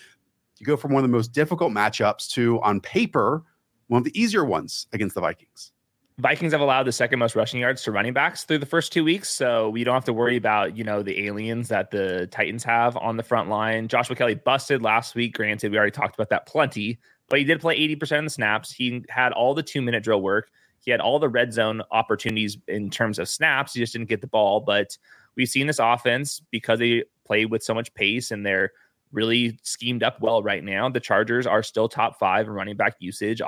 you 0.61 0.67
go 0.67 0.77
from 0.77 0.93
one 0.93 1.03
of 1.03 1.11
the 1.11 1.17
most 1.17 1.33
difficult 1.33 1.73
matchups 1.73 2.29
to 2.29 2.61
on 2.61 2.81
paper 2.81 3.43
one 3.89 3.99
of 3.99 4.05
the 4.05 4.21
easier 4.21 4.45
ones 4.45 4.87
against 4.93 5.15
the 5.15 5.21
vikings 5.21 5.73
Vikings 6.21 6.53
have 6.53 6.61
allowed 6.61 6.83
the 6.83 6.93
second 6.93 7.19
most 7.19 7.35
rushing 7.35 7.61
yards 7.61 7.83
to 7.83 7.93
running 7.93 8.13
backs 8.13 8.45
through 8.45 8.59
the 8.59 8.67
first 8.67 8.93
two 8.93 9.03
weeks, 9.03 9.31
so 9.31 9.71
we 9.71 9.85
don't 9.85 9.95
have 9.95 10.05
to 10.05 10.13
worry 10.13 10.37
about 10.37 10.77
you 10.77 10.85
know 10.85 11.03
the 11.03 11.27
aliens 11.27 11.69
that 11.69 11.91
the 11.91 12.27
Titans 12.31 12.63
have 12.65 12.97
on 12.99 13.17
the 13.17 13.23
front 13.23 13.49
line. 13.49 13.89
Joshua 13.89 14.15
Kelley 14.15 14.35
busted 14.35 14.83
last 14.83 15.15
week. 15.15 15.35
Granted, 15.35 15.73
we 15.73 15.79
already 15.79 15.93
talked 15.93 16.15
about 16.15 16.29
that 16.29 16.47
plenty, 16.47 16.99
but 17.29 17.39
he 17.39 17.45
did 17.45 17.61
play 17.61 17.75
eighty 17.75 17.97
percent 17.97 18.21
of 18.21 18.25
the 18.27 18.31
snaps. 18.31 18.71
He 18.71 19.03
had 19.09 19.33
all 19.33 19.55
the 19.55 19.63
two 19.63 19.81
minute 19.81 20.03
drill 20.03 20.21
work. 20.21 20.51
He 20.81 20.91
had 20.91 21.01
all 21.01 21.19
the 21.19 21.29
red 21.29 21.53
zone 21.53 21.83
opportunities 21.91 22.59
in 22.69 22.91
terms 22.91 23.19
of 23.19 23.29
snaps. 23.29 23.73
He 23.73 23.81
just 23.81 23.93
didn't 23.95 24.09
get 24.09 24.21
the 24.21 24.27
ball. 24.27 24.61
But 24.61 24.99
we've 25.37 25.49
seen 25.49 25.67
this 25.67 25.79
offense 25.79 26.43
because 26.51 26.79
they 26.79 27.05
play 27.25 27.47
with 27.47 27.63
so 27.63 27.73
much 27.73 27.95
pace 27.95 28.31
and 28.31 28.45
they're 28.45 28.73
really 29.13 29.59
schemed 29.63 30.03
up 30.03 30.21
well 30.21 30.43
right 30.43 30.63
now. 30.63 30.89
The 30.89 31.01
Chargers 31.01 31.47
are 31.47 31.63
still 31.63 31.89
top 31.89 32.19
five 32.19 32.47
in 32.47 32.53
running 32.53 32.77
back 32.77 32.97
usage. 32.99 33.41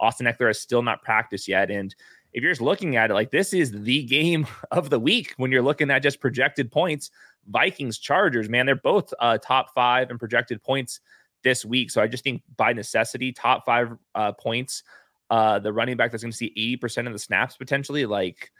Austin 0.00 0.26
Ekeler 0.26 0.48
has 0.48 0.60
still 0.60 0.82
not 0.82 1.02
practiced 1.02 1.46
yet. 1.46 1.70
And 1.70 1.94
if 2.32 2.42
you're 2.42 2.52
just 2.52 2.60
looking 2.60 2.96
at 2.96 3.10
it, 3.10 3.14
like 3.14 3.30
this 3.30 3.52
is 3.52 3.70
the 3.70 4.02
game 4.04 4.46
of 4.70 4.90
the 4.90 4.98
week 4.98 5.34
when 5.36 5.52
you're 5.52 5.62
looking 5.62 5.90
at 5.90 6.02
just 6.02 6.20
projected 6.20 6.72
points. 6.72 7.10
Vikings, 7.48 7.98
Chargers, 7.98 8.48
man, 8.48 8.66
they're 8.66 8.76
both 8.76 9.12
uh, 9.18 9.38
top 9.38 9.72
five 9.74 10.10
and 10.10 10.18
projected 10.18 10.62
points 10.62 11.00
this 11.42 11.64
week. 11.64 11.90
So 11.90 12.02
I 12.02 12.06
just 12.06 12.22
think 12.22 12.42
by 12.56 12.72
necessity, 12.72 13.32
top 13.32 13.64
five 13.64 13.96
uh, 14.14 14.32
points. 14.32 14.82
Uh, 15.30 15.58
the 15.60 15.72
running 15.72 15.96
back 15.96 16.10
that's 16.10 16.24
going 16.24 16.32
to 16.32 16.36
see 16.36 16.78
80% 16.82 17.06
of 17.06 17.12
the 17.12 17.18
snaps 17.18 17.56
potentially, 17.56 18.04
like 18.04 18.50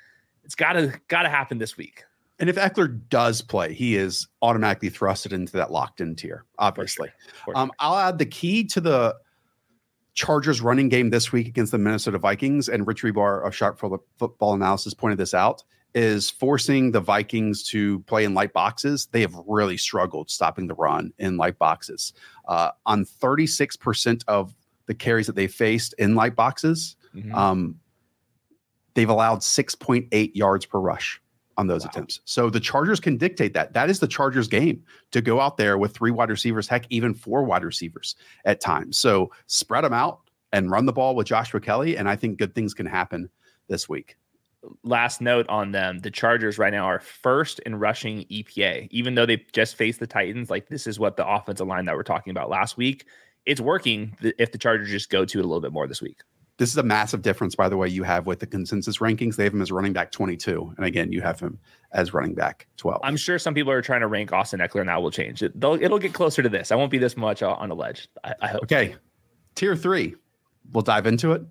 it's 0.44 0.54
gotta 0.54 0.98
gotta 1.08 1.28
happen 1.28 1.58
this 1.58 1.76
week. 1.76 2.04
and 2.38 2.48
if 2.48 2.56
ekeler 2.56 3.00
does 3.10 3.42
play 3.42 3.74
he 3.74 3.96
is 3.96 4.26
automatically 4.40 4.90
thrusted 4.90 5.32
into 5.32 5.52
that 5.52 5.70
locked 5.70 6.00
in 6.00 6.14
tier 6.16 6.44
obviously 6.58 7.10
For 7.44 7.56
um, 7.56 7.70
i'll 7.78 7.96
add 7.96 8.18
the 8.18 8.26
key 8.26 8.64
to 8.64 8.80
the 8.80 9.16
chargers 10.26 10.60
running 10.60 10.90
game 10.90 11.08
this 11.08 11.32
week 11.32 11.48
against 11.48 11.72
the 11.72 11.78
minnesota 11.78 12.18
vikings 12.18 12.68
and 12.68 12.86
rich 12.86 13.02
hribar 13.02 13.46
of 13.46 13.54
sharp 13.54 13.78
Fo- 13.78 14.02
football 14.18 14.52
analysis 14.52 14.92
pointed 14.92 15.16
this 15.16 15.32
out 15.32 15.62
is 15.94 16.28
forcing 16.30 16.92
the 16.92 17.00
vikings 17.00 17.62
to 17.64 17.98
play 18.00 18.24
in 18.24 18.32
light 18.34 18.52
boxes. 18.52 19.06
They 19.10 19.22
have 19.22 19.34
really 19.48 19.76
struggled 19.76 20.30
stopping 20.30 20.68
the 20.68 20.74
run 20.74 21.12
in 21.18 21.36
light 21.36 21.58
boxes. 21.58 22.12
Uh, 22.46 22.70
on 22.86 23.04
36% 23.04 24.22
of 24.28 24.54
the 24.86 24.94
carries 24.94 25.26
that 25.26 25.34
they 25.34 25.48
faced 25.48 25.94
in 25.98 26.14
light 26.14 26.36
boxes 26.36 26.96
Mhm. 27.16 27.34
um, 27.34 27.80
they've 28.94 29.08
allowed 29.08 29.40
6.8 29.42 30.36
yards 30.36 30.64
per 30.66 30.78
rush 30.78 31.20
on 31.60 31.66
those 31.68 31.84
Wow. 31.84 31.90
attempts. 31.92 32.20
So 32.24 32.48
the 32.50 32.58
Chargers 32.60 32.98
can 33.00 33.16
dictate 33.18 33.52
that. 33.54 33.74
That 33.74 33.90
is 33.90 34.00
the 34.00 34.08
Chargers 34.08 34.48
game 34.48 34.82
to 35.12 35.20
go 35.20 35.40
out 35.40 35.56
there 35.58 35.76
with 35.78 35.92
three 35.94 36.10
wide 36.10 36.30
receivers, 36.30 36.66
heck, 36.66 36.86
even 36.90 37.12
four 37.14 37.44
wide 37.44 37.64
receivers 37.64 38.16
at 38.44 38.60
times. 38.60 38.96
So 38.98 39.30
spread 39.46 39.84
them 39.84 39.92
out 39.92 40.20
and 40.52 40.70
run 40.70 40.86
the 40.86 40.92
ball 40.92 41.14
with 41.14 41.26
Joshua 41.26 41.60
Kelley. 41.60 41.96
And 41.96 42.08
I 42.08 42.16
think 42.16 42.38
good 42.38 42.54
things 42.54 42.72
can 42.74 42.86
happen 42.86 43.28
this 43.68 43.88
week. 43.88 44.16
last 44.82 45.20
note 45.20 45.46
on 45.48 45.72
them 45.72 46.00
the 46.00 46.10
chargers 46.10 46.58
right 46.58 46.72
now 46.72 46.84
are 46.84 47.00
first 47.00 47.60
in 47.60 47.74
rushing 47.76 48.26
epa 48.30 48.86
even 48.90 49.14
though 49.14 49.24
they 49.24 49.38
just 49.52 49.74
faced 49.74 50.00
the 50.00 50.06
titans 50.06 50.50
like 50.50 50.68
this 50.68 50.86
is 50.86 50.98
what 50.98 51.16
the 51.16 51.26
offensive 51.26 51.66
line 51.66 51.86
that 51.86 51.94
we're 51.96 52.02
talking 52.02 52.30
about 52.30 52.50
last 52.50 52.76
week 52.76 53.06
it's 53.46 53.58
working 53.60 54.14
if 54.38 54.52
the 54.52 54.58
chargers 54.58 54.90
just 54.90 55.08
go 55.08 55.24
to 55.24 55.38
it 55.38 55.44
a 55.46 55.48
little 55.48 55.62
bit 55.62 55.72
more 55.72 55.86
this 55.86 56.02
week 56.02 56.18
This 56.60 56.68
is 56.68 56.76
a 56.76 56.82
massive 56.82 57.22
difference, 57.22 57.54
by 57.54 57.70
the 57.70 57.78
way, 57.78 57.88
you 57.88 58.02
have 58.02 58.26
with 58.26 58.40
the 58.40 58.46
consensus 58.46 58.98
rankings. 58.98 59.36
They 59.36 59.44
have 59.44 59.54
him 59.54 59.62
as 59.62 59.72
running 59.72 59.94
back 59.94 60.12
22. 60.12 60.74
And 60.76 60.84
again, 60.84 61.10
you 61.10 61.22
have 61.22 61.40
him 61.40 61.58
as 61.92 62.12
running 62.12 62.34
back 62.34 62.66
12. 62.76 63.00
i'm 63.02 63.16
sure 63.16 63.38
some 63.38 63.54
people 63.54 63.72
are 63.72 63.82
trying 63.82 64.00
to 64.00 64.06
rank 64.06 64.32
austin 64.32 64.60
ekeler 64.60 64.80
and 64.80 64.88
that 64.88 65.02
will 65.02 65.10
change 65.10 65.42
it 65.42 65.58
they'll, 65.58 65.74
it'll 65.74 65.98
get 65.98 66.12
closer 66.14 66.40
to 66.42 66.48
this 66.48 66.70
i 66.70 66.76
won't 66.76 66.90
be 66.90 66.98
this 66.98 67.16
much 67.16 67.42
uh, 67.42 67.50
on 67.54 67.68
a 67.70 67.74
ledge 67.74 68.08
i, 68.22 68.34
I 68.42 68.48
hope 68.48 68.62
Okay. 68.62 68.94
Tier 69.54 69.74
three. 69.74 70.14
We'll 70.72 70.82
dive 70.82 71.06
into 71.06 71.32
it 71.32 71.42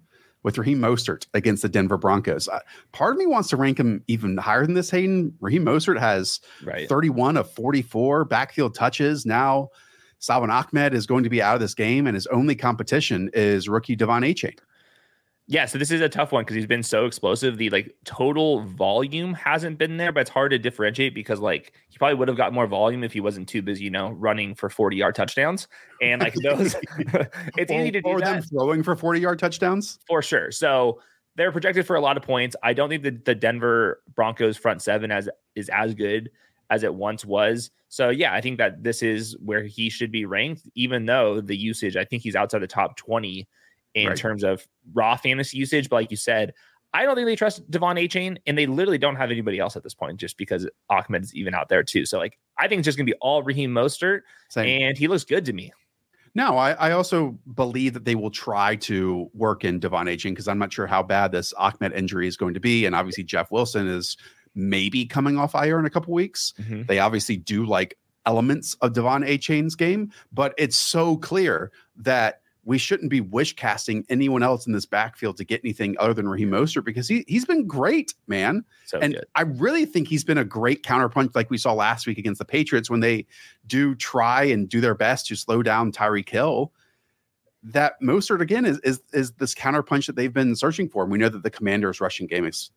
with 0.43 0.57
Raheem 0.57 0.79
Mostert 0.79 1.27
against 1.33 1.61
the 1.61 1.69
Denver 1.69 1.97
Broncos. 1.97 2.47
Uh, 2.47 2.59
part 2.93 3.13
of 3.13 3.17
me 3.17 3.25
wants 3.25 3.49
to 3.49 3.57
rank 3.57 3.79
him 3.79 4.03
even 4.07 4.37
higher 4.37 4.65
than 4.65 4.75
this, 4.75 4.89
Hayden. 4.91 5.33
Raheem 5.41 5.65
Mostert 5.65 5.99
has 5.99 6.39
right 6.63 6.87
31 6.87 7.35
of 7.35 7.51
44 7.51 8.25
backfield 8.25 8.75
touches. 8.75 9.25
Now, 9.25 9.69
Salvon 10.19 10.49
Ahmed 10.49 10.93
is 10.93 11.05
going 11.05 11.23
to 11.23 11.29
be 11.29 11.41
out 11.41 11.55
of 11.55 11.61
this 11.61 11.73
game, 11.73 12.07
and 12.07 12.15
his 12.15 12.27
only 12.27 12.55
competition 12.55 13.29
is 13.33 13.67
rookie 13.67 13.97
De'Von 13.97 14.23
Achane. 14.23 14.57
Yeah, 15.51 15.65
so 15.65 15.79
this 15.79 15.89
is 15.89 15.99
a 15.99 16.07
tough 16.07 16.31
one 16.31 16.43
because 16.43 16.55
he's 16.55 16.67
been 16.67 16.83
so 16.83 17.07
explosive. 17.07 17.57
The 17.57 17.71
like 17.71 17.95
total 18.05 18.61
volume 18.61 19.33
hasn't 19.33 19.79
been 19.79 19.97
there, 19.97 20.11
but 20.11 20.19
it's 20.19 20.29
hard 20.29 20.51
to 20.51 20.59
differentiate 20.59 21.15
because 21.15 21.39
like 21.39 21.73
he 21.89 21.97
probably 21.97 22.13
would 22.13 22.27
have 22.27 22.37
got 22.37 22.53
more 22.53 22.67
volume 22.67 23.03
if 23.03 23.13
he 23.13 23.19
wasn't 23.19 23.49
too 23.49 23.63
busy, 23.63 23.85
you 23.85 23.89
know, 23.89 24.11
running 24.11 24.53
for 24.53 24.69
40 24.69 24.97
yard 24.97 25.15
touchdowns. 25.15 25.67
And 26.03 26.21
like 26.21 26.35
those, 26.43 26.75
it's 27.57 27.71
easy 27.71 27.89
to 27.89 27.99
do 27.99 28.09
or 28.09 28.19
them 28.19 28.43
throwing 28.43 28.83
for 28.83 28.95
40 28.95 29.21
yard 29.21 29.39
touchdowns. 29.39 29.97
for 30.07 30.21
sure. 30.21 30.51
So 30.51 31.01
they're 31.35 31.51
projected 31.51 31.87
for 31.87 31.95
a 31.95 32.01
lot 32.01 32.15
of 32.15 32.21
points. 32.21 32.55
I 32.61 32.73
don't 32.73 32.89
think 32.89 33.01
that 33.01 33.25
the 33.25 33.33
Denver 33.33 34.03
Broncos 34.13 34.55
front 34.55 34.83
seven 34.83 35.09
as 35.09 35.27
is 35.55 35.67
as 35.69 35.95
good 35.95 36.29
as 36.69 36.83
it 36.83 36.93
once 36.93 37.25
was. 37.25 37.71
So 37.87 38.09
yeah, 38.09 38.35
I 38.35 38.41
think 38.41 38.59
that 38.59 38.83
this 38.83 39.01
is 39.01 39.35
where 39.39 39.63
he 39.63 39.89
should 39.89 40.11
be 40.11 40.25
ranked, 40.25 40.69
even 40.75 41.07
though 41.07 41.41
the 41.41 41.57
usage, 41.57 41.97
I 41.97 42.05
think 42.05 42.21
he's 42.21 42.35
outside 42.35 42.61
the 42.61 42.67
top 42.67 42.97
20 42.97 43.47
in 43.95 44.07
Right. 44.09 44.17
terms 44.17 44.43
of 44.43 44.67
raw 44.93 45.15
fantasy 45.17 45.57
usage. 45.57 45.89
But 45.89 45.97
like 45.97 46.11
you 46.11 46.17
said, 46.17 46.53
I 46.93 47.03
don't 47.05 47.15
think 47.15 47.27
they 47.27 47.35
trust 47.35 47.69
De'Von 47.69 48.03
Achane, 48.03 48.37
and 48.47 48.57
they 48.57 48.65
literally 48.65 48.97
don't 48.97 49.15
have 49.15 49.29
anybody 49.31 49.59
else 49.59 49.75
at 49.75 49.83
this 49.83 49.93
point, 49.93 50.19
just 50.19 50.37
because 50.37 50.67
Ahmed's 50.89 51.35
even 51.35 51.53
out 51.53 51.69
there 51.69 51.83
too. 51.83 52.05
So 52.05 52.17
like, 52.17 52.37
I 52.57 52.67
think 52.67 52.79
it's 52.79 52.85
just 52.85 52.97
gonna 52.97 53.05
be 53.05 53.13
all 53.21 53.43
Raheem 53.43 53.71
Mostert, 53.71 54.21
Same. 54.49 54.81
and 54.81 54.97
he 54.97 55.07
looks 55.07 55.23
good 55.23 55.45
to 55.45 55.53
me. 55.53 55.71
No, 56.35 56.57
I, 56.57 56.71
I 56.73 56.91
also 56.91 57.37
believe 57.55 57.93
that 57.95 58.05
they 58.05 58.13
will 58.15 58.29
try 58.31 58.75
to 58.77 59.29
work 59.33 59.65
in 59.65 59.79
De'Von 59.79 60.05
Achane 60.13 60.29
because 60.31 60.47
I'm 60.47 60.59
not 60.59 60.71
sure 60.71 60.85
how 60.87 61.01
bad 61.03 61.31
this 61.31 61.53
Ahmed 61.53 61.91
injury 61.93 62.27
is 62.27 62.37
going 62.37 62.53
to 62.53 62.59
be. 62.59 62.85
And 62.85 62.95
obviously, 62.95 63.23
Jeff 63.23 63.51
Wilson 63.51 63.87
is 63.87 64.15
maybe 64.55 65.05
coming 65.05 65.37
off 65.39 65.55
IR 65.55 65.79
in 65.79 65.85
a 65.85 65.89
couple 65.89 66.13
weeks. 66.13 66.53
Mm-hmm. 66.59 66.83
They 66.87 66.99
obviously 66.99 67.37
do 67.37 67.65
like 67.65 67.97
elements 68.27 68.75
of 68.81 68.93
De'Von 68.93 69.27
Achane's 69.27 69.75
game, 69.75 70.11
but 70.31 70.53
it's 70.57 70.77
so 70.77 71.17
clear 71.17 71.71
that 71.97 72.41
we 72.65 72.77
shouldn't 72.77 73.09
be 73.09 73.21
wish 73.21 73.55
casting 73.55 74.05
anyone 74.09 74.43
else 74.43 74.67
in 74.67 74.73
this 74.73 74.85
backfield 74.85 75.37
to 75.37 75.43
get 75.43 75.61
anything 75.63 75.95
other 75.99 76.13
than 76.13 76.27
Raheem 76.27 76.51
Mostert 76.51 76.85
because 76.85 77.07
he 77.07 77.23
he's 77.27 77.45
been 77.45 77.65
great, 77.65 78.13
man. 78.27 78.63
So 78.85 78.99
and 78.99 79.13
good. 79.13 79.25
I 79.35 79.41
really 79.41 79.85
think 79.85 80.07
he's 80.07 80.23
been 80.23 80.37
a 80.37 80.43
great 80.43 80.83
counterpunch, 80.83 81.35
like 81.35 81.49
we 81.49 81.57
saw 81.57 81.73
last 81.73 82.05
week 82.05 82.17
against 82.17 82.39
the 82.39 82.45
Patriots 82.45 82.89
when 82.89 82.99
they 82.99 83.25
do 83.67 83.95
try 83.95 84.43
and 84.43 84.67
do 84.67 84.81
their 84.81 84.95
best 84.95 85.27
to 85.27 85.35
slow 85.35 85.63
down 85.63 85.91
Tyreek 85.91 86.29
Hill. 86.29 86.71
That 87.63 87.93
Mostert 88.01 88.41
again 88.41 88.65
is 88.65 88.79
is 88.79 89.01
is 89.13 89.31
this 89.33 89.55
counterpunch 89.55 90.05
that 90.07 90.15
they've 90.15 90.33
been 90.33 90.55
searching 90.55 90.89
for. 90.89 91.03
And 91.03 91.11
we 91.11 91.17
know 91.17 91.29
that 91.29 91.43
the 91.43 91.49
Commanders' 91.49 92.01
rushing 92.01 92.27
game 92.27 92.45
is 92.45 92.71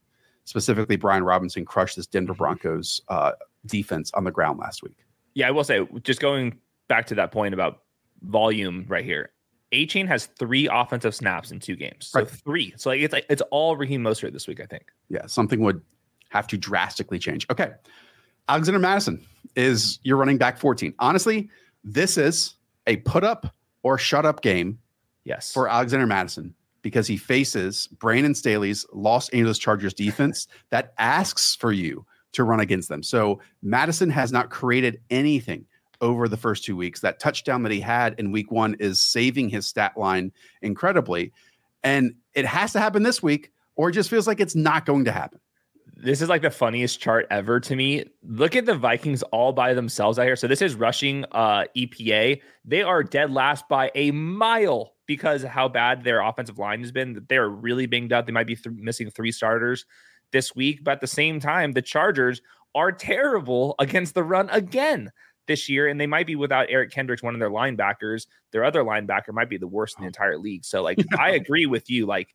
specifically 0.44 0.96
Brian 0.96 1.24
Robinson 1.24 1.64
crushed 1.64 1.96
this 1.96 2.06
Denver 2.06 2.32
mm-hmm. 2.32 2.42
Broncos 2.42 3.00
uh, 3.08 3.32
defense 3.66 4.10
on 4.14 4.24
the 4.24 4.30
ground 4.30 4.58
last 4.58 4.82
week. 4.82 5.04
Yeah, 5.34 5.48
I 5.48 5.50
will 5.50 5.64
say, 5.64 5.86
just 6.02 6.20
going 6.20 6.58
back 6.88 7.06
to 7.06 7.14
that 7.16 7.32
point 7.32 7.54
about 7.54 7.82
volume 8.22 8.84
right 8.88 9.04
here. 9.04 9.30
Achane 9.72 10.06
has 10.06 10.26
three 10.26 10.68
offensive 10.70 11.14
snaps 11.14 11.50
in 11.50 11.60
two 11.60 11.76
games. 11.76 12.08
So 12.08 12.20
right. 12.20 12.28
three. 12.28 12.74
So 12.76 12.90
like 12.90 13.00
it's 13.00 13.12
like 13.12 13.26
it's 13.28 13.42
all 13.50 13.76
Raheem 13.76 14.02
Mostert 14.02 14.32
this 14.32 14.46
week, 14.46 14.60
I 14.60 14.66
think. 14.66 14.84
Yeah, 15.08 15.26
something 15.26 15.60
would 15.60 15.80
have 16.28 16.46
to 16.48 16.56
drastically 16.56 17.18
change. 17.18 17.46
Okay. 17.50 17.70
Alexander 18.48 18.80
Mattison 18.80 19.24
is 19.54 19.98
your 20.02 20.16
running 20.16 20.38
back 20.38 20.58
14. 20.58 20.94
Honestly, 20.98 21.48
this 21.84 22.16
is 22.16 22.54
a 22.86 22.96
put 22.98 23.24
up 23.24 23.54
or 23.82 23.98
shut 23.98 24.26
up 24.26 24.42
game. 24.42 24.78
Yes. 25.24 25.52
For 25.52 25.68
Alexander 25.68 26.06
Mattison 26.06 26.54
because 26.82 27.06
he 27.06 27.16
faces 27.16 27.86
Brandon 27.86 28.34
Staley's 28.34 28.84
Los 28.92 29.28
Angeles 29.28 29.58
Chargers 29.58 29.94
defense 29.94 30.48
that 30.70 30.92
asks 30.98 31.54
for 31.54 31.72
you 31.72 32.04
to 32.32 32.44
run 32.44 32.60
against 32.60 32.88
them. 32.88 33.02
So 33.02 33.40
Mattison 33.62 34.10
has 34.10 34.32
not 34.32 34.50
created 34.50 35.00
anything 35.10 35.66
over 36.02 36.28
the 36.28 36.36
first 36.36 36.64
two 36.64 36.76
weeks. 36.76 37.00
That 37.00 37.18
touchdown 37.18 37.62
that 37.62 37.72
he 37.72 37.80
had 37.80 38.18
in 38.18 38.32
week 38.32 38.50
one 38.50 38.74
is 38.78 39.00
saving 39.00 39.48
his 39.48 39.66
stat 39.66 39.96
line 39.96 40.32
incredibly. 40.60 41.32
And 41.82 42.16
it 42.34 42.44
has 42.44 42.72
to 42.72 42.80
happen 42.80 43.02
this 43.02 43.22
week, 43.22 43.52
or 43.76 43.88
it 43.88 43.92
just 43.92 44.10
feels 44.10 44.26
like 44.26 44.40
it's 44.40 44.54
not 44.54 44.84
going 44.84 45.06
to 45.06 45.12
happen. 45.12 45.40
This 45.96 46.20
is 46.20 46.28
like 46.28 46.42
the 46.42 46.50
funniest 46.50 47.00
chart 47.00 47.26
ever 47.30 47.60
to 47.60 47.76
me. 47.76 48.04
Look 48.24 48.56
at 48.56 48.66
the 48.66 48.74
Vikings 48.74 49.22
all 49.24 49.52
by 49.52 49.74
themselves 49.74 50.18
out 50.18 50.24
here. 50.24 50.36
So 50.36 50.48
this 50.48 50.62
is 50.62 50.74
rushing 50.74 51.24
uh, 51.30 51.64
EPA. 51.76 52.40
They 52.64 52.82
are 52.82 53.04
dead 53.04 53.30
last 53.30 53.68
by 53.68 53.92
a 53.94 54.10
mile 54.10 54.94
because 55.06 55.42
how 55.42 55.68
bad 55.68 56.02
their 56.02 56.20
offensive 56.20 56.58
line 56.58 56.80
has 56.80 56.90
been. 56.90 57.24
They're 57.28 57.48
really 57.48 57.86
banged 57.86 58.12
up. 58.12 58.26
They 58.26 58.32
might 58.32 58.46
be 58.46 58.56
th- 58.56 58.74
missing 58.74 59.10
three 59.10 59.30
starters 59.30 59.84
this 60.32 60.56
week. 60.56 60.82
But 60.82 60.92
at 60.92 61.00
the 61.00 61.06
same 61.06 61.38
time, 61.38 61.72
the 61.72 61.82
Chargers 61.82 62.40
are 62.74 62.90
terrible 62.90 63.74
against 63.78 64.14
the 64.14 64.24
run 64.24 64.48
again 64.50 65.12
this 65.46 65.68
year, 65.68 65.88
and 65.88 66.00
they 66.00 66.06
might 66.06 66.26
be 66.26 66.36
without 66.36 66.66
Eric 66.68 66.90
Kendricks, 66.90 67.22
one 67.22 67.34
of 67.34 67.40
their 67.40 67.50
linebackers. 67.50 68.26
Their 68.52 68.64
other 68.64 68.82
linebacker 68.82 69.32
might 69.32 69.48
be 69.48 69.58
the 69.58 69.66
worst 69.66 69.98
in 69.98 70.02
the 70.02 70.06
entire 70.06 70.38
league. 70.38 70.64
So, 70.64 70.82
like, 70.82 70.98
I 71.18 71.30
agree 71.32 71.66
with 71.66 71.90
you. 71.90 72.06
Like, 72.06 72.34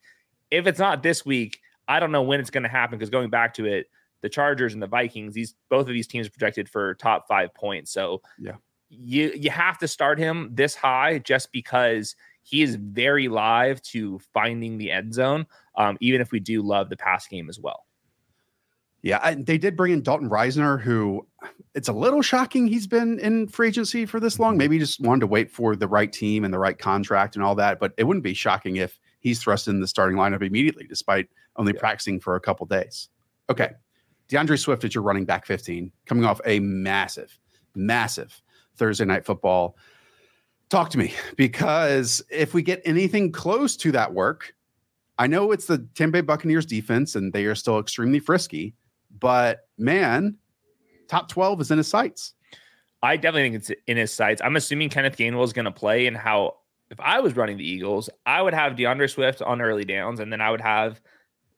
if 0.51 0.67
it's 0.67 0.79
not 0.79 1.03
this 1.03 1.25
week, 1.25 1.59
I 1.87 1.99
don't 1.99 2.11
know 2.11 2.21
when 2.21 2.39
it's 2.39 2.49
going 2.49 2.63
to 2.63 2.69
happen. 2.69 2.97
Because 2.97 3.09
going 3.09 3.29
back 3.29 3.53
to 3.55 3.65
it, 3.65 3.87
the 4.21 4.29
Chargers 4.29 4.73
and 4.73 4.81
the 4.81 4.87
Vikings, 4.87 5.33
these 5.33 5.55
both 5.69 5.87
of 5.87 5.93
these 5.93 6.07
teams 6.07 6.29
projected 6.29 6.69
for 6.69 6.95
top 6.95 7.27
five 7.27 7.53
points. 7.53 7.91
So, 7.91 8.21
yeah, 8.37 8.55
you 8.89 9.31
you 9.35 9.49
have 9.49 9.77
to 9.79 9.87
start 9.87 10.19
him 10.19 10.49
this 10.53 10.75
high 10.75 11.19
just 11.19 11.51
because 11.51 12.15
he 12.43 12.61
is 12.61 12.75
very 12.75 13.27
live 13.27 13.81
to 13.81 14.19
finding 14.33 14.77
the 14.77 14.91
end 14.91 15.13
zone. 15.13 15.47
Um, 15.75 15.97
even 16.01 16.21
if 16.21 16.31
we 16.31 16.39
do 16.39 16.61
love 16.61 16.89
the 16.89 16.97
pass 16.97 17.27
game 17.27 17.49
as 17.49 17.59
well. 17.59 17.86
Yeah, 19.07 19.19
I, 19.23 19.35
they 19.35 19.57
did 19.57 19.77
bring 19.77 19.93
in 19.93 20.01
Dalton 20.01 20.29
Risner, 20.29 20.81
who 20.81 21.25
it's 21.73 21.87
a 21.87 21.93
little 21.93 22.21
shocking 22.21 22.67
he's 22.67 22.87
been 22.87 23.19
in 23.19 23.47
free 23.47 23.69
agency 23.69 24.05
for 24.05 24.19
this 24.19 24.37
long. 24.37 24.51
Mm-hmm. 24.51 24.57
Maybe 24.57 24.75
he 24.75 24.79
just 24.79 24.99
wanted 24.99 25.21
to 25.21 25.27
wait 25.27 25.49
for 25.49 25.77
the 25.77 25.87
right 25.87 26.11
team 26.11 26.43
and 26.43 26.53
the 26.53 26.59
right 26.59 26.77
contract 26.77 27.37
and 27.37 27.45
all 27.45 27.55
that. 27.55 27.79
But 27.79 27.93
it 27.95 28.03
wouldn't 28.03 28.25
be 28.25 28.33
shocking 28.33 28.75
if 28.75 28.99
he's 29.21 29.41
thrust 29.41 29.69
in 29.69 29.79
the 29.79 29.87
starting 29.87 30.17
lineup 30.17 30.43
immediately, 30.43 30.87
despite 30.89 31.29
only 31.55 31.71
yeah. 31.73 31.79
practicing 31.79 32.19
for 32.19 32.35
a 32.35 32.41
couple 32.41 32.65
days. 32.65 33.07
Okay. 33.49 33.69
D'Andre 34.27 34.57
Swift 34.57 34.83
is 34.83 34.93
your 34.93 35.05
running 35.05 35.23
back 35.23 35.45
15, 35.45 35.89
coming 36.05 36.25
off 36.25 36.41
a 36.45 36.59
massive, 36.59 37.39
massive 37.75 38.41
Thursday 38.75 39.05
night 39.05 39.23
football. 39.23 39.77
Talk 40.67 40.89
to 40.89 40.97
me 40.97 41.13
because 41.37 42.21
if 42.29 42.53
we 42.53 42.61
get 42.61 42.81
anything 42.83 43.31
close 43.31 43.77
to 43.77 43.93
that 43.93 44.13
work, 44.13 44.53
I 45.17 45.27
know 45.27 45.53
it's 45.53 45.67
the 45.67 45.87
Tampa 45.95 46.17
Bay 46.17 46.21
Buccaneers 46.21 46.65
defense 46.65 47.15
and 47.15 47.31
they 47.31 47.45
are 47.45 47.55
still 47.55 47.79
extremely 47.79 48.19
frisky 48.19 48.75
but 49.19 49.67
man, 49.77 50.37
top 51.07 51.29
12 51.29 51.61
is 51.61 51.71
in 51.71 51.77
his 51.77 51.87
sights. 51.87 52.33
I 53.03 53.15
definitely 53.15 53.51
think 53.51 53.55
it's 53.55 53.81
in 53.87 53.97
his 53.97 54.11
sights. 54.11 54.41
I'm 54.43 54.55
assuming 54.55 54.89
Kenneth 54.89 55.17
Gainwell 55.17 55.43
is 55.43 55.53
going 55.53 55.65
to 55.65 55.71
play 55.71 56.07
and 56.07 56.17
how 56.17 56.55
if 56.89 56.99
I 56.99 57.19
was 57.19 57.35
running 57.35 57.57
the 57.57 57.67
Eagles, 57.67 58.09
I 58.25 58.41
would 58.41 58.53
have 58.53 58.75
D'Andre 58.77 59.07
Swift 59.07 59.41
on 59.41 59.61
early 59.61 59.85
downs, 59.85 60.19
and 60.19 60.31
then 60.31 60.41
I 60.41 60.51
would 60.51 60.61
have 60.61 61.01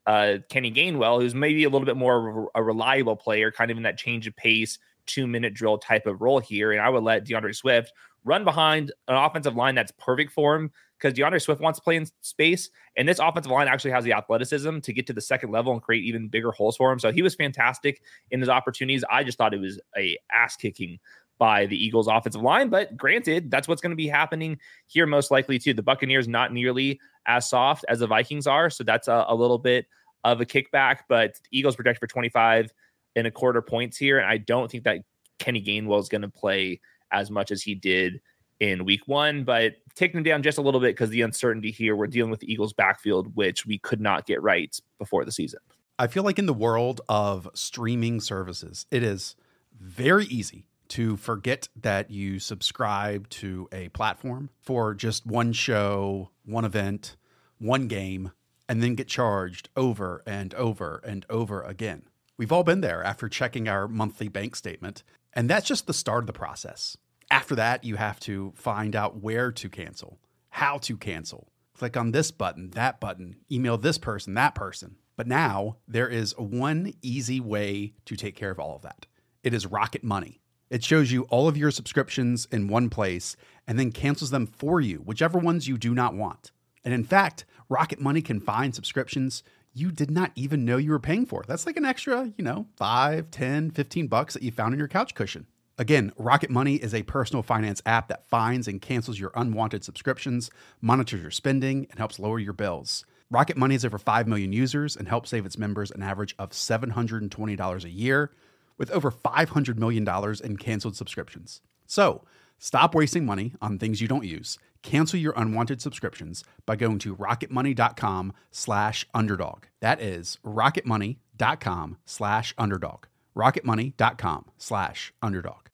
uh, 0.06 0.38
Kenny 0.50 0.72
Gainwell, 0.72 1.22
who's 1.22 1.36
maybe 1.36 1.63
a 1.63 1.69
little 1.69 1.86
bit 1.86 1.98
more 1.98 2.30
of 2.30 2.48
a 2.56 2.63
reliable 2.63 3.15
player, 3.15 3.52
kind 3.52 3.69
of 3.69 3.78
in 3.78 3.84
that 3.84 3.98
change 3.98 4.26
of 4.28 4.36
pace, 4.36 4.80
two 5.06 5.28
minute 5.28 5.54
drill 5.54 5.78
type 5.78 6.08
of 6.08 6.22
role 6.22 6.39
here. 6.39 6.72
And 6.72 6.82
I 6.82 6.89
would 6.89 7.04
let 7.04 7.26
D'Andre 7.26 7.52
Swift 7.52 7.93
run 8.26 8.43
behind 8.43 8.91
an 9.08 9.15
offensive 9.15 9.56
line 9.56 9.76
that's 9.76 9.93
perfect 9.98 10.32
for 10.32 10.56
him 10.56 10.72
because 11.00 11.18
D'Andre 11.18 11.40
Swift 11.40 11.62
wants 11.62 11.80
to 11.80 11.84
play 11.84 11.96
in 11.96 12.06
space, 12.22 12.70
and 12.98 13.08
this 13.08 13.20
offensive 13.20 13.52
line 13.52 13.68
actually 13.68 13.92
has 13.92 14.04
the 14.04 14.14
athleticism 14.14 14.80
to 14.80 14.94
get 14.94 15.08
to 15.08 15.14
the 15.14 15.22
second 15.22 15.52
level 15.52 15.72
and 15.72 15.82
create 15.82 16.04
even 16.04 16.28
bigger 16.28 16.52
holes 16.52 16.76
for 16.76 16.92
him. 16.92 17.00
So 17.00 17.12
he 17.12 17.22
was 17.22 17.36
fantastic 17.36 18.02
in 18.32 18.40
his 18.40 18.50
opportunities. 18.50 19.04
I 19.10 19.24
just 19.24 19.38
thought 19.38 19.54
it 19.54 19.62
was 19.62 19.80
a 19.98 20.18
ass 20.32 20.56
kicking 20.56 21.00
by 21.38 21.66
the 21.68 21.84
Eagles 21.84 22.08
offensive 22.08 22.42
line, 22.42 22.68
but 22.70 22.98
granted, 22.98 23.50
that's 23.50 23.68
what's 23.68 23.82
going 23.82 23.92
to 23.92 23.96
be 23.96 24.08
happening 24.08 24.58
here 24.88 25.06
most 25.06 25.32
likely 25.32 25.58
too. 25.58 25.74
The 25.74 25.82
Buccaneers 25.82 26.28
not 26.28 26.52
nearly 26.52 27.00
as 27.26 27.50
soft 27.50 27.86
as 27.88 28.00
the 28.00 28.08
Vikings 28.08 28.46
are, 28.46 28.70
so 28.70 28.84
that's 28.84 29.08
a, 29.08 29.26
a 29.30 29.36
little 29.36 29.58
bit 29.58 29.86
of 30.26 30.42
a 30.42 30.46
kickback. 30.46 31.00
But 31.08 31.40
Eagles 31.52 31.78
project 31.78 32.00
for 32.00 32.08
25 32.08 32.74
and 33.16 33.26
a 33.26 33.32
quarter 33.32 33.62
points 33.62 33.96
here, 33.96 34.20
and 34.20 34.28
I 34.28 34.38
don't 34.38 34.70
think 34.70 34.84
that 34.84 35.00
Kenny 35.40 35.64
Gainwell 35.64 36.02
is 36.02 36.10
going 36.10 36.24
to 36.24 36.30
play 36.30 36.82
as 37.12 37.32
much 37.32 37.52
as 37.52 37.62
he 37.62 37.74
did 37.74 38.20
in 38.60 38.86
week 38.86 39.08
one, 39.08 39.43
but 39.43 39.74
taking 39.95 40.17
them 40.17 40.24
down 40.24 40.43
just 40.43 40.58
a 40.58 40.62
little 40.62 40.80
bit 40.80 40.95
because 40.95 41.10
the 41.10 41.22
uncertainty 41.22 41.72
here. 41.72 41.95
We're 41.95 42.08
dealing 42.08 42.32
with 42.32 42.41
the 42.41 42.52
Eagles' 42.52 42.74
backfield, 42.74 43.36
which 43.36 43.65
we 43.65 43.78
could 43.78 44.02
not 44.02 44.26
get 44.26 44.41
right 44.41 44.78
before 44.98 45.26
the 45.26 45.32
season. 45.32 45.60
I 45.98 46.08
feel 46.08 46.24
like 46.24 46.39
in 46.39 46.45
the 46.45 46.54
world 46.54 47.02
of 47.10 47.50
streaming 47.54 48.22
services, 48.22 48.86
it 48.91 49.04
is 49.04 49.36
very 49.80 50.26
easy 50.26 50.65
to 50.89 51.17
forget 51.17 51.67
that 51.76 52.10
you 52.10 52.39
subscribe 52.39 53.30
to 53.30 53.67
a 53.72 53.89
platform 53.89 54.50
for 54.62 54.93
just 54.93 55.26
one 55.26 55.54
show, 55.54 56.32
one 56.45 56.65
event, 56.65 57.15
one 57.60 57.88
game, 57.88 58.32
and 58.67 58.82
then 58.82 58.95
get 58.95 59.08
charged 59.08 59.69
over 59.76 60.24
and 60.26 60.54
over 60.56 61.02
and 61.06 61.26
over 61.30 61.62
again. 61.62 62.04
We've 62.38 62.52
all 62.52 62.63
been 62.63 62.82
there 62.82 63.04
after 63.04 63.28
checking 63.28 63.67
our 63.67 63.88
monthly 63.88 64.30
bank 64.30 64.56
statement, 64.56 65.04
and 65.34 65.50
that's 65.50 65.67
just 65.67 65.88
the 65.88 65.93
start 65.93 66.24
of 66.24 66.28
the 66.28 66.34
process. 66.34 66.98
After 67.32 67.56
that, 67.56 67.84
you 67.84 67.96
have 67.96 68.20
to 68.22 68.54
find 68.56 68.96
out 68.96 69.22
where 69.22 69.52
to 69.52 69.70
cancel, 69.70 70.20
how 70.50 70.80
to 70.80 70.98
cancel. 70.98 71.52
Click 71.78 71.96
on 71.96 72.12
this 72.12 72.32
button, 72.32 72.72
that 72.72 73.00
button, 73.00 73.36
email 73.52 73.78
this 73.78 73.98
person, 73.98 74.34
that 74.34 74.56
person. 74.56 74.96
But 75.15 75.28
now 75.28 75.78
there 75.88 76.08
is 76.08 76.38
one 76.38 76.94
easy 77.02 77.39
way 77.39 77.94
to 78.06 78.15
take 78.15 78.36
care 78.36 78.52
of 78.52 78.60
all 78.60 78.76
of 78.76 78.82
that. 78.82 79.06
It 79.44 79.54
is 79.54 79.68
Rocket 79.68 80.04
Money. 80.04 80.42
It 80.70 80.84
shows 80.84 81.12
you 81.12 81.24
all 81.24 81.48
of 81.48 81.58
your 81.58 81.72
subscriptions 81.72 82.48
in 82.52 82.68
one 82.68 82.89
place 82.89 83.36
and 83.68 83.80
then 83.80 83.92
cancels 83.92 84.32
them 84.32 84.48
for 84.48 84.82
you, 84.82 84.98
whichever 84.98 85.38
ones 85.38 85.68
you 85.68 85.78
do 85.78 85.94
not 85.94 86.15
want. 86.15 86.52
And 86.84 86.94
in 86.94 87.04
fact, 87.04 87.46
Rocket 87.70 88.00
Money 88.00 88.22
can 88.22 88.39
find 88.39 88.74
subscriptions 88.74 89.44
you 89.74 89.92
did 89.92 90.10
not 90.10 90.32
even 90.36 90.65
know 90.65 90.78
you 90.78 90.92
were 90.92 91.00
paying 91.00 91.26
for. 91.26 91.44
That's 91.48 91.65
like 91.65 91.78
an 91.78 91.86
extra, 91.86 92.32
you 92.38 92.44
know, 92.44 92.68
5, 92.78 93.30
10, 93.30 93.72
15 93.72 94.08
bucks 94.08 94.34
that 94.34 94.44
you 94.44 94.52
found 94.52 94.74
in 94.74 94.80
your 94.80 94.88
couch 94.88 95.13
cushion. 95.13 95.46
Again, 95.80 96.12
Rocket 96.18 96.50
Money 96.50 96.76
is 96.76 96.94
a 96.94 97.04
personal 97.04 97.42
finance 97.42 97.82
app 97.86 98.10
that 98.10 98.28
finds 98.28 98.68
and 98.68 98.82
cancels 98.82 99.18
your 99.18 99.32
unwanted 99.34 99.86
subscriptions, 99.86 100.52
monitors 100.82 101.22
your 101.22 101.32
spending, 101.32 101.88
and 101.89 101.98
helps 101.98 102.20
lower 102.20 102.38
your 102.38 102.52
bills. 102.52 103.06
Rocket 103.32 103.56
Money 103.56 103.76
has 103.76 103.86
over 103.86 103.98
5 103.98 104.28
million 104.28 104.52
users 104.52 104.98
and 104.98 105.08
helps 105.08 105.30
save 105.30 105.46
its 105.46 105.58
members 105.58 105.89
an 105.89 106.04
average 106.04 106.36
of 106.38 106.50
$720 106.50 107.84
a 107.86 107.89
year, 107.89 108.32
with 108.78 108.92
over 108.92 109.10
$500 109.10 109.78
million 109.78 110.06
in 110.44 110.58
canceled 110.58 110.98
subscriptions. 110.98 111.62
So, 111.88 112.26
stop 112.58 112.94
wasting 112.94 113.26
money 113.26 113.54
on 113.62 113.80
things 113.80 114.02
you 114.02 114.10
don't 114.10 114.26
use. 114.26 114.60
Cancel 114.84 115.18
your 115.18 115.34
unwanted 115.38 115.82
subscriptions 115.82 116.44
by 116.65 116.76
going 116.76 117.00
to 117.00 117.15
rocketmoney.com 117.15 118.34
slash 118.52 119.08
underdog. 119.13 119.63
That 119.80 120.02
is 120.02 120.39
rocketmoney.com 120.46 121.98
slash 122.06 122.54
underdog. 122.58 123.06
rocketmoney.com 123.34 124.46
slash 124.58 125.13
underdog. 125.22 125.70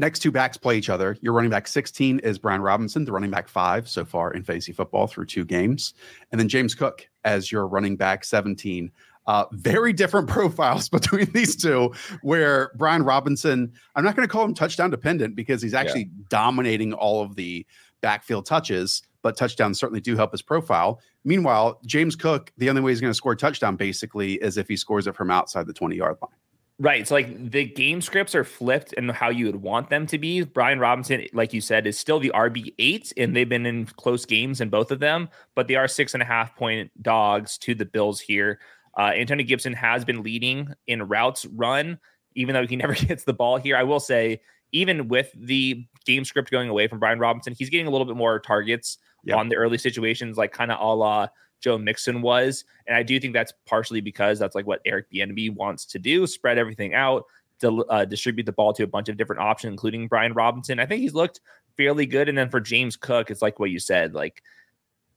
Next 0.00 0.20
two 0.20 0.32
backs 0.32 0.56
play 0.56 0.76
each 0.76 0.88
other. 0.88 1.16
Your 1.20 1.32
running 1.32 1.50
back 1.50 1.68
16 1.68 2.18
is 2.20 2.38
Brian 2.38 2.62
Robinson, 2.62 3.04
the 3.04 3.12
running 3.12 3.30
back 3.30 3.48
five 3.48 3.88
so 3.88 4.04
far 4.04 4.32
in 4.32 4.42
fantasy 4.42 4.72
football 4.72 5.06
through 5.06 5.26
two 5.26 5.44
games. 5.44 5.94
And 6.32 6.40
then 6.40 6.48
James 6.48 6.74
Cook 6.74 7.08
as 7.24 7.52
your 7.52 7.68
running 7.68 7.96
back 7.96 8.24
17. 8.24 8.90
Uh, 9.26 9.44
very 9.52 9.92
different 9.92 10.28
profiles 10.36 10.88
between 10.88 11.30
these 11.32 11.54
two, 11.54 11.92
where 12.22 12.72
Brian 12.76 13.04
Robinson, 13.04 13.72
I'm 13.94 14.02
not 14.02 14.16
going 14.16 14.26
to 14.26 14.32
call 14.32 14.44
him 14.44 14.54
touchdown 14.54 14.90
dependent 14.90 15.36
because 15.36 15.62
he's 15.62 15.74
actually 15.74 16.10
yeah. 16.16 16.24
dominating 16.30 16.94
all 16.94 17.22
of 17.22 17.36
the 17.36 17.64
backfield 18.00 18.46
touches, 18.46 19.02
but 19.22 19.36
touchdowns 19.36 19.78
certainly 19.78 20.00
do 20.00 20.16
help 20.16 20.32
his 20.32 20.42
profile. 20.42 21.00
Meanwhile, 21.24 21.78
James 21.84 22.16
Cook, 22.16 22.50
the 22.56 22.70
only 22.70 22.80
way 22.80 22.90
he's 22.90 23.00
going 23.00 23.10
to 23.10 23.14
score 23.14 23.32
a 23.32 23.36
touchdown 23.36 23.76
basically 23.76 24.34
is 24.34 24.56
if 24.56 24.66
he 24.66 24.76
scores 24.76 25.06
it 25.06 25.14
from 25.14 25.30
outside 25.30 25.66
the 25.66 25.74
20 25.74 25.94
yard 25.94 26.16
line. 26.22 26.32
Right. 26.80 27.06
So 27.06 27.14
like 27.14 27.50
the 27.50 27.66
game 27.66 28.00
scripts 28.00 28.34
are 28.34 28.42
flipped 28.42 28.94
and 28.96 29.10
how 29.10 29.28
you 29.28 29.44
would 29.44 29.60
want 29.60 29.90
them 29.90 30.06
to 30.06 30.18
be. 30.18 30.44
Brian 30.44 30.80
Robinson, 30.80 31.26
like 31.34 31.52
you 31.52 31.60
said, 31.60 31.86
is 31.86 31.98
still 31.98 32.18
the 32.18 32.32
RB 32.34 32.72
eight, 32.78 33.12
and 33.18 33.36
they've 33.36 33.46
been 33.48 33.66
in 33.66 33.84
close 33.84 34.24
games 34.24 34.62
in 34.62 34.70
both 34.70 34.90
of 34.90 34.98
them, 34.98 35.28
but 35.54 35.68
they 35.68 35.74
are 35.74 35.86
six 35.86 36.14
and 36.14 36.22
a 36.22 36.26
half 36.26 36.56
point 36.56 36.90
dogs 37.02 37.58
to 37.58 37.74
the 37.74 37.84
Bills 37.84 38.18
here. 38.18 38.60
Uh, 38.98 39.12
Antonio 39.14 39.44
Gibson 39.46 39.74
has 39.74 40.06
been 40.06 40.22
leading 40.22 40.72
in 40.86 41.02
routes 41.02 41.44
run, 41.44 41.98
even 42.34 42.54
though 42.54 42.66
he 42.66 42.76
never 42.76 42.94
gets 42.94 43.24
the 43.24 43.34
ball 43.34 43.58
here. 43.58 43.76
I 43.76 43.82
will 43.82 44.00
say, 44.00 44.40
even 44.72 45.08
with 45.08 45.30
the 45.36 45.86
game 46.06 46.24
script 46.24 46.50
going 46.50 46.70
away 46.70 46.88
from 46.88 46.98
Brian 46.98 47.18
Robinson, 47.18 47.54
he's 47.58 47.68
getting 47.68 47.88
a 47.88 47.90
little 47.90 48.06
bit 48.06 48.16
more 48.16 48.38
targets 48.38 48.96
yep. 49.22 49.36
on 49.36 49.50
the 49.50 49.56
early 49.56 49.76
situations, 49.76 50.38
like 50.38 50.52
kind 50.52 50.72
of 50.72 50.80
a 50.80 50.94
la 50.94 51.28
Joe 51.60 51.78
Mixon 51.78 52.22
was. 52.22 52.64
And 52.86 52.96
I 52.96 53.02
do 53.02 53.18
think 53.20 53.34
that's 53.34 53.52
partially 53.66 54.00
because 54.00 54.38
that's 54.38 54.54
like 54.54 54.66
what 54.66 54.80
Eric 54.84 55.06
Bieniemy 55.12 55.54
wants 55.54 55.84
to 55.86 55.98
do: 55.98 56.26
spread 56.26 56.58
everything 56.58 56.94
out, 56.94 57.24
uh, 57.62 58.04
distribute 58.04 58.44
the 58.44 58.52
ball 58.52 58.72
to 58.74 58.82
a 58.82 58.88
bunch 58.88 59.08
of 59.08 59.16
different 59.16 59.42
options, 59.42 59.72
including 59.72 60.08
Brian 60.08 60.32
Robinson. 60.32 60.80
I 60.80 60.86
think 60.86 61.02
he's 61.02 61.14
looked 61.14 61.40
fairly 61.76 62.06
good. 62.06 62.28
And 62.28 62.36
then 62.36 62.50
for 62.50 62.60
James 62.60 62.96
Cook, 62.96 63.30
it's 63.30 63.42
like 63.42 63.58
what 63.58 63.70
you 63.70 63.78
said. 63.78 64.14
Like 64.14 64.42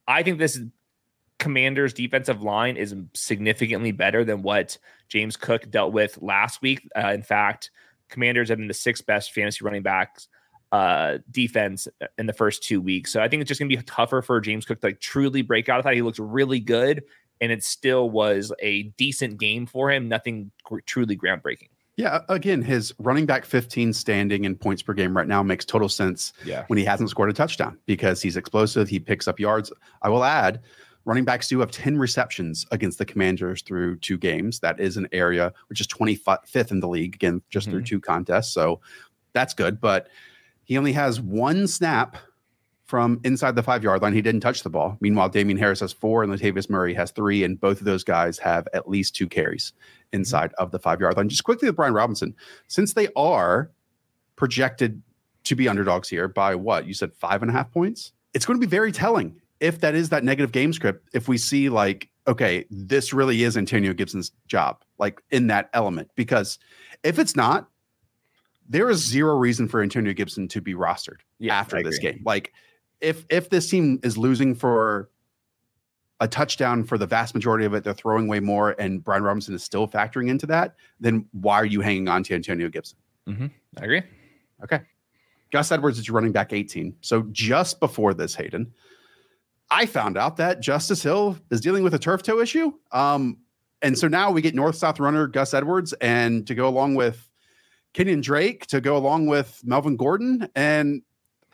I 0.06 0.22
think 0.22 0.38
this 0.38 0.60
Commanders 1.38 1.92
defensive 1.92 2.42
line 2.42 2.76
is 2.76 2.94
significantly 3.14 3.92
better 3.92 4.24
than 4.24 4.42
what 4.42 4.78
James 5.08 5.36
Cook 5.36 5.70
dealt 5.70 5.92
with 5.92 6.18
last 6.22 6.62
week. 6.62 6.88
Uh, 6.96 7.12
in 7.12 7.22
fact, 7.22 7.70
Commanders 8.08 8.48
have 8.48 8.58
been 8.58 8.68
the 8.68 8.74
sixth 8.74 9.04
best 9.04 9.32
fantasy 9.32 9.64
running 9.64 9.82
backs 9.82 10.28
uh, 10.74 11.18
defense 11.30 11.86
in 12.18 12.26
the 12.26 12.32
first 12.32 12.60
two 12.64 12.80
weeks. 12.80 13.12
So 13.12 13.22
I 13.22 13.28
think 13.28 13.40
it's 13.40 13.46
just 13.46 13.60
going 13.60 13.70
to 13.70 13.76
be 13.76 13.80
tougher 13.84 14.22
for 14.22 14.40
James 14.40 14.64
Cook 14.64 14.80
to 14.80 14.88
like 14.88 14.98
truly 14.98 15.40
break 15.40 15.68
out. 15.68 15.78
I 15.78 15.82
thought 15.82 15.94
he 15.94 16.02
looked 16.02 16.18
really 16.18 16.58
good, 16.58 17.04
and 17.40 17.52
it 17.52 17.62
still 17.62 18.10
was 18.10 18.52
a 18.58 18.82
decent 18.98 19.38
game 19.38 19.66
for 19.66 19.92
him. 19.92 20.08
Nothing 20.08 20.50
gr- 20.64 20.80
truly 20.80 21.16
groundbreaking. 21.16 21.68
Yeah, 21.96 22.22
again, 22.28 22.60
his 22.60 22.92
running 22.98 23.24
back 23.24 23.44
15 23.44 23.92
standing 23.92 24.46
in 24.46 24.56
points 24.56 24.82
per 24.82 24.94
game 24.94 25.16
right 25.16 25.28
now 25.28 25.44
makes 25.44 25.64
total 25.64 25.88
sense 25.88 26.32
yeah. 26.44 26.64
when 26.66 26.76
he 26.76 26.84
hasn't 26.84 27.08
scored 27.08 27.30
a 27.30 27.32
touchdown 27.32 27.78
because 27.86 28.20
he's 28.20 28.36
explosive. 28.36 28.88
He 28.88 28.98
picks 28.98 29.28
up 29.28 29.38
yards. 29.38 29.72
I 30.02 30.08
will 30.08 30.24
add, 30.24 30.60
running 31.04 31.24
backs 31.24 31.46
do 31.46 31.60
have 31.60 31.70
10 31.70 31.98
receptions 31.98 32.66
against 32.72 32.98
the 32.98 33.04
Commanders 33.04 33.62
through 33.62 33.98
two 33.98 34.18
games. 34.18 34.58
That 34.58 34.80
is 34.80 34.96
an 34.96 35.06
area 35.12 35.52
which 35.68 35.80
is 35.80 35.86
25th 35.86 36.72
in 36.72 36.80
the 36.80 36.88
league, 36.88 37.14
again, 37.14 37.42
just 37.48 37.68
mm-hmm. 37.68 37.76
through 37.76 37.84
two 37.84 38.00
contests. 38.00 38.52
So 38.52 38.80
that's 39.34 39.54
good. 39.54 39.80
But 39.80 40.08
he 40.64 40.78
only 40.78 40.92
has 40.92 41.20
one 41.20 41.66
snap 41.66 42.16
from 42.84 43.18
inside 43.24 43.56
the 43.56 43.62
five 43.62 43.82
yard 43.82 44.02
line. 44.02 44.12
He 44.12 44.22
didn't 44.22 44.40
touch 44.40 44.62
the 44.62 44.70
ball. 44.70 44.96
Meanwhile, 45.00 45.30
Damien 45.30 45.58
Harris 45.58 45.80
has 45.80 45.92
four 45.92 46.22
and 46.22 46.32
Latavius 46.32 46.68
Murray 46.68 46.94
has 46.94 47.10
three, 47.10 47.42
and 47.42 47.60
both 47.60 47.78
of 47.80 47.86
those 47.86 48.04
guys 48.04 48.38
have 48.38 48.68
at 48.74 48.88
least 48.88 49.16
two 49.16 49.28
carries 49.28 49.72
inside 50.12 50.52
of 50.58 50.70
the 50.70 50.78
five 50.78 51.00
yard 51.00 51.16
line. 51.16 51.28
Just 51.28 51.44
quickly 51.44 51.68
with 51.68 51.76
Brian 51.76 51.94
Robinson, 51.94 52.34
since 52.68 52.92
they 52.92 53.08
are 53.16 53.70
projected 54.36 55.02
to 55.44 55.54
be 55.54 55.68
underdogs 55.68 56.08
here 56.08 56.28
by 56.28 56.54
what 56.54 56.86
you 56.86 56.94
said 56.94 57.12
five 57.14 57.42
and 57.42 57.50
a 57.50 57.54
half 57.54 57.70
points, 57.72 58.12
it's 58.32 58.46
going 58.46 58.58
to 58.58 58.66
be 58.66 58.70
very 58.70 58.92
telling 58.92 59.40
if 59.60 59.80
that 59.80 59.94
is 59.94 60.08
that 60.10 60.24
negative 60.24 60.52
game 60.52 60.72
script. 60.72 61.08
If 61.14 61.28
we 61.28 61.38
see 61.38 61.68
like, 61.68 62.10
okay, 62.26 62.64
this 62.70 63.12
really 63.12 63.42
is 63.42 63.56
Antonio 63.56 63.92
Gibson's 63.92 64.32
job, 64.46 64.82
like 64.98 65.20
in 65.30 65.46
that 65.48 65.70
element, 65.72 66.10
because 66.16 66.58
if 67.02 67.18
it's 67.18 67.36
not, 67.36 67.68
there 68.68 68.90
is 68.90 69.04
zero 69.04 69.36
reason 69.36 69.68
for 69.68 69.82
Antonio 69.82 70.12
Gibson 70.12 70.48
to 70.48 70.60
be 70.60 70.74
rostered 70.74 71.20
yeah, 71.38 71.58
after 71.58 71.82
this 71.82 71.98
game. 71.98 72.22
Like 72.24 72.52
if 73.00 73.24
if 73.28 73.50
this 73.50 73.68
team 73.68 74.00
is 74.02 74.16
losing 74.16 74.54
for 74.54 75.10
a 76.20 76.28
touchdown 76.28 76.84
for 76.84 76.96
the 76.96 77.06
vast 77.06 77.34
majority 77.34 77.64
of 77.64 77.74
it, 77.74 77.84
they're 77.84 77.92
throwing 77.92 78.28
way 78.28 78.40
more, 78.40 78.74
and 78.78 79.02
Brian 79.02 79.22
Robinson 79.22 79.54
is 79.54 79.62
still 79.62 79.86
factoring 79.86 80.28
into 80.28 80.46
that, 80.46 80.76
then 81.00 81.26
why 81.32 81.56
are 81.56 81.66
you 81.66 81.80
hanging 81.80 82.08
on 82.08 82.22
to 82.24 82.34
Antonio 82.34 82.68
Gibson? 82.68 82.98
Mm-hmm. 83.28 83.46
I 83.78 83.84
agree. 83.84 84.02
Okay. 84.62 84.80
Gus 85.50 85.70
Edwards 85.70 85.98
is 85.98 86.08
running 86.10 86.32
back 86.32 86.52
18. 86.52 86.96
So 87.00 87.22
just 87.30 87.80
before 87.80 88.14
this, 88.14 88.34
Hayden, 88.34 88.72
I 89.70 89.86
found 89.86 90.16
out 90.16 90.36
that 90.38 90.60
Justice 90.60 91.02
Hill 91.02 91.36
is 91.50 91.60
dealing 91.60 91.84
with 91.84 91.94
a 91.94 91.98
turf 91.98 92.22
toe 92.22 92.40
issue. 92.40 92.72
Um, 92.92 93.38
and 93.82 93.98
so 93.98 94.08
now 94.08 94.30
we 94.30 94.40
get 94.40 94.54
north 94.54 94.76
south 94.76 94.98
runner 94.98 95.26
Gus 95.26 95.52
Edwards, 95.52 95.92
and 95.94 96.46
to 96.46 96.54
go 96.54 96.66
along 96.66 96.94
with 96.94 97.23
Kenyan 97.94 98.22
Drake 98.22 98.66
to 98.66 98.80
go 98.80 98.96
along 98.96 99.26
with 99.26 99.60
Melvin 99.64 99.96
Gordon. 99.96 100.48
And 100.54 101.02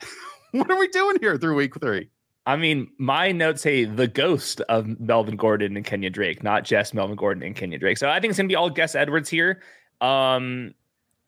what 0.51 0.69
are 0.69 0.77
we 0.77 0.87
doing 0.89 1.17
here 1.21 1.37
through 1.37 1.55
week 1.55 1.79
three? 1.79 2.09
I 2.45 2.55
mean, 2.55 2.89
my 2.97 3.31
notes 3.31 3.61
say 3.61 3.85
the 3.85 4.07
ghost 4.07 4.61
of 4.61 4.99
Melvin 4.99 5.37
Gordon 5.37 5.77
and 5.77 5.85
Kenyan 5.85 6.11
Drake, 6.11 6.41
not 6.41 6.63
just 6.63 6.93
Melvin 6.95 7.15
Gordon 7.15 7.43
and 7.43 7.55
Kenyan 7.55 7.79
Drake. 7.79 7.99
So 7.99 8.09
I 8.09 8.19
think 8.19 8.31
it's 8.31 8.37
gonna 8.37 8.49
be 8.49 8.55
all 8.55 8.71
Gus 8.71 8.95
Edwards 8.95 9.29
here. 9.29 9.61
Um, 10.01 10.73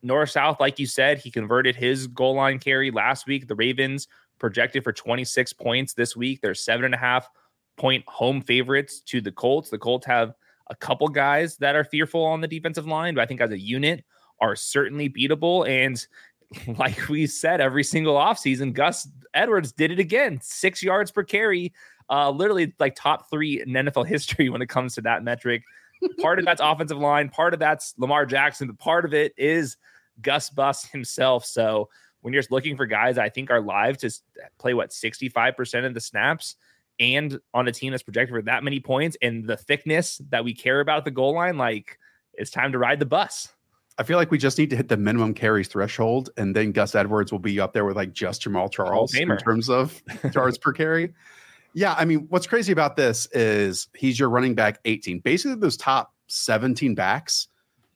North 0.02 0.32
South, 0.32 0.60
like 0.60 0.80
you 0.80 0.88
said, 0.88 1.20
he 1.20 1.30
converted 1.30 1.76
his 1.76 2.08
goal 2.08 2.36
line 2.36 2.58
carry 2.58 2.90
last 2.90 3.28
week. 3.28 3.48
The 3.48 3.56
Ravens 3.56 4.08
projected 4.40 4.84
for 4.84 4.92
26 4.92 5.54
points 5.54 5.94
this 5.94 6.16
week. 6.16 6.42
They're 6.42 6.56
seven 6.56 6.86
and 6.86 6.96
a 6.96 6.98
half 6.98 7.30
point 7.78 8.04
home 8.08 8.42
favorites 8.42 9.02
to 9.02 9.22
the 9.22 9.32
Colts. 9.32 9.70
The 9.70 9.78
Colts 9.78 10.06
have 10.08 10.34
a 10.68 10.76
couple 10.76 11.08
guys 11.08 11.58
that 11.58 11.76
are 11.76 11.84
fearful 11.84 12.26
on 12.26 12.42
the 12.42 12.48
defensive 12.48 12.88
line, 12.88 13.16
but 13.16 13.22
I 13.22 13.26
think 13.28 13.40
as 13.40 13.52
a 13.52 13.60
unit, 13.60 14.04
are 14.42 14.56
certainly 14.56 15.10
beatable. 15.10 15.68
And 15.68 16.06
like 16.78 17.08
we 17.10 17.28
said, 17.28 17.62
every 17.62 17.84
single 17.84 18.16
offseason, 18.16 18.74
Gus 18.74 19.08
Edwards 19.34 19.72
did 19.72 19.92
it 19.92 20.00
again. 20.00 20.40
Six 20.42 20.84
yards 20.84 21.12
per 21.12 21.24
carry, 21.24 21.74
uh, 22.10 22.30
literally 22.30 22.74
like 22.80 22.96
top 22.96 23.30
three 23.30 23.62
in 23.62 23.70
NFL 23.70 24.08
history 24.08 24.50
when 24.50 24.62
it 24.62 24.70
comes 24.70 24.96
to 24.96 25.02
that 25.02 25.24
metric. 25.24 25.64
part 26.22 26.40
of 26.40 26.46
that's 26.46 26.62
offensive 26.64 26.98
line, 26.98 27.30
part 27.30 27.54
of 27.54 27.60
that's 27.60 27.94
Lamar 27.98 28.26
Jackson, 28.26 28.68
but 28.68 28.80
part 28.80 29.06
of 29.06 29.14
it 29.14 29.34
is 29.38 29.78
Gus 30.22 30.50
Bus 30.50 30.86
himself. 30.86 31.46
So 31.46 31.90
when 32.22 32.34
you're 32.34 32.44
looking 32.50 32.78
for 32.78 32.86
guys 32.86 33.18
I 33.18 33.30
think 33.30 33.52
are 33.52 33.62
live 33.62 33.98
to 34.00 34.12
play 34.58 34.74
what 34.74 34.92
65% 34.92 35.86
of 35.86 35.94
the 35.94 36.00
snaps 36.00 36.56
and 37.00 37.40
on 37.54 37.68
a 37.68 37.72
team 37.72 37.92
that's 37.92 38.04
projected 38.04 38.34
for 38.34 38.42
that 38.44 38.64
many 38.64 38.80
points 38.80 39.18
and 39.22 39.46
the 39.46 39.58
thickness 39.58 40.22
that 40.30 40.44
we 40.44 40.54
care 40.54 40.80
about 40.80 41.06
the 41.06 41.12
goal 41.12 41.34
line, 41.34 41.58
like 41.58 41.98
it's 42.34 42.52
time 42.52 42.72
to 42.72 42.78
ride 42.78 43.00
the 43.00 43.06
bus. 43.06 43.50
I 43.98 44.04
feel 44.04 44.18
like 44.18 44.32
we 44.32 44.38
just 44.38 44.58
need 44.58 44.70
to 44.72 44.76
hit 44.76 44.88
the 44.88 44.98
minimum 44.98 45.34
carries 45.34 45.68
threshold, 45.68 46.32
and 46.38 46.56
then 46.56 46.72
Gus 46.72 46.96
Edwards 46.96 47.32
will 47.32 47.40
be 47.40 47.60
up 47.60 47.74
there 47.74 47.86
with 47.86 47.96
like 47.96 48.12
just 48.12 48.42
Jamaal 48.42 48.72
Charles 48.72 49.14
in 49.14 49.38
terms 49.38 49.70
of 49.70 50.02
yards 50.34 50.58
per 50.58 50.74
carry. 50.74 51.14
Yeah, 51.74 51.96
I 51.98 52.06
mean, 52.06 52.26
what's 52.30 52.48
crazy 52.48 52.72
about 52.72 52.96
this 52.96 53.28
is 53.34 53.88
he's 53.96 54.20
your 54.20 54.30
running 54.30 54.56
back 54.56 54.80
18. 54.86 55.20
Basically, 55.20 55.56
those 55.56 55.78
top 55.78 56.14
17 56.28 56.96
backs, 56.96 57.48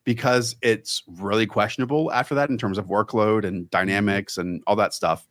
because 0.04 0.56
it's 0.62 1.02
really 1.06 1.46
questionable 1.46 2.12
after 2.12 2.34
that 2.34 2.50
in 2.50 2.58
terms 2.58 2.78
of 2.78 2.86
workload 2.86 3.44
and 3.44 3.70
dynamics 3.70 4.38
and 4.38 4.62
all 4.66 4.76
that 4.76 4.94
stuff. 4.94 5.28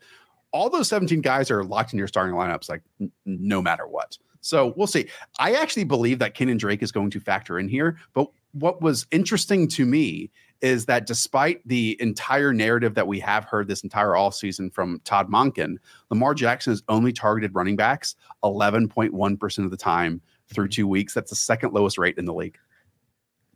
All 0.51 0.69
those 0.69 0.87
17 0.87 1.21
guys 1.21 1.51
are 1.51 1.63
locked 1.63 1.93
in 1.93 1.99
your 1.99 2.07
starting 2.07 2.35
lineups, 2.35 2.69
like 2.69 2.81
n- 3.01 3.11
no 3.25 3.61
matter 3.61 3.85
what. 3.87 4.17
So 4.41 4.73
we'll 4.77 4.87
see. 4.87 5.07
I 5.39 5.53
actually 5.53 5.83
believe 5.83 6.19
that 6.19 6.35
Kenyan 6.35 6.57
Drake 6.57 6.81
is 6.81 6.91
going 6.91 7.09
to 7.11 7.19
factor 7.19 7.59
in 7.59 7.67
here. 7.67 7.97
But 8.13 8.29
what 8.53 8.81
was 8.81 9.05
interesting 9.11 9.67
to 9.69 9.85
me 9.85 10.31
is 10.61 10.85
that 10.85 11.05
despite 11.05 11.61
the 11.67 11.97
entire 11.99 12.53
narrative 12.53 12.95
that 12.95 13.07
we 13.07 13.19
have 13.19 13.45
heard 13.45 13.67
this 13.67 13.83
entire 13.83 14.15
all 14.15 14.31
season 14.31 14.69
from 14.69 14.99
Todd 15.03 15.29
Monken, 15.29 15.77
Lamar 16.09 16.33
Jackson 16.33 16.71
has 16.71 16.83
only 16.89 17.13
targeted 17.13 17.53
running 17.55 17.75
backs 17.75 18.15
11.1% 18.43 19.65
of 19.65 19.71
the 19.71 19.77
time 19.77 20.21
through 20.47 20.65
mm-hmm. 20.65 20.71
two 20.71 20.87
weeks. 20.87 21.13
That's 21.13 21.29
the 21.29 21.35
second 21.35 21.73
lowest 21.73 21.97
rate 21.97 22.17
in 22.17 22.25
the 22.25 22.33
league. 22.33 22.57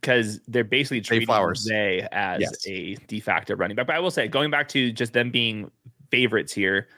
Because 0.00 0.40
they're 0.48 0.64
basically 0.64 1.00
treating 1.00 1.26
Flowers. 1.26 1.60
Zay 1.60 2.06
as 2.10 2.40
yes. 2.40 2.66
a 2.66 2.94
de 3.06 3.20
facto 3.20 3.54
running 3.54 3.76
back. 3.76 3.86
But 3.86 3.96
I 3.96 4.00
will 4.00 4.10
say, 4.10 4.26
going 4.26 4.50
back 4.50 4.68
to 4.70 4.90
just 4.92 5.12
them 5.12 5.30
being 5.30 5.70
favorites 6.10 6.52
here, 6.52 6.88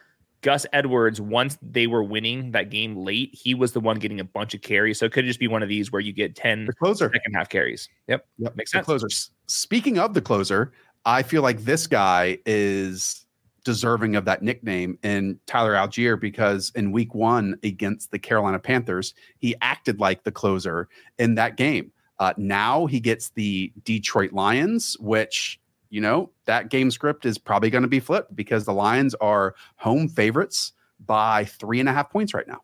Gus 0.44 0.66
Edwards, 0.74 1.22
once 1.22 1.58
they 1.62 1.86
were 1.86 2.02
winning 2.02 2.50
that 2.52 2.68
game 2.68 2.96
late, 2.96 3.34
he 3.34 3.54
was 3.54 3.72
the 3.72 3.80
one 3.80 3.98
getting 3.98 4.20
a 4.20 4.24
bunch 4.24 4.54
of 4.54 4.60
carries. 4.60 4.98
So 4.98 5.06
it 5.06 5.12
could 5.12 5.24
just 5.24 5.40
be 5.40 5.48
one 5.48 5.62
of 5.62 5.70
these 5.70 5.90
where 5.90 6.00
you 6.00 6.12
get 6.12 6.36
10 6.36 6.66
the 6.66 6.74
closer. 6.74 7.10
second 7.14 7.32
half 7.34 7.48
carries. 7.48 7.88
Yep. 8.08 8.26
Yep. 8.38 8.56
Makes 8.56 8.72
sense. 8.72 8.86
The 8.86 8.98
closer. 8.98 9.08
Speaking 9.46 9.98
of 9.98 10.14
the 10.14 10.20
closer, 10.20 10.72
I 11.04 11.22
feel 11.22 11.42
like 11.42 11.60
this 11.60 11.86
guy 11.86 12.38
is 12.46 13.26
deserving 13.64 14.14
of 14.14 14.24
that 14.26 14.42
nickname 14.42 14.98
in 15.02 15.38
Tyler 15.46 15.72
Allgeier 15.72 16.20
because 16.20 16.70
in 16.74 16.92
week 16.92 17.14
one 17.14 17.58
against 17.62 18.10
the 18.10 18.18
Carolina 18.18 18.58
Panthers, 18.58 19.14
he 19.38 19.54
acted 19.62 20.00
like 20.00 20.24
the 20.24 20.32
closer 20.32 20.88
in 21.18 21.34
that 21.36 21.56
game. 21.56 21.90
Uh, 22.18 22.32
now 22.36 22.86
he 22.86 23.00
gets 23.00 23.30
the 23.30 23.72
Detroit 23.84 24.32
Lions, 24.32 24.96
which 25.00 25.58
you 25.94 26.00
know, 26.00 26.28
that 26.46 26.70
game 26.70 26.90
script 26.90 27.24
is 27.24 27.38
probably 27.38 27.70
going 27.70 27.82
to 27.82 27.88
be 27.88 28.00
flipped 28.00 28.34
because 28.34 28.64
the 28.64 28.72
Lions 28.72 29.14
are 29.20 29.54
home 29.76 30.08
favorites 30.08 30.72
by 31.06 31.44
three 31.44 31.78
and 31.78 31.88
a 31.88 31.92
half 31.92 32.10
points 32.10 32.34
right 32.34 32.48
now. 32.48 32.62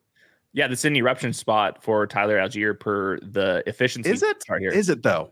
Yeah, 0.51 0.67
this 0.67 0.79
is 0.79 0.85
an 0.85 0.97
eruption 0.97 1.31
spot 1.31 1.81
for 1.81 2.05
Tyler 2.05 2.37
Allgeier 2.37 2.77
per 2.77 3.19
the 3.21 3.63
efficiency. 3.67 4.09
Is 4.09 4.21
it? 4.21 4.43
Right 4.49 4.59
here. 4.59 4.71
Is 4.71 4.89
it 4.89 5.01
though? 5.01 5.31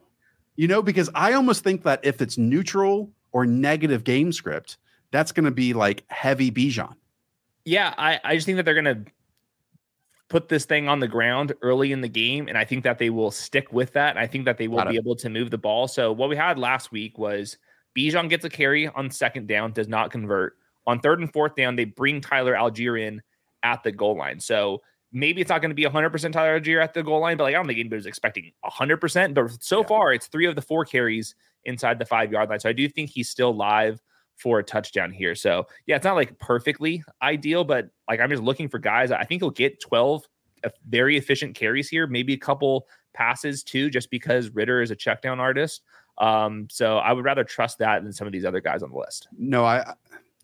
You 0.59 0.67
know, 0.67 0.81
because 0.81 1.09
I 1.15 1.31
almost 1.31 1.63
think 1.63 1.83
that 1.83 2.01
if 2.03 2.21
it's 2.21 2.37
neutral 2.37 3.09
or 3.31 3.45
negative 3.45 4.03
game 4.03 4.33
script, 4.33 4.77
that's 5.09 5.31
going 5.31 5.45
to 5.45 5.51
be 5.51 5.71
like 5.71 6.03
heavy 6.09 6.51
Bijan. 6.51 6.95
Yeah, 7.63 7.93
I, 7.97 8.19
I 8.25 8.35
just 8.35 8.45
think 8.45 8.57
that 8.57 8.63
they're 8.63 8.73
going 8.73 9.05
to 9.05 9.11
put 10.27 10.49
this 10.49 10.65
thing 10.65 10.89
on 10.89 10.99
the 10.99 11.07
ground 11.07 11.53
early 11.61 11.93
in 11.93 12.01
the 12.01 12.09
game. 12.09 12.49
And 12.49 12.57
I 12.57 12.65
think 12.65 12.83
that 12.83 12.97
they 12.97 13.09
will 13.09 13.31
stick 13.31 13.71
with 13.71 13.93
that. 13.93 14.17
I 14.17 14.27
think 14.27 14.43
that 14.43 14.57
they 14.57 14.67
will 14.67 14.83
be 14.83 14.97
able 14.97 15.15
to 15.15 15.29
move 15.29 15.49
the 15.49 15.57
ball. 15.57 15.87
So 15.87 16.11
what 16.11 16.27
we 16.27 16.35
had 16.35 16.59
last 16.59 16.91
week 16.91 17.17
was 17.17 17.57
Bijan 17.97 18.29
gets 18.29 18.43
a 18.43 18.49
carry 18.49 18.89
on 18.89 19.11
second 19.11 19.47
down, 19.47 19.71
does 19.71 19.87
not 19.87 20.11
convert. 20.11 20.57
On 20.85 20.99
third 20.99 21.21
and 21.21 21.31
fourth 21.31 21.55
down, 21.55 21.77
they 21.77 21.85
bring 21.85 22.19
Tyler 22.19 22.53
Allgeier 22.53 23.01
in 23.01 23.21
at 23.63 23.81
the 23.83 23.93
goal 23.93 24.17
line. 24.17 24.41
So 24.41 24.81
maybe 25.11 25.41
it's 25.41 25.49
not 25.49 25.61
going 25.61 25.71
to 25.71 25.75
be 25.75 25.83
100% 25.85 26.31
Tyler 26.31 26.59
Allgeier 26.59 26.83
at 26.83 26.93
the 26.93 27.03
goal 27.03 27.19
line, 27.19 27.37
but 27.37 27.43
like 27.45 27.55
I 27.55 27.57
don't 27.57 27.67
think 27.67 27.79
anybody's 27.79 28.05
expecting 28.05 28.51
100%. 28.65 29.33
But 29.33 29.63
so 29.63 29.81
Yeah. 29.81 29.87
far, 29.87 30.13
it's 30.13 30.27
three 30.27 30.45
of 30.45 30.55
the 30.55 30.61
four 30.61 30.85
carries 30.85 31.35
inside 31.65 31.99
the 31.99 32.05
five 32.05 32.31
yard 32.31 32.49
line. 32.49 32.59
So 32.59 32.69
I 32.69 32.73
do 32.73 32.87
think 32.87 33.09
he's 33.09 33.29
still 33.29 33.53
live 33.53 34.01
for 34.35 34.59
a 34.59 34.63
touchdown 34.63 35.11
here. 35.11 35.35
So 35.35 35.67
yeah, 35.85 35.95
it's 35.97 36.05
not 36.05 36.15
like 36.15 36.37
perfectly 36.39 37.03
ideal, 37.21 37.63
but 37.63 37.89
like 38.07 38.19
I'm 38.19 38.29
just 38.29 38.43
looking 38.43 38.69
for 38.69 38.79
guys. 38.79 39.11
I 39.11 39.23
think 39.23 39.41
he'll 39.41 39.49
get 39.49 39.81
12 39.81 40.25
uh, 40.63 40.69
very 40.87 41.17
efficient 41.17 41.55
carries 41.55 41.89
here, 41.89 42.05
maybe 42.07 42.33
a 42.33 42.37
couple 42.37 42.87
passes 43.13 43.63
too, 43.63 43.89
just 43.89 44.09
because 44.11 44.49
Ridder 44.51 44.81
is 44.81 44.91
a 44.91 44.95
check 44.95 45.21
down 45.21 45.39
artist. 45.39 45.81
Um, 46.19 46.67
so 46.69 46.97
I 46.97 47.13
would 47.13 47.23
rather 47.25 47.43
trust 47.45 47.77
that 47.79 48.03
than 48.03 48.11
some 48.13 48.27
of 48.27 48.33
these 48.33 48.45
other 48.45 48.59
guys 48.61 48.83
on 48.83 48.91
the 48.91 48.97
list. 48.97 49.27
No, 49.37 49.65
I 49.65 49.93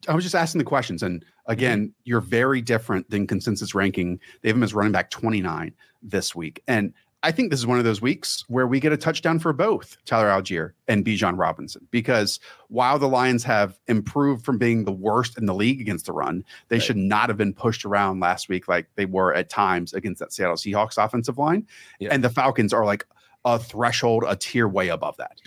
I 0.08 0.14
was 0.14 0.24
just 0.24 0.36
asking 0.36 0.60
the 0.60 0.66
questions. 0.66 1.04
And 1.04 1.24
again, 1.48 1.80
mm-hmm. 1.80 1.92
you're 2.04 2.22
very 2.22 2.62
different 2.62 3.10
than 3.10 3.28
consensus 3.28 3.74
ranking. 3.74 4.20
They 4.42 4.50
have 4.50 4.58
him 4.58 4.64
as 4.64 4.74
running 4.74 4.92
back 4.92 5.10
29 5.10 5.74
this 6.02 6.36
week. 6.36 6.62
And 6.68 6.94
I 7.24 7.32
think 7.32 7.50
this 7.50 7.60
is 7.60 7.66
one 7.66 7.80
of 7.80 7.86
those 7.86 8.04
weeks 8.04 8.44
where 8.50 8.68
we 8.68 8.80
get 8.80 8.92
a 8.92 8.98
touchdown 8.98 9.40
for 9.40 9.52
both 9.52 9.98
Tyler 10.06 10.28
Allgeier 10.28 10.74
and 10.88 11.04
Bijan 11.04 11.40
Robinson. 11.40 11.88
Because 11.90 12.40
while 12.68 13.00
the 13.00 13.08
Lions 13.08 13.44
have 13.44 13.80
improved 13.88 14.46
from 14.46 14.60
being 14.60 14.86
the 14.86 14.92
worst 14.92 15.36
in 15.36 15.48
the 15.48 15.54
league 15.56 15.82
against 15.82 16.06
the 16.06 16.14
run, 16.14 16.44
they 16.68 16.76
Right. 16.76 16.84
should 16.84 16.98
not 16.98 17.30
have 17.30 17.38
been 17.38 17.54
pushed 17.54 17.84
around 17.84 18.20
last 18.20 18.48
week 18.48 18.68
like 18.68 18.88
they 18.96 19.06
were 19.06 19.34
at 19.34 19.50
times 19.50 19.92
against 19.94 20.20
that 20.20 20.34
Seattle 20.34 20.56
Seahawks 20.56 21.04
offensive 21.04 21.40
line. 21.40 21.66
Yeah. 22.00 22.10
And 22.12 22.24
the 22.24 22.30
Falcons 22.30 22.74
are 22.74 22.86
like 22.86 23.08
a 23.44 23.58
threshold, 23.58 24.24
a 24.28 24.36
tier 24.36 24.68
way 24.68 24.90
above 24.90 25.18
that. 25.18 25.42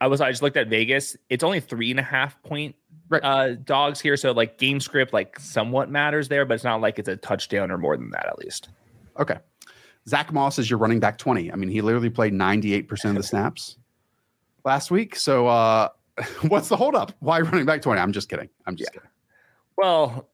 I 0.00 0.06
was 0.06 0.20
I 0.20 0.30
just 0.30 0.42
looked 0.42 0.56
at 0.56 0.68
Vegas. 0.68 1.16
It's 1.28 1.44
only 1.44 1.60
three 1.60 1.90
and 1.90 2.00
a 2.00 2.04
half 2.04 2.40
point 2.42 2.74
Right. 3.10 3.22
uh 3.24 3.54
dogs 3.54 4.00
here. 4.00 4.16
So 4.16 4.32
like 4.32 4.58
game 4.58 4.80
script 4.80 5.12
like 5.12 5.38
somewhat 5.38 5.90
matters 5.90 6.28
there, 6.28 6.44
but 6.44 6.54
it's 6.54 6.64
not 6.64 6.80
like 6.80 6.98
it's 6.98 7.08
a 7.08 7.16
touchdown 7.16 7.70
or 7.70 7.78
more 7.78 7.96
than 7.96 8.10
that 8.10 8.26
at 8.26 8.38
least. 8.38 8.68
Okay. 9.18 9.38
Zack 10.06 10.32
Moss 10.32 10.58
is 10.58 10.68
your 10.70 10.78
running 10.78 11.00
back 11.00 11.18
20. 11.18 11.52
I 11.52 11.56
mean, 11.56 11.68
he 11.68 11.80
literally 11.80 12.10
played 12.10 12.32
98% 12.32 13.10
of 13.10 13.14
the 13.16 13.22
snaps 13.22 13.76
last 14.64 14.90
week. 14.90 15.16
So 15.16 15.46
uh 15.46 15.88
what's 16.48 16.68
the 16.68 16.76
holdup? 16.76 17.12
Why 17.20 17.40
running 17.40 17.66
back 17.66 17.82
20? 17.82 18.00
I'm 18.00 18.12
just 18.12 18.28
kidding. 18.28 18.48
I'm 18.66 18.76
just 18.76 18.92
kidding. 18.92 19.08
Well, 19.76 20.28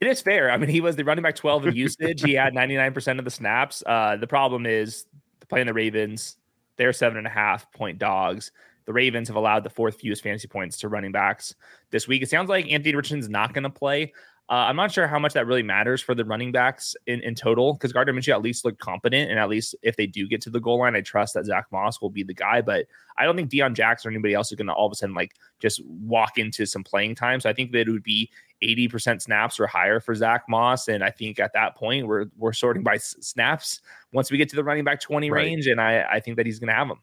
it 0.00 0.08
is 0.08 0.20
fair. 0.20 0.50
I 0.50 0.56
mean, 0.56 0.70
he 0.70 0.80
was 0.80 0.96
the 0.96 1.04
running 1.04 1.22
back 1.22 1.36
12 1.36 1.66
in 1.68 1.76
usage. 1.76 2.22
he 2.22 2.32
had 2.32 2.54
99% 2.54 3.18
of 3.18 3.24
the 3.24 3.30
snaps. 3.30 3.82
Uh, 3.86 4.16
the 4.16 4.26
problem 4.26 4.66
is 4.66 5.06
playing 5.48 5.66
the 5.66 5.74
Ravens, 5.74 6.36
they're 6.76 6.92
seven 6.92 7.18
and 7.18 7.26
a 7.26 7.30
half 7.30 7.70
point 7.72 7.98
dogs. 7.98 8.50
The 8.86 8.92
Ravens 8.92 9.28
have 9.28 9.36
allowed 9.36 9.64
the 9.64 9.70
fourth 9.70 9.96
fewest 10.00 10.22
fantasy 10.22 10.48
points 10.48 10.76
to 10.78 10.88
running 10.88 11.12
backs 11.12 11.54
this 11.90 12.06
week. 12.06 12.22
It 12.22 12.28
sounds 12.30 12.48
like 12.50 12.70
Anthony 12.70 12.94
Richardson's 12.94 13.28
not 13.28 13.54
going 13.54 13.64
to 13.64 13.70
play. 13.70 14.12
Uh, 14.50 14.68
I'm 14.68 14.76
not 14.76 14.92
sure 14.92 15.06
how 15.06 15.18
much 15.18 15.32
that 15.32 15.46
really 15.46 15.62
matters 15.62 16.02
for 16.02 16.14
the 16.14 16.22
running 16.22 16.52
backs 16.52 16.94
in, 17.06 17.22
in 17.22 17.34
total 17.34 17.72
because 17.72 17.94
Gardner 17.94 18.12
Minshew 18.12 18.34
at 18.34 18.42
least 18.42 18.62
looked 18.62 18.78
competent. 18.78 19.30
And 19.30 19.38
at 19.40 19.48
least 19.48 19.74
if 19.80 19.96
they 19.96 20.06
do 20.06 20.28
get 20.28 20.42
to 20.42 20.50
the 20.50 20.60
goal 20.60 20.80
line, 20.80 20.94
I 20.94 21.00
trust 21.00 21.32
that 21.32 21.46
Zack 21.46 21.64
Moss 21.72 22.02
will 22.02 22.10
be 22.10 22.22
the 22.24 22.34
guy. 22.34 22.60
But 22.60 22.84
I 23.16 23.24
don't 23.24 23.36
think 23.36 23.50
Deon 23.50 23.72
Jackson 23.72 24.10
or 24.10 24.12
anybody 24.12 24.34
else 24.34 24.52
is 24.52 24.56
going 24.56 24.66
to 24.66 24.74
all 24.74 24.84
of 24.84 24.92
a 24.92 24.96
sudden 24.96 25.14
like 25.14 25.32
just 25.60 25.82
walk 25.86 26.36
into 26.36 26.66
some 26.66 26.84
playing 26.84 27.14
time. 27.14 27.40
So 27.40 27.48
I 27.48 27.54
think 27.54 27.72
that 27.72 27.88
it 27.88 27.90
would 27.90 28.02
be 28.02 28.28
80% 28.62 29.22
snaps 29.22 29.58
or 29.58 29.66
higher 29.66 29.98
for 29.98 30.14
Zack 30.14 30.42
Moss. 30.46 30.88
And 30.88 31.02
I 31.02 31.08
think 31.10 31.40
at 31.40 31.54
that 31.54 31.74
point, 31.74 32.06
we're 32.06 32.26
we're 32.36 32.52
sorting 32.52 32.82
by 32.82 32.96
s- 32.96 33.16
snaps 33.22 33.80
once 34.12 34.30
we 34.30 34.36
get 34.36 34.50
to 34.50 34.56
the 34.56 34.64
running 34.64 34.84
back 34.84 35.00
20 35.00 35.30
Right. 35.30 35.42
range. 35.46 35.68
And 35.68 35.80
I, 35.80 36.02
I 36.02 36.20
think 36.20 36.36
that 36.36 36.44
he's 36.44 36.58
going 36.58 36.68
to 36.68 36.74
have 36.74 36.88
them. 36.88 36.98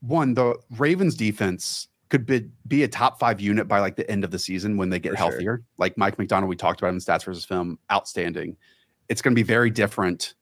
One, 0.00 0.34
the 0.34 0.56
Ravens 0.76 1.14
defense 1.14 1.88
could 2.08 2.26
be, 2.26 2.48
be 2.66 2.82
a 2.82 2.88
top 2.88 3.18
five 3.18 3.40
unit 3.40 3.68
by 3.68 3.80
like 3.80 3.96
the 3.96 4.10
end 4.10 4.24
of 4.24 4.30
the 4.30 4.38
season 4.38 4.76
when 4.76 4.90
they 4.90 4.98
get 4.98 5.12
For 5.12 5.16
sure. 5.16 5.30
healthier. 5.30 5.62
Like 5.76 5.96
Mike 5.98 6.18
Macdonald, 6.18 6.48
we 6.48 6.56
talked 6.56 6.80
about 6.80 6.88
him 6.88 6.96
in 6.96 7.00
stats 7.00 7.24
versus 7.24 7.44
film, 7.44 7.78
outstanding. 7.92 8.56
It's 9.08 9.22
going 9.22 9.34
to 9.34 9.38
be 9.38 9.46
very 9.46 9.70
different 9.70 10.34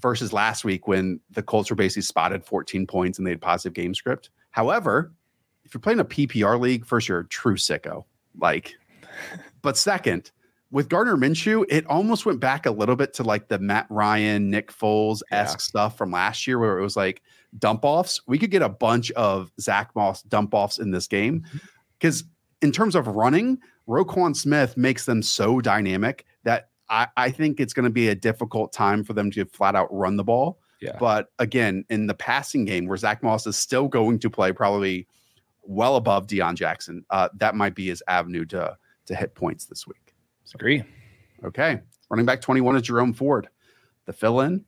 versus 0.00 0.32
last 0.32 0.64
week 0.64 0.86
when 0.86 1.20
the 1.30 1.42
Colts 1.42 1.70
were 1.70 1.76
basically 1.76 2.02
spotted 2.02 2.44
14 2.44 2.86
points 2.86 3.18
and 3.18 3.26
they 3.26 3.30
had 3.30 3.40
positive 3.40 3.72
game 3.74 3.94
script. 3.94 4.30
However, 4.50 5.12
if 5.64 5.72
you're 5.72 5.80
playing 5.80 6.00
a 6.00 6.04
PPR 6.04 6.60
league, 6.60 6.84
first 6.84 7.08
you're 7.08 7.20
a 7.20 7.28
true 7.28 7.56
sicko. 7.56 8.04
Like, 8.38 8.74
but 9.62 9.76
second, 9.76 10.30
with 10.74 10.88
Gardner 10.88 11.16
Minshew, 11.16 11.64
it 11.68 11.86
almost 11.86 12.26
went 12.26 12.40
back 12.40 12.66
a 12.66 12.70
little 12.72 12.96
bit 12.96 13.14
to 13.14 13.22
like 13.22 13.46
the 13.46 13.60
Matt 13.60 13.86
Ryan, 13.90 14.50
Nick 14.50 14.72
Foles 14.72 15.22
esque 15.30 15.60
stuff 15.60 15.96
from 15.96 16.10
last 16.10 16.48
year, 16.48 16.58
where 16.58 16.76
it 16.76 16.82
was 16.82 16.96
like 16.96 17.22
dump 17.60 17.84
offs. 17.84 18.20
We 18.26 18.40
could 18.40 18.50
get 18.50 18.60
a 18.60 18.68
bunch 18.68 19.12
of 19.12 19.52
Zack 19.60 19.92
Moss 19.94 20.22
dump 20.22 20.52
offs 20.52 20.78
in 20.78 20.90
this 20.90 21.06
game 21.06 21.44
because, 21.96 22.24
in 22.60 22.72
terms 22.72 22.96
of 22.96 23.06
running, 23.06 23.60
Roquan 23.88 24.34
Smith 24.34 24.76
makes 24.76 25.06
them 25.06 25.22
so 25.22 25.60
dynamic 25.60 26.24
that 26.42 26.70
I, 26.90 27.06
I 27.16 27.30
think 27.30 27.60
it's 27.60 27.72
going 27.72 27.84
to 27.84 27.90
be 27.90 28.08
a 28.08 28.16
difficult 28.16 28.72
time 28.72 29.04
for 29.04 29.12
them 29.12 29.30
to 29.30 29.44
flat 29.44 29.76
out 29.76 29.94
run 29.94 30.16
the 30.16 30.24
ball. 30.24 30.58
Yeah. 30.80 30.96
But 30.98 31.28
again, 31.38 31.84
in 31.88 32.08
the 32.08 32.14
passing 32.14 32.64
game 32.64 32.86
where 32.86 32.96
Zack 32.96 33.22
Moss 33.22 33.46
is 33.46 33.56
still 33.56 33.86
going 33.86 34.18
to 34.18 34.28
play 34.28 34.50
probably 34.50 35.06
well 35.62 35.94
above 35.94 36.26
Deon 36.26 36.56
Jackson, 36.56 37.04
uh, 37.10 37.28
that 37.36 37.54
might 37.54 37.76
be 37.76 37.86
his 37.86 38.02
avenue 38.08 38.44
to 38.46 38.76
to 39.06 39.14
hit 39.14 39.36
points 39.36 39.66
this 39.66 39.86
week. 39.86 40.03
Agree. 40.52 40.82
Okay. 41.44 41.80
Running 42.10 42.26
back 42.26 42.40
21 42.40 42.76
is 42.76 42.82
Jerome 42.82 43.12
Ford. 43.12 43.48
The 44.06 44.12
fill 44.12 44.40
in, 44.40 44.64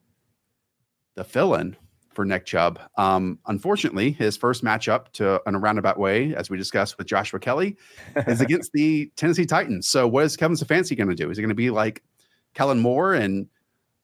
the 1.15 1.25
fill 1.25 1.55
in 1.55 1.77
for 2.17 2.25
Nick 2.25 2.47
Chubb. 2.47 2.81
Um, 2.97 3.39
unfortunately, 3.47 4.11
his 4.11 4.37
first 4.37 4.65
matchup 4.65 5.13
to 5.13 5.41
in 5.47 5.55
a 5.55 5.59
roundabout 5.59 5.99
way, 5.99 6.35
as 6.35 6.49
we 6.49 6.57
discussed 6.57 6.97
with 6.99 7.07
Joshua 7.07 7.39
Kelley, 7.39 7.77
is 8.27 8.41
against 8.41 8.73
the 8.73 9.13
Tennessee 9.17 9.47
Titans. 9.47 9.87
So, 9.89 10.09
what 10.09 10.25
is 10.25 10.37
Kevin 10.37 10.57
Stefanski 10.57 10.97
going 10.97 11.11
to 11.11 11.15
do? 11.15 11.31
Is 11.31 11.37
he 11.37 11.43
going 11.43 11.51
to 11.51 11.55
be 11.55 11.71
like 11.71 12.03
Kellen 12.55 12.81
Moore 12.81 13.15
and 13.15 13.47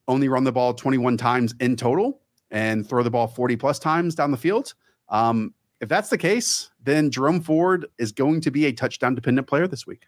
only 0.08 0.28
run 0.28 0.44
the 0.44 0.52
ball 0.52 0.74
21 0.74 1.16
times 1.16 1.54
in 1.58 1.74
total 1.74 2.20
and 2.50 2.86
throw 2.86 3.02
the 3.02 3.10
ball 3.10 3.26
40 3.26 3.56
plus 3.56 3.78
times 3.78 4.14
down 4.14 4.30
the 4.30 4.36
field? 4.36 4.74
Um, 5.08 5.54
if 5.80 5.88
that's 5.88 6.10
the 6.10 6.18
case, 6.18 6.70
then 6.82 7.10
Jerome 7.10 7.40
Ford 7.40 7.86
is 7.98 8.12
going 8.12 8.40
to 8.42 8.50
be 8.50 8.66
a 8.66 8.72
touchdown 8.72 9.14
dependent 9.14 9.48
player 9.48 9.66
this 9.66 9.86
week. 9.86 10.04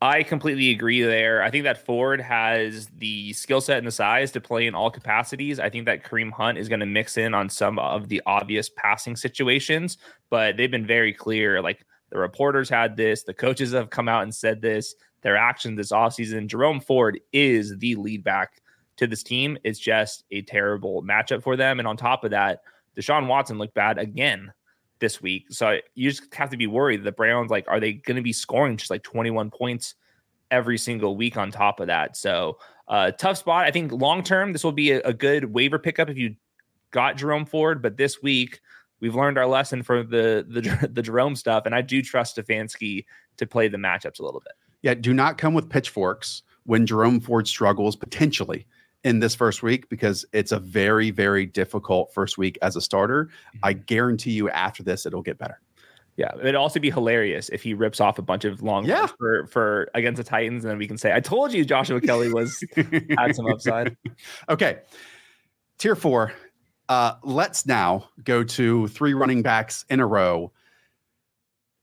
I 0.00 0.22
completely 0.22 0.70
agree 0.70 1.02
there. 1.02 1.42
I 1.42 1.50
think 1.50 1.64
that 1.64 1.84
Ford 1.84 2.20
has 2.20 2.86
the 2.98 3.32
skill 3.32 3.60
set 3.60 3.78
and 3.78 3.86
the 3.86 3.92
size 3.92 4.30
to 4.32 4.40
play 4.40 4.68
in 4.68 4.74
all 4.74 4.92
capacities. 4.92 5.58
I 5.58 5.70
think 5.70 5.86
that 5.86 6.04
Kareem 6.04 6.30
Hunt 6.30 6.56
is 6.56 6.68
going 6.68 6.80
to 6.80 6.86
mix 6.86 7.16
in 7.16 7.34
on 7.34 7.48
some 7.48 7.80
of 7.80 8.08
the 8.08 8.22
obvious 8.24 8.68
passing 8.68 9.16
situations, 9.16 9.98
but 10.30 10.56
they've 10.56 10.70
been 10.70 10.86
very 10.86 11.12
clear. 11.12 11.60
Like 11.60 11.84
the 12.10 12.18
reporters 12.18 12.68
had 12.68 12.96
this, 12.96 13.24
the 13.24 13.34
coaches 13.34 13.72
have 13.72 13.90
come 13.90 14.08
out 14.08 14.22
and 14.22 14.32
said 14.32 14.62
this, 14.62 14.94
their 15.22 15.36
actions 15.36 15.76
this 15.76 15.90
offseason. 15.90 16.46
Jerome 16.46 16.80
Ford 16.80 17.18
is 17.32 17.76
the 17.78 17.96
lead 17.96 18.22
back 18.22 18.62
to 18.98 19.08
this 19.08 19.24
team. 19.24 19.58
It's 19.64 19.80
just 19.80 20.22
a 20.30 20.42
terrible 20.42 21.02
matchup 21.02 21.42
for 21.42 21.56
them. 21.56 21.80
And 21.80 21.88
on 21.88 21.96
top 21.96 22.22
of 22.22 22.30
that, 22.30 22.60
Deshaun 22.96 23.26
Watson 23.26 23.58
looked 23.58 23.74
bad 23.74 23.98
again 23.98 24.52
this 25.00 25.22
week. 25.22 25.46
So 25.50 25.78
you 25.94 26.10
just 26.10 26.32
have 26.34 26.50
to 26.50 26.56
be 26.56 26.66
worried. 26.66 27.04
The 27.04 27.12
Browns, 27.12 27.50
like, 27.50 27.66
are 27.68 27.80
they 27.80 27.94
going 27.94 28.16
to 28.16 28.22
be 28.22 28.32
scoring 28.32 28.76
just 28.76 28.90
like 28.90 29.02
21 29.02 29.50
points 29.50 29.94
every 30.50 30.78
single 30.78 31.16
week 31.16 31.36
on 31.36 31.50
top 31.50 31.80
of 31.80 31.86
that? 31.86 32.16
So, 32.16 32.58
uh, 32.88 33.10
tough 33.12 33.38
spot. 33.38 33.66
I 33.66 33.70
think 33.70 33.92
long 33.92 34.22
term, 34.22 34.52
this 34.52 34.64
will 34.64 34.72
be 34.72 34.92
a, 34.92 35.00
a 35.02 35.12
good 35.12 35.52
waiver 35.52 35.78
pickup 35.78 36.08
if 36.08 36.16
you 36.16 36.36
got 36.90 37.16
Jerome 37.16 37.44
Ford. 37.44 37.82
But 37.82 37.96
this 37.96 38.22
week, 38.22 38.60
we've 39.00 39.14
learned 39.14 39.38
our 39.38 39.46
lesson 39.46 39.82
for 39.82 40.02
the 40.02 40.46
the, 40.48 40.88
the 40.92 41.02
Jerome 41.02 41.36
stuff, 41.36 41.66
and 41.66 41.74
I 41.74 41.82
do 41.82 42.02
trust 42.02 42.36
Stefanski 42.36 43.04
to 43.36 43.46
play 43.46 43.68
the 43.68 43.76
matchups 43.76 44.20
a 44.20 44.24
little 44.24 44.40
bit. 44.40 44.52
Yeah, 44.82 44.94
do 44.94 45.12
not 45.12 45.38
come 45.38 45.54
with 45.54 45.68
pitchforks 45.68 46.42
when 46.64 46.86
Jerome 46.86 47.20
Ford 47.20 47.46
struggles 47.48 47.96
potentially 47.96 48.66
in 49.04 49.20
this 49.20 49.34
first 49.34 49.62
week 49.62 49.88
because 49.88 50.24
it's 50.32 50.52
a 50.52 50.58
very, 50.58 51.10
very 51.10 51.46
difficult 51.46 52.12
first 52.12 52.36
week 52.38 52.58
as 52.62 52.74
a 52.76 52.80
starter. 52.80 53.28
I 53.62 53.72
guarantee 53.72 54.32
you 54.32 54.50
after 54.50 54.82
this, 54.82 55.06
it'll 55.06 55.22
get 55.22 55.38
better. 55.38 55.60
Yeah, 56.16 56.32
it'd 56.40 56.56
also 56.56 56.80
be 56.80 56.90
hilarious 56.90 57.48
if 57.48 57.62
he 57.62 57.74
rips 57.74 58.00
off 58.00 58.18
a 58.18 58.22
bunch 58.22 58.44
of 58.44 58.60
long 58.60 58.84
Yeah. 58.86 59.06
for 59.06 59.46
for 59.46 59.88
against 59.94 60.16
the 60.18 60.24
Titans, 60.24 60.64
and 60.64 60.70
then 60.72 60.78
we 60.78 60.88
can 60.88 60.98
say, 60.98 61.14
"I 61.14 61.20
told 61.20 61.52
you, 61.52 61.64
Joshua 61.64 62.00
Kelley 62.00 62.32
was 62.32 62.60
had 63.16 63.36
some 63.36 63.46
upside." 63.46 63.96
Okay. 64.48 64.78
Tier 65.78 65.94
four. 65.94 66.32
Uh, 66.88 67.12
let's 67.22 67.66
now 67.66 68.08
go 68.24 68.42
to 68.42 68.88
three 68.88 69.14
running 69.14 69.42
backs 69.42 69.84
in 69.90 70.00
a 70.00 70.06
row. 70.06 70.50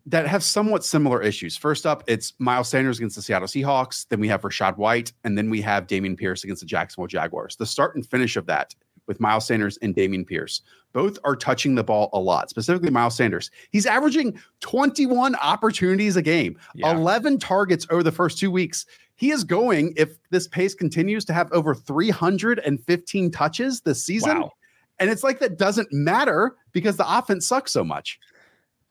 That 0.06 0.28
have 0.28 0.44
somewhat 0.44 0.84
similar 0.84 1.22
issues. 1.22 1.58
First 1.58 1.86
up, 1.86 2.04
it's 2.08 2.34
Miles 2.38 2.70
Sanders 2.70 3.00
against 3.00 3.16
the 3.16 3.22
Seattle 3.22 3.48
Seahawks. 3.48 4.08
Then 4.08 4.20
we 4.20 4.28
have 4.28 4.42
Rachaad 4.42 4.78
White, 4.78 5.14
and 5.24 5.38
then 5.38 5.50
we 5.50 5.62
have 5.62 5.88
Dameon 5.88 6.18
Pierce 6.18 6.44
against 6.44 6.62
the 6.62 6.68
Jacksonville 6.68 7.08
Jaguars. 7.08 7.56
The 7.56 7.66
start 7.66 7.96
and 7.96 8.06
finish 8.06 8.36
of 8.36 8.46
that 8.46 8.76
with 9.08 9.20
Miles 9.20 9.48
Sanders 9.48 9.78
and 9.82 9.96
Dameon 9.96 10.26
Pierce. 10.26 10.62
Both 10.94 11.18
are 11.24 11.36
touching 11.36 11.76
the 11.76 11.84
ball 11.84 12.10
a 12.14 12.20
lot, 12.20 12.50
specifically 12.50 12.90
Miles 12.90 13.16
Sanders. 13.16 13.52
He's 13.72 13.86
averaging 13.86 14.40
21 14.62 15.36
opportunities 15.36 16.16
a 16.16 16.22
game, 16.22 16.58
yeah. 16.76 16.96
11 16.96 17.40
targets 17.40 17.86
over 17.90 18.04
the 18.04 18.12
first 18.12 18.38
two 18.38 18.52
weeks. 18.52 18.86
He 19.16 19.32
is 19.32 19.44
going, 19.44 19.94
if 19.98 20.18
this 20.30 20.48
pace 20.48 20.76
continues, 20.76 21.26
to 21.26 21.34
have 21.34 21.52
over 21.52 21.74
315 21.74 23.32
touches 23.32 23.82
this 23.82 24.04
season. 24.04 24.42
Wow. 24.42 24.52
And 25.00 25.10
it's 25.10 25.24
like 25.24 25.40
that 25.40 25.58
doesn't 25.58 25.92
matter 25.92 26.56
because 26.72 26.98
the 26.98 27.18
offense 27.18 27.48
sucks 27.48 27.72
so 27.72 27.84
much. 27.84 28.20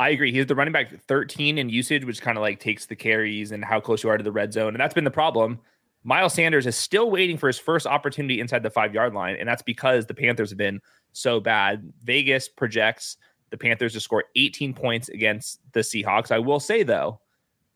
I 0.00 0.10
agree. 0.10 0.32
He's 0.32 0.46
the 0.46 0.54
running 0.54 0.72
back 0.72 0.90
13 1.06 1.58
in 1.58 1.68
usage, 1.68 2.04
which 2.04 2.20
kind 2.20 2.36
of 2.36 2.42
like 2.42 2.58
takes 2.58 2.86
the 2.86 2.96
carries 2.96 3.52
and 3.52 3.64
how 3.64 3.80
close 3.80 4.02
you 4.02 4.10
are 4.10 4.18
to 4.18 4.24
the 4.24 4.32
red 4.32 4.52
zone. 4.52 4.74
And 4.74 4.80
that's 4.80 4.94
been 4.94 5.04
the 5.04 5.10
problem. 5.10 5.60
Miles 6.02 6.34
Sanders 6.34 6.66
is 6.66 6.76
still 6.76 7.10
waiting 7.10 7.38
for 7.38 7.46
his 7.46 7.58
first 7.58 7.86
opportunity 7.86 8.40
inside 8.40 8.62
the 8.62 8.70
five 8.70 8.92
yard 8.92 9.14
line. 9.14 9.36
And 9.38 9.48
that's 9.48 9.62
because 9.62 10.06
the 10.06 10.14
Panthers 10.14 10.50
have 10.50 10.58
been 10.58 10.80
so 11.12 11.40
bad. 11.40 11.92
Vegas 12.02 12.48
projects 12.48 13.16
the 13.50 13.56
Panthers 13.56 13.92
to 13.92 14.00
score 14.00 14.24
18 14.34 14.74
points 14.74 15.08
against 15.08 15.60
the 15.72 15.80
Seahawks. 15.80 16.32
I 16.32 16.40
will 16.40 16.60
say, 16.60 16.82
though, 16.82 17.20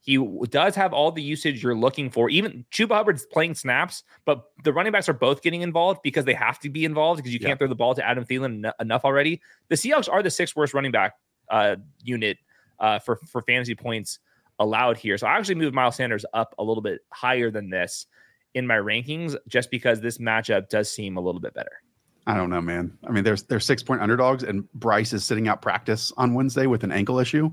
he 0.01 0.17
does 0.51 0.75
have 0.75 0.93
all 0.93 1.13
the 1.13 1.23
usage 1.23 1.63
you're 1.63 1.75
looking 1.75 2.11
for. 2.11 2.29
Even 2.31 2.65
Chuba 2.73 2.97
Hubbard's 2.97 3.27
playing 3.27 3.55
snaps, 3.55 4.03
but 4.25 4.45
the 4.65 4.73
running 4.73 4.93
backs 4.93 5.09
are 5.09 5.15
both 5.15 5.43
getting 5.43 5.63
involved 5.63 6.01
because 6.03 6.25
they 6.25 6.35
have 6.35 6.59
to 6.61 6.71
be 6.71 6.85
involved 6.85 7.19
because 7.19 7.33
you 7.33 7.41
can't 7.41 7.59
throw 7.59 7.69
the 7.69 7.75
ball 7.75 7.95
to 7.95 8.05
Adam 8.05 8.25
Thielen 8.25 8.73
enough 8.81 9.05
already. 9.05 9.41
The 9.69 9.77
Seahawks 9.77 10.11
are 10.11 10.23
the 10.23 10.31
sixth 10.31 10.57
worst 10.57 10.75
running 10.75 10.93
back 10.93 11.15
uh, 11.51 11.77
unit 12.03 12.39
uh, 12.79 12.99
for 12.99 13.17
for 13.17 13.43
fantasy 13.43 13.75
points 13.75 14.19
allowed 14.59 14.97
here. 14.97 15.17
So 15.19 15.27
I 15.27 15.37
actually 15.37 15.57
moved 15.57 15.75
Miles 15.75 15.97
Sanders 15.97 16.25
up 16.33 16.55
a 16.59 16.65
little 16.65 16.83
bit 16.83 17.01
higher 17.11 17.51
than 17.51 17.71
this 17.71 18.07
in 18.55 18.67
my 18.67 18.77
rankings, 18.77 19.37
just 19.47 19.71
because 19.71 20.01
this 20.01 20.19
matchup 20.19 20.69
does 20.69 20.91
seem 20.91 21.17
a 21.17 21.21
little 21.21 21.41
bit 21.41 21.55
better. 21.55 21.83
I 22.27 22.35
don't 22.35 22.51
know, 22.51 22.61
man. 22.61 22.97
I 23.07 23.11
mean, 23.11 23.25
there's 23.25 23.45
there's 23.45 23.65
six 23.65 23.83
point 23.83 24.03
underdogs, 24.03 24.43
and 24.43 24.71
Bryce 24.75 25.15
is 25.15 25.25
sitting 25.25 25.49
out 25.49 25.63
practice 25.63 26.13
on 26.19 26.35
Wednesday 26.35 26.67
with 26.67 26.85
an 26.85 26.93
ankle 26.93 27.19
issue, 27.19 27.51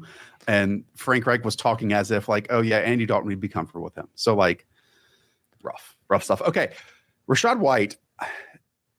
and 0.48 0.84
Frank 0.96 1.26
Reich 1.26 1.46
was 1.46 1.56
talking 1.56 1.94
as 1.94 2.12
if 2.12 2.28
like, 2.28 2.48
oh 2.50 2.62
yeah, 2.62 2.80
Andy 2.80 3.06
Dalton 3.06 3.30
would 3.30 3.40
be 3.40 3.48
comfortable 3.48 3.84
with 3.84 3.96
him. 3.96 4.10
So 4.16 4.36
like, 4.36 4.66
rough, 5.64 5.96
rough 6.10 6.24
stuff. 6.24 6.42
Okay, 6.42 6.74
Rachaad 7.30 7.60
White 7.60 7.96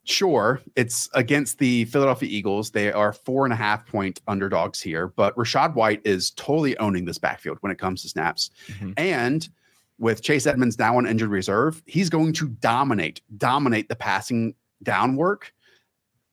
sure, 0.07 0.61
it's 0.77 1.09
against 1.15 1.59
the 1.59 1.85
Philadelphia 1.87 2.29
Eagles. 2.31 2.71
They 2.71 2.93
are 2.93 3.13
four 3.13 3.45
and 3.45 3.53
a 3.53 3.57
half 3.57 3.87
point 3.87 4.21
underdogs 4.29 4.81
here, 4.81 5.09
but 5.09 5.37
Rachaad 5.37 5.75
White 5.75 6.01
is 6.05 6.31
totally 6.31 6.77
owning 6.79 7.05
this 7.05 7.19
backfield 7.19 7.59
when 7.61 7.73
it 7.73 7.79
comes 7.79 8.03
to 8.03 8.09
snaps. 8.09 8.51
Mm-hmm. 8.69 8.93
And 8.97 9.49
with 9.99 10.23
Chase 10.23 10.47
Edmonds 10.47 10.79
now 10.79 10.97
on 10.97 11.07
injured 11.07 11.31
reserve, 11.31 11.83
he's 11.87 12.09
going 12.09 12.33
to 12.35 12.49
dominate, 12.49 13.21
dominate 13.37 13.89
the 13.89 13.97
passing 13.97 14.55
down 14.83 15.17
work. 15.17 15.53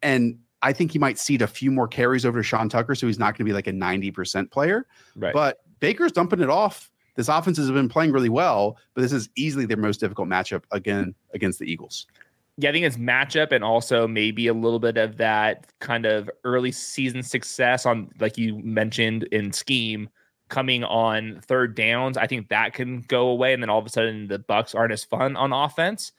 And 0.01 0.37
I 0.61 0.71
think 0.71 0.91
he 0.91 0.99
might 0.99 1.17
cede 1.17 1.41
a 1.41 1.47
few 1.47 1.71
more 1.71 1.87
carries 1.87 2.25
over 2.25 2.39
to 2.39 2.43
Sean 2.43 2.69
Tucker, 2.69 2.93
so 2.93 3.07
he's 3.07 3.19
not 3.19 3.37
going 3.37 3.45
to 3.45 3.45
be 3.45 3.53
like 3.53 3.67
a 3.67 3.73
90% 3.73 4.51
player. 4.51 4.85
Right. 5.15 5.33
But 5.33 5.61
Baker's 5.79 6.11
dumping 6.11 6.41
it 6.41 6.49
off. 6.49 6.91
This 7.15 7.27
offense 7.27 7.57
has 7.57 7.69
been 7.71 7.89
playing 7.89 8.11
really 8.11 8.29
well, 8.29 8.77
but 8.93 9.01
this 9.01 9.11
is 9.11 9.29
easily 9.35 9.65
their 9.65 9.77
most 9.77 9.99
difficult 9.99 10.27
matchup 10.27 10.63
again 10.71 11.13
against 11.33 11.59
the 11.59 11.65
Eagles 11.65 12.07
yeah, 12.57 12.69
I 12.69 12.73
think 12.73 12.85
it's 12.85 12.97
matchup 12.97 13.51
and 13.51 13.63
also 13.63 14.07
maybe 14.07 14.47
a 14.47 14.53
little 14.53 14.79
bit 14.79 14.97
of 14.97 15.17
that 15.17 15.67
kind 15.79 16.05
of 16.05 16.29
early 16.43 16.71
season 16.71 17.23
success 17.23 17.85
on, 17.85 18.11
like 18.19 18.37
you 18.37 18.59
mentioned 18.59 19.23
in 19.31 19.51
scheme, 19.51 20.09
coming 20.49 20.83
on 20.83 21.41
third 21.47 21.75
downs. 21.75 22.15
I 22.15 22.27
think 22.27 22.49
that 22.49 22.73
can 22.73 23.01
go 23.01 23.27
away, 23.27 23.53
and 23.53 23.63
then 23.63 23.69
all 23.69 23.79
of 23.79 23.85
a 23.85 23.89
sudden 23.89 24.27
the 24.27 24.39
Bucks 24.39 24.75
aren't 24.75 24.93
as 24.93 25.03
fun 25.03 25.35
on 25.35 25.51
offense. 25.51 26.11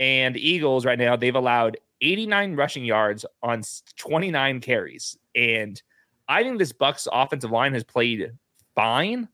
And 0.00 0.36
Eagles 0.36 0.86
right 0.86 0.98
now 0.98 1.14
they've 1.16 1.34
allowed 1.34 1.76
89 2.00 2.56
rushing 2.56 2.84
yards 2.84 3.26
on 3.42 3.62
29 3.96 4.60
carries, 4.60 5.16
and 5.34 5.80
I 6.28 6.42
think 6.42 6.58
this 6.58 6.72
Bucks 6.72 7.06
offensive 7.12 7.50
line 7.50 7.74
has 7.74 7.84
played 7.84 8.32
fine 8.74 9.28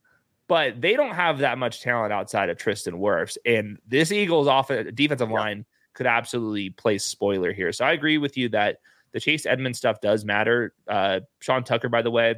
but 0.48 0.80
they 0.80 0.96
don't 0.96 1.14
have 1.14 1.38
that 1.38 1.58
much 1.58 1.82
talent 1.82 2.12
outside 2.12 2.48
of 2.48 2.56
Tristan 2.56 2.94
Wirfs. 2.94 3.36
And 3.44 3.78
this 3.86 4.10
Eagles 4.10 4.46
offensive 4.48 4.88
uh, 4.88 4.90
defensive 4.94 5.30
line 5.30 5.66
could 5.98 6.06
absolutely 6.06 6.70
play 6.70 6.96
spoiler 6.96 7.52
here. 7.52 7.72
So 7.72 7.84
I 7.84 7.90
agree 7.92 8.18
with 8.18 8.36
you 8.36 8.48
that 8.50 8.78
the 9.10 9.18
Chase 9.18 9.46
Edmonds 9.46 9.78
stuff 9.78 10.00
does 10.00 10.24
matter. 10.24 10.72
Uh, 10.86 11.20
Sean 11.40 11.64
Tucker, 11.64 11.88
by 11.88 12.02
the 12.02 12.10
way, 12.10 12.36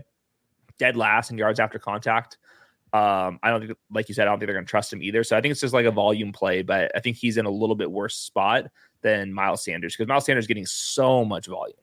dead 0.79 0.97
last 0.97 1.31
in 1.31 1.37
yards 1.37 1.61
after 1.61 1.79
contact. 1.79 2.39
Um, 2.95 3.39
I 3.43 3.51
don't 3.51 3.67
think, 3.67 3.79
like 3.91 4.09
you 4.09 4.15
said, 4.15 4.27
I 4.27 4.31
don't 4.31 4.39
think 4.41 4.49
they're 4.49 4.57
going 4.57 4.65
to 4.65 4.71
trust 4.71 4.93
him 4.93 5.03
either. 5.03 5.23
So 5.25 5.37
I 5.37 5.43
think 5.43 5.53
it's 5.53 5.61
just 5.61 5.75
like 5.75 5.85
a 5.85 5.91
volume 5.91 6.33
play, 6.33 6.63
but 6.63 6.91
I 6.95 7.01
think 7.01 7.19
he's 7.19 7.37
in 7.37 7.45
a 7.45 7.51
little 7.51 7.77
bit 7.77 7.91
worse 7.91 8.17
spot 8.17 8.65
than 9.03 9.33
Miles 9.33 9.63
Sanders 9.63 9.95
because 9.95 10.09
Miles 10.09 10.25
Sanders 10.25 10.45
is 10.45 10.49
getting 10.49 10.67
so 10.67 11.23
much 11.23 11.47
volume. 11.47 11.77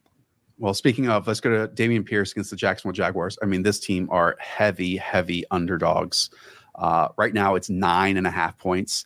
Well, 0.57 0.73
speaking 0.73 1.07
of, 1.09 1.27
let's 1.27 1.39
go 1.39 1.51
to 1.51 1.71
Dameon 1.71 2.03
Pierce 2.07 2.31
against 2.31 2.49
the 2.49 2.55
Jacksonville 2.55 2.93
Jaguars. 2.93 3.37
I 3.43 3.45
mean, 3.45 3.61
this 3.61 3.79
team 3.79 4.09
are 4.09 4.35
heavy, 4.39 4.97
heavy 4.97 5.45
underdogs. 5.51 6.31
Uh, 6.73 7.09
right 7.17 7.35
now, 7.35 7.53
it's 7.53 7.69
nine 7.69 8.17
and 8.17 8.25
a 8.25 8.31
half 8.31 8.57
points. 8.57 9.05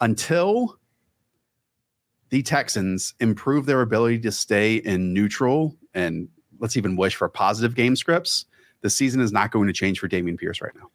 Until 0.00 0.78
the 2.30 2.42
Texans 2.42 3.14
improve 3.20 3.66
their 3.66 3.82
ability 3.82 4.18
to 4.20 4.32
stay 4.32 4.76
in 4.76 5.12
neutral 5.12 5.76
and 5.94 6.28
let's 6.58 6.76
even 6.76 6.96
wish 6.96 7.16
for 7.16 7.28
positive 7.28 7.74
game 7.74 7.96
scripts, 7.96 8.46
the 8.80 8.90
season 8.90 9.20
is 9.20 9.32
not 9.32 9.50
going 9.50 9.66
to 9.66 9.72
change 9.72 9.98
for 9.98 10.08
Dameon 10.08 10.38
Pierce 10.38 10.60
right 10.60 10.74
now. 10.74 10.90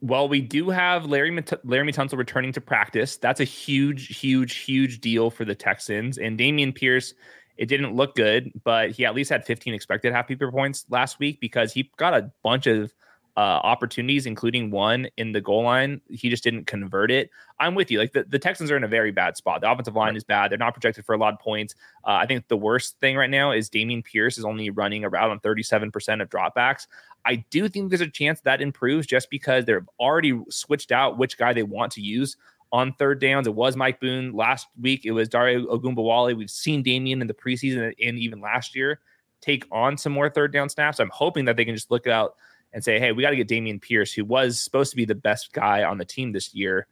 Well, 0.00 0.28
we 0.28 0.40
do 0.40 0.68
have 0.68 1.06
Larry 1.06 1.30
Laremy 1.30 1.94
Tunsil 1.94 2.18
returning 2.18 2.52
to 2.52 2.60
practice. 2.60 3.16
That's 3.16 3.40
a 3.40 3.44
huge, 3.44 4.18
huge, 4.18 4.56
huge 4.56 5.00
deal 5.00 5.30
for 5.30 5.44
the 5.46 5.54
Texans. 5.54 6.18
And 6.18 6.38
Dameon 6.38 6.74
Pierce, 6.74 7.14
it 7.56 7.66
didn't 7.66 7.94
look 7.94 8.14
good, 8.14 8.52
but 8.64 8.90
he 8.90 9.06
at 9.06 9.14
least 9.14 9.30
had 9.30 9.46
15 9.46 9.72
expected 9.72 10.12
half 10.12 10.28
PPR 10.28 10.52
points 10.52 10.84
last 10.90 11.18
week 11.18 11.40
because 11.40 11.72
he 11.72 11.90
got 11.96 12.12
a 12.12 12.30
bunch 12.42 12.66
of 12.66 12.92
uh, 13.36 13.40
opportunities, 13.40 14.26
including 14.26 14.70
one 14.70 15.08
in 15.16 15.32
the 15.32 15.40
goal 15.40 15.64
line. 15.64 16.00
He 16.08 16.30
just 16.30 16.44
didn't 16.44 16.66
convert 16.66 17.10
it. 17.10 17.30
I'm 17.58 17.74
with 17.74 17.90
you. 17.90 17.98
Like 17.98 18.12
the, 18.12 18.24
the 18.24 18.38
Texans 18.38 18.70
are 18.70 18.76
in 18.76 18.84
a 18.84 18.88
very 18.88 19.10
bad 19.10 19.36
spot. 19.36 19.60
The 19.60 19.70
offensive 19.70 19.96
line 19.96 20.14
is 20.14 20.22
bad. 20.22 20.50
They're 20.50 20.58
not 20.58 20.72
projected 20.72 21.04
for 21.04 21.14
a 21.14 21.18
lot 21.18 21.34
of 21.34 21.40
points. 21.40 21.74
Uh, 22.06 22.12
I 22.12 22.26
think 22.26 22.46
the 22.46 22.56
worst 22.56 22.98
thing 23.00 23.16
right 23.16 23.30
now 23.30 23.50
is 23.50 23.68
Dameon 23.68 24.04
Pierce 24.04 24.38
is 24.38 24.44
only 24.44 24.70
running 24.70 25.04
around 25.04 25.30
on 25.30 25.40
37% 25.40 26.22
of 26.22 26.30
dropbacks. 26.30 26.86
I 27.26 27.36
do 27.50 27.68
think 27.68 27.90
there's 27.90 28.00
a 28.00 28.08
chance 28.08 28.40
that 28.42 28.60
improves 28.60 29.06
just 29.06 29.30
because 29.30 29.64
they've 29.64 29.88
already 29.98 30.40
switched 30.48 30.92
out 30.92 31.18
which 31.18 31.36
guy 31.36 31.52
they 31.52 31.62
want 31.64 31.90
to 31.92 32.00
use 32.00 32.36
on 32.70 32.92
third 32.92 33.20
downs. 33.20 33.48
It 33.48 33.54
was 33.54 33.76
Mike 33.76 33.98
Boone 33.98 34.32
last 34.32 34.68
week. 34.80 35.04
It 35.04 35.12
was 35.12 35.28
Dare 35.28 35.60
Ogunbowale. 35.60 36.36
We've 36.36 36.50
seen 36.50 36.84
Dameon 36.84 37.20
in 37.20 37.26
the 37.26 37.34
preseason 37.34 37.94
and 38.00 38.18
even 38.18 38.40
last 38.40 38.76
year 38.76 39.00
take 39.40 39.66
on 39.72 39.98
some 39.98 40.12
more 40.12 40.30
third 40.30 40.52
down 40.52 40.68
snaps. 40.68 41.00
I'm 41.00 41.10
hoping 41.10 41.46
that 41.46 41.56
they 41.56 41.64
can 41.64 41.74
just 41.74 41.90
look 41.90 42.06
out– 42.06 42.36
and 42.74 42.84
say, 42.84 42.98
hey, 42.98 43.12
we 43.12 43.22
got 43.22 43.30
to 43.30 43.36
get 43.36 43.48
Dameon 43.48 43.80
Pierce, 43.80 44.12
who 44.12 44.24
was 44.24 44.60
supposed 44.60 44.90
to 44.90 44.96
be 44.96 45.06
the 45.06 45.14
best 45.14 45.52
guy 45.52 45.84
on 45.84 45.96
the 45.96 46.04
team 46.04 46.32
this 46.32 46.52
year, 46.54 46.86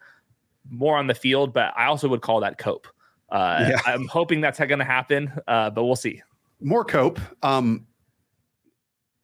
more 0.70 0.97
on 0.97 1.09
the 1.09 1.14
field. 1.14 1.53
But 1.53 1.74
I 1.76 1.87
also 1.87 2.09
would 2.09 2.22
call 2.22 2.41
that 2.41 2.57
cope. 2.57 2.87
Uh, 3.30 3.66
yeah. 3.70 3.80
I'm 3.87 4.07
hoping 4.07 4.41
that's 4.41 4.59
going 4.59 4.78
to 4.78 4.85
happen, 4.85 5.33
uh, 5.49 5.70
but 5.70 5.85
we'll 5.85 5.97
see. 5.97 6.22
More 6.61 6.85
cope. 6.85 7.18
Um, 7.43 7.87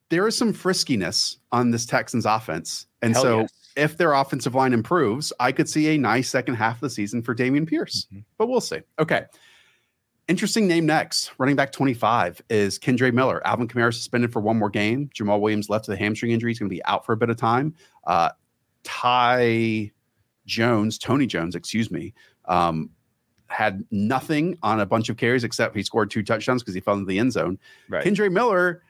there 0.08 0.26
is 0.26 0.36
some 0.36 0.52
friskiness 0.52 1.36
on 1.52 1.70
this 1.70 1.86
Texans 1.86 2.26
offense. 2.26 2.86
And 3.02 3.12
Hell 3.14 3.22
so 3.22 3.40
yes. 3.40 3.52
if 3.76 3.96
their 3.96 4.14
offensive 4.14 4.54
line 4.54 4.72
improves, 4.72 5.32
I 5.38 5.52
could 5.52 5.68
see 5.68 5.94
a 5.94 5.98
nice 5.98 6.28
second 6.28 6.56
half 6.56 6.76
of 6.76 6.80
the 6.80 6.90
season 6.90 7.22
for 7.22 7.34
Dameon 7.34 7.68
Pierce, 7.68 8.06
mm-hmm. 8.06 8.20
but 8.36 8.48
we'll 8.48 8.60
see. 8.60 8.80
Okay. 8.98 9.26
Interesting 10.28 10.68
name 10.68 10.84
next. 10.84 11.32
Running 11.38 11.56
back 11.56 11.72
25 11.72 12.42
is 12.50 12.78
Kendre 12.78 13.12
Miller. 13.14 13.44
Alvin 13.46 13.66
Kamara 13.66 13.94
suspended 13.94 14.30
for 14.30 14.40
one 14.40 14.58
more 14.58 14.68
game. 14.68 15.08
Jamaal 15.14 15.40
Williams 15.40 15.70
left 15.70 15.88
with 15.88 15.96
a 15.96 15.98
hamstring 15.98 16.32
injury. 16.32 16.50
He's 16.50 16.58
going 16.58 16.68
to 16.68 16.74
be 16.74 16.84
out 16.84 17.06
for 17.06 17.14
a 17.14 17.16
bit 17.16 17.30
of 17.30 17.38
time. 17.38 17.74
Uh, 18.06 18.28
Ty 18.84 19.90
Jones, 20.44 20.98
Tony 20.98 21.26
Jones, 21.26 21.54
excuse 21.54 21.90
me, 21.90 22.12
um, 22.44 22.90
had 23.46 23.82
nothing 23.90 24.58
on 24.62 24.80
a 24.80 24.86
bunch 24.86 25.08
of 25.08 25.16
carries 25.16 25.44
except 25.44 25.74
he 25.74 25.82
scored 25.82 26.10
two 26.10 26.22
touchdowns 26.22 26.62
because 26.62 26.74
he 26.74 26.80
fell 26.80 26.94
into 26.94 27.06
the 27.06 27.18
end 27.18 27.32
zone. 27.32 27.58
Right. 27.88 28.04
Kendre 28.04 28.30
Miller, 28.30 28.82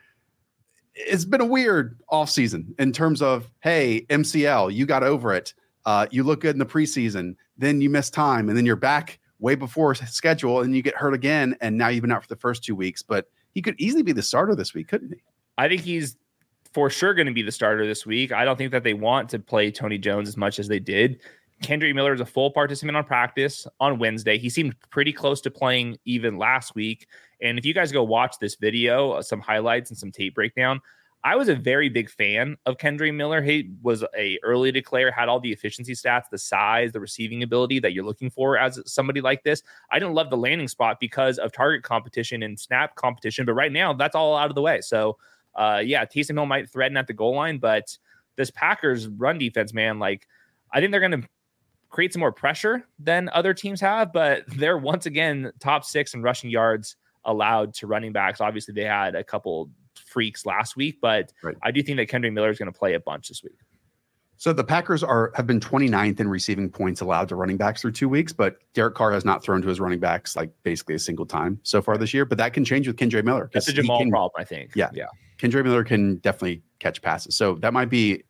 it's 0.96 1.24
been 1.24 1.40
a 1.40 1.46
weird 1.46 2.00
offseason 2.10 2.74
in 2.80 2.90
terms 2.90 3.22
of, 3.22 3.48
hey, 3.60 4.04
MCL, 4.10 4.74
you 4.74 4.86
got 4.86 5.04
over 5.04 5.32
it. 5.32 5.54
Uh, 5.86 6.08
you 6.10 6.24
look 6.24 6.40
good 6.40 6.56
in 6.56 6.58
the 6.58 6.66
preseason. 6.66 7.36
Then 7.56 7.80
you 7.80 7.90
miss 7.90 8.10
time 8.10 8.48
and 8.48 8.58
then 8.58 8.66
you're 8.66 8.74
back 8.74 9.20
way 9.38 9.54
before 9.54 9.94
schedule 9.94 10.60
and 10.60 10.74
you 10.74 10.82
get 10.82 10.94
hurt 10.96 11.14
again 11.14 11.56
and 11.60 11.76
now 11.76 11.88
you've 11.88 12.02
been 12.02 12.12
out 12.12 12.22
for 12.22 12.28
the 12.28 12.36
first 12.36 12.64
two 12.64 12.74
weeks 12.74 13.02
but 13.02 13.26
he 13.52 13.62
could 13.62 13.74
easily 13.78 14.02
be 14.02 14.12
the 14.12 14.22
starter 14.22 14.54
this 14.54 14.74
week 14.74 14.88
couldn't 14.88 15.10
he 15.10 15.22
i 15.56 15.68
think 15.68 15.80
he's 15.80 16.16
for 16.72 16.90
sure 16.90 17.14
going 17.14 17.26
to 17.26 17.32
be 17.32 17.42
the 17.42 17.52
starter 17.52 17.86
this 17.86 18.04
week 18.04 18.32
i 18.32 18.44
don't 18.44 18.56
think 18.56 18.72
that 18.72 18.82
they 18.82 18.94
want 18.94 19.28
to 19.28 19.38
play 19.38 19.70
tony 19.70 19.98
jones 19.98 20.28
as 20.28 20.36
much 20.36 20.58
as 20.58 20.68
they 20.68 20.80
did 20.80 21.20
Kendre 21.62 21.92
Miller 21.94 22.14
is 22.14 22.20
a 22.20 22.26
full 22.26 22.50
participant 22.50 22.96
on 22.96 23.04
practice 23.04 23.66
on 23.80 23.98
Wednesday. 23.98 24.38
He 24.38 24.48
seemed 24.48 24.76
pretty 24.90 25.12
close 25.12 25.40
to 25.40 25.50
playing 25.50 25.98
even 26.04 26.38
last 26.38 26.74
week. 26.74 27.08
And 27.42 27.58
if 27.58 27.64
you 27.64 27.74
guys 27.74 27.90
go 27.90 28.04
watch 28.04 28.36
this 28.40 28.54
video, 28.54 29.12
uh, 29.12 29.22
some 29.22 29.40
highlights 29.40 29.90
and 29.90 29.98
some 29.98 30.12
tape 30.12 30.34
breakdown, 30.34 30.80
I 31.24 31.34
was 31.34 31.48
a 31.48 31.54
very 31.54 31.88
big 31.88 32.08
fan 32.08 32.56
of 32.64 32.76
Kendre 32.78 33.12
Miller. 33.12 33.42
He 33.42 33.70
was 33.82 34.04
a 34.16 34.38
early 34.44 34.70
declare, 34.70 35.10
had 35.10 35.28
all 35.28 35.40
the 35.40 35.52
efficiency 35.52 35.92
stats, 35.92 36.24
the 36.30 36.38
size, 36.38 36.92
the 36.92 37.00
receiving 37.00 37.42
ability 37.42 37.80
that 37.80 37.92
you're 37.92 38.04
looking 38.04 38.30
for 38.30 38.56
as 38.56 38.80
somebody 38.86 39.20
like 39.20 39.42
this. 39.42 39.62
I 39.90 39.98
didn't 39.98 40.14
love 40.14 40.30
the 40.30 40.36
landing 40.36 40.68
spot 40.68 40.98
because 41.00 41.38
of 41.38 41.50
target 41.50 41.82
competition 41.82 42.44
and 42.44 42.58
snap 42.58 42.94
competition, 42.94 43.44
but 43.46 43.54
right 43.54 43.72
now 43.72 43.92
that's 43.92 44.14
all 44.14 44.36
out 44.36 44.48
of 44.48 44.54
the 44.54 44.62
way. 44.62 44.80
So, 44.80 45.16
uh, 45.56 45.82
yeah, 45.84 46.04
Taysom 46.04 46.34
Hill 46.34 46.46
might 46.46 46.70
threaten 46.70 46.96
at 46.96 47.08
the 47.08 47.14
goal 47.14 47.34
line, 47.34 47.58
but 47.58 47.98
this 48.36 48.50
Packers 48.52 49.08
run 49.08 49.38
defense, 49.38 49.74
man, 49.74 49.98
like 49.98 50.28
I 50.72 50.80
think 50.80 50.92
they're 50.92 51.00
going 51.00 51.22
to 51.22 51.28
create 51.88 52.12
some 52.12 52.20
more 52.20 52.32
pressure 52.32 52.86
than 52.98 53.28
other 53.32 53.54
teams 53.54 53.80
have, 53.80 54.12
but 54.12 54.44
they're 54.56 54.78
once 54.78 55.06
again 55.06 55.52
top 55.58 55.84
six 55.84 56.14
in 56.14 56.22
rushing 56.22 56.50
yards 56.50 56.96
allowed 57.24 57.74
to 57.74 57.86
running 57.86 58.12
backs. 58.12 58.40
Obviously, 58.40 58.72
they 58.72 58.84
had 58.84 59.14
a 59.14 59.24
couple 59.24 59.70
freaks 59.98 60.46
last 60.46 60.76
week, 60.76 60.98
but 61.00 61.32
right. 61.42 61.56
I 61.62 61.70
do 61.70 61.82
think 61.82 61.98
that 61.98 62.08
Kendre 62.08 62.32
Miller 62.32 62.50
is 62.50 62.58
going 62.58 62.72
to 62.72 62.78
play 62.78 62.94
a 62.94 63.00
bunch 63.00 63.28
this 63.28 63.42
week. 63.42 63.58
So 64.38 64.52
the 64.52 64.62
Packers 64.62 65.02
are 65.02 65.32
have 65.34 65.48
been 65.48 65.58
29th 65.58 66.20
in 66.20 66.28
receiving 66.28 66.70
points 66.70 67.00
allowed 67.00 67.28
to 67.30 67.34
running 67.34 67.56
backs 67.56 67.82
through 67.82 67.92
two 67.92 68.08
weeks, 68.08 68.32
but 68.32 68.58
Derek 68.72 68.94
Carr 68.94 69.10
has 69.10 69.24
not 69.24 69.42
thrown 69.42 69.60
to 69.62 69.68
his 69.68 69.80
running 69.80 69.98
backs 69.98 70.36
like 70.36 70.52
basically 70.62 70.94
a 70.94 70.98
single 70.98 71.26
time 71.26 71.58
so 71.64 71.82
far 71.82 71.98
this 71.98 72.14
year. 72.14 72.24
But 72.24 72.38
that 72.38 72.52
can 72.52 72.64
change 72.64 72.86
with 72.86 72.96
Kendre 72.96 73.24
Miller. 73.24 73.50
That's 73.52 73.68
a 73.68 73.72
Jamal 73.72 73.98
can, 73.98 74.10
problem, 74.10 74.40
I 74.40 74.44
think. 74.44 74.70
Yeah, 74.76 74.90
yeah. 74.94 75.06
Kendre 75.38 75.64
Miller 75.64 75.82
can 75.82 76.16
definitely 76.18 76.62
catch 76.78 77.02
passes, 77.02 77.36
so 77.36 77.56
that 77.56 77.72
might 77.72 77.90
be 77.90 78.22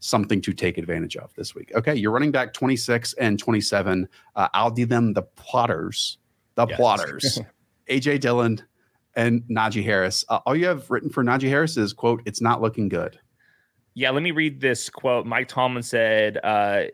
something 0.00 0.40
to 0.40 0.52
take 0.52 0.78
advantage 0.78 1.16
of 1.16 1.32
this 1.36 1.54
week. 1.54 1.70
Okay, 1.76 1.94
you're 1.94 2.10
running 2.10 2.32
back 2.32 2.52
26 2.52 3.12
and 3.14 3.38
27. 3.38 4.08
Uh, 4.34 4.48
I'll 4.52 4.70
do 4.70 4.84
them 4.84 5.12
the 5.12 5.22
plotters, 5.22 6.18
the 6.56 6.66
yes. 6.66 6.76
plotters. 6.76 7.38
AJ 7.88 8.20
Dillon 8.20 8.60
and 9.16 9.42
Najee 9.50 9.84
Harris. 9.84 10.24
Uh, 10.28 10.40
all 10.46 10.56
you 10.56 10.66
have 10.66 10.90
written 10.90 11.10
for 11.10 11.22
Najee 11.22 11.48
Harris 11.48 11.76
is 11.76 11.92
quote, 11.92 12.22
"It's 12.24 12.40
not 12.40 12.60
looking 12.60 12.88
good." 12.88 13.18
Yeah, 13.94 14.10
let 14.10 14.22
me 14.22 14.30
read 14.30 14.60
this 14.60 14.88
quote. 14.88 15.26
Mike 15.26 15.48
Tomlin 15.48 15.82
said 15.82 16.38
uh, 16.42 16.84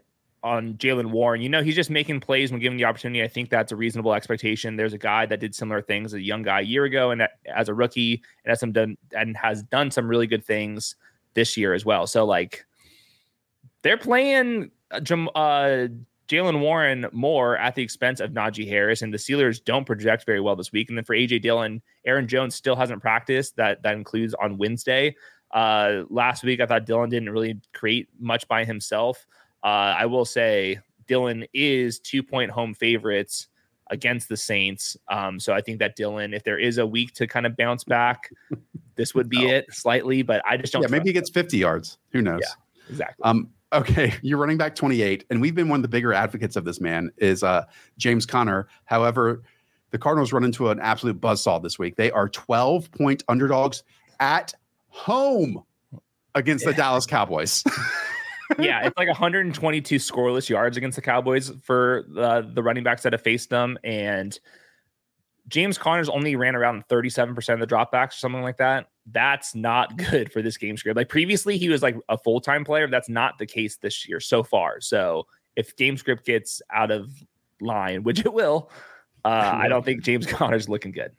on 0.42 0.74
Jaylen 0.74 1.10
Warren, 1.10 1.40
you 1.40 1.48
know, 1.48 1.62
he's 1.62 1.76
just 1.76 1.90
making 1.90 2.20
plays 2.20 2.50
when 2.50 2.60
given 2.60 2.76
the 2.76 2.84
opportunity. 2.84 3.22
I 3.22 3.28
think 3.28 3.50
that's 3.50 3.70
a 3.70 3.76
reasonable 3.76 4.14
expectation. 4.14 4.76
There's 4.76 4.94
a 4.94 4.98
guy 4.98 5.26
that 5.26 5.38
did 5.38 5.54
similar 5.54 5.80
things, 5.80 6.12
a 6.12 6.20
young 6.20 6.42
guy 6.42 6.60
a 6.60 6.64
year 6.64 6.84
ago, 6.84 7.10
and 7.10 7.28
as 7.54 7.68
a 7.68 7.74
rookie, 7.74 8.22
and 8.44 8.50
has 8.50 8.60
some 8.60 8.72
done 8.72 8.96
and 9.16 9.36
has 9.36 9.62
done 9.62 9.90
some 9.90 10.08
really 10.08 10.26
good 10.26 10.44
things 10.44 10.96
this 11.34 11.56
year 11.56 11.72
as 11.72 11.84
well. 11.84 12.06
So 12.06 12.24
like 12.24 12.64
they're 13.82 13.96
playing 13.96 14.70
uh, 14.90 15.86
Jaylen 16.28 16.60
Warren 16.60 17.06
more 17.12 17.56
at 17.56 17.74
the 17.74 17.82
expense 17.82 18.20
of 18.20 18.32
Najee 18.32 18.68
Harris, 18.68 19.02
and 19.02 19.12
the 19.12 19.18
Steelers 19.18 19.64
don't 19.64 19.86
project 19.86 20.26
very 20.26 20.40
well 20.40 20.56
this 20.56 20.72
week. 20.72 20.88
And 20.88 20.98
then 20.98 21.04
for 21.04 21.16
AJ 21.16 21.42
Dillon, 21.42 21.82
Aaron 22.04 22.28
Jones 22.28 22.54
still 22.54 22.76
hasn't 22.76 23.00
practiced. 23.00 23.56
That 23.56 23.82
that 23.82 23.94
includes 23.94 24.34
on 24.34 24.58
Wednesday. 24.58 25.16
Uh, 25.50 26.02
last 26.10 26.44
week, 26.44 26.60
I 26.60 26.66
thought 26.66 26.84
Dillon 26.84 27.08
didn't 27.08 27.30
really 27.30 27.58
create 27.72 28.08
much 28.18 28.46
by 28.46 28.64
himself. 28.64 29.26
Uh, 29.64 29.96
I 29.96 30.06
will 30.06 30.26
say 30.26 30.78
Dillon 31.06 31.46
is 31.54 31.98
two 31.98 32.22
point 32.22 32.50
home 32.50 32.74
favorites 32.74 33.48
against 33.90 34.28
the 34.28 34.36
Saints. 34.36 34.98
Um, 35.08 35.40
so 35.40 35.54
I 35.54 35.62
think 35.62 35.78
that 35.78 35.96
Dillon, 35.96 36.34
if 36.34 36.44
there 36.44 36.58
is 36.58 36.76
a 36.76 36.86
week 36.86 37.14
to 37.14 37.26
kind 37.26 37.46
of 37.46 37.56
bounce 37.56 37.84
back, 37.84 38.30
this 38.96 39.14
would 39.14 39.30
be 39.30 39.44
no. 39.46 39.54
it 39.54 39.66
slightly. 39.70 40.22
But 40.22 40.42
I 40.44 40.58
just 40.58 40.74
don't. 40.74 40.82
Yeah, 40.82 40.88
maybe 40.88 41.08
he 41.08 41.12
gets 41.14 41.30
50 41.30 41.56
yards. 41.56 41.96
Who 42.12 42.20
knows? 42.20 42.40
Yeah, 42.42 42.90
exactly. 42.90 43.24
Um, 43.24 43.48
Okay, 43.72 44.14
you're 44.22 44.38
running 44.38 44.56
back 44.56 44.74
28, 44.74 45.26
and 45.28 45.42
we've 45.42 45.54
been 45.54 45.68
one 45.68 45.78
of 45.78 45.82
the 45.82 45.88
bigger 45.88 46.14
advocates 46.14 46.56
of 46.56 46.64
this 46.64 46.80
man 46.80 47.10
is 47.18 47.42
uh, 47.42 47.64
James 47.98 48.24
Conner. 48.24 48.66
However, 48.84 49.42
the 49.90 49.98
Cardinals 49.98 50.32
run 50.32 50.44
into 50.44 50.70
an 50.70 50.80
absolute 50.80 51.20
buzzsaw 51.20 51.62
this 51.62 51.78
week. 51.78 51.96
They 51.96 52.10
are 52.10 52.28
12 52.30 52.90
point 52.92 53.24
underdogs 53.28 53.82
at 54.20 54.54
home 54.88 55.64
against 56.34 56.64
the 56.64 56.72
Dallas 56.72 57.04
Cowboys. 57.04 57.62
yeah, 58.58 58.86
it's 58.86 58.96
like 58.96 59.08
122 59.08 59.96
scoreless 59.96 60.48
yards 60.48 60.78
against 60.78 60.96
the 60.96 61.02
Cowboys 61.02 61.50
for 61.62 62.06
uh, 62.16 62.40
the 62.40 62.62
running 62.62 62.84
backs 62.84 63.02
that 63.02 63.12
have 63.12 63.22
faced 63.22 63.50
them, 63.50 63.78
and 63.84 64.38
James 65.48 65.78
Conner's 65.78 66.08
only 66.08 66.36
ran 66.36 66.54
around 66.54 66.86
37% 66.88 67.54
of 67.54 67.60
the 67.60 67.66
dropbacks 67.66 68.10
or 68.10 68.18
something 68.18 68.42
like 68.42 68.58
that. 68.58 68.88
That's 69.06 69.54
not 69.54 69.96
good 70.10 70.30
for 70.32 70.42
this 70.42 70.56
game 70.56 70.76
script. 70.76 70.96
Like 70.96 71.08
previously, 71.08 71.58
he 71.58 71.68
was 71.68 71.82
like 71.82 71.96
a 72.08 72.18
full 72.18 72.40
time 72.40 72.64
player. 72.64 72.88
That's 72.88 73.08
not 73.08 73.38
the 73.38 73.46
case 73.46 73.76
this 73.76 74.08
year 74.08 74.20
so 74.20 74.42
far. 74.42 74.80
So 74.80 75.26
if 75.56 75.74
game 75.76 75.96
script 75.96 76.24
gets 76.24 76.62
out 76.72 76.90
of 76.90 77.10
line, 77.60 78.02
which 78.02 78.20
it 78.20 78.32
will, 78.32 78.70
uh, 79.24 79.28
I 79.54 79.68
don't 79.68 79.84
think 79.84 80.02
James 80.02 80.26
Conner's 80.28 80.68
looking 80.68 80.92
good. 80.92 81.12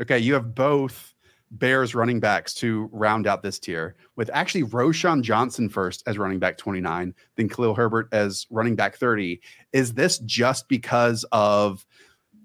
Okay, 0.00 0.18
you 0.18 0.34
have 0.34 0.54
both 0.54 1.14
Bears 1.50 1.94
running 1.94 2.18
backs 2.18 2.54
to 2.54 2.88
round 2.92 3.26
out 3.26 3.42
this 3.42 3.58
tier 3.58 3.94
with 4.16 4.30
actually 4.32 4.64
Roschon 4.64 5.20
Johnson 5.20 5.68
first 5.68 6.02
as 6.06 6.16
running 6.16 6.38
back 6.38 6.56
29, 6.56 7.14
then 7.36 7.48
Khalil 7.48 7.74
Herbert 7.74 8.08
as 8.10 8.46
running 8.48 8.74
back 8.74 8.96
30. 8.96 9.38
Is 9.74 9.92
this 9.92 10.18
just 10.20 10.66
because 10.68 11.26
of 11.30 11.84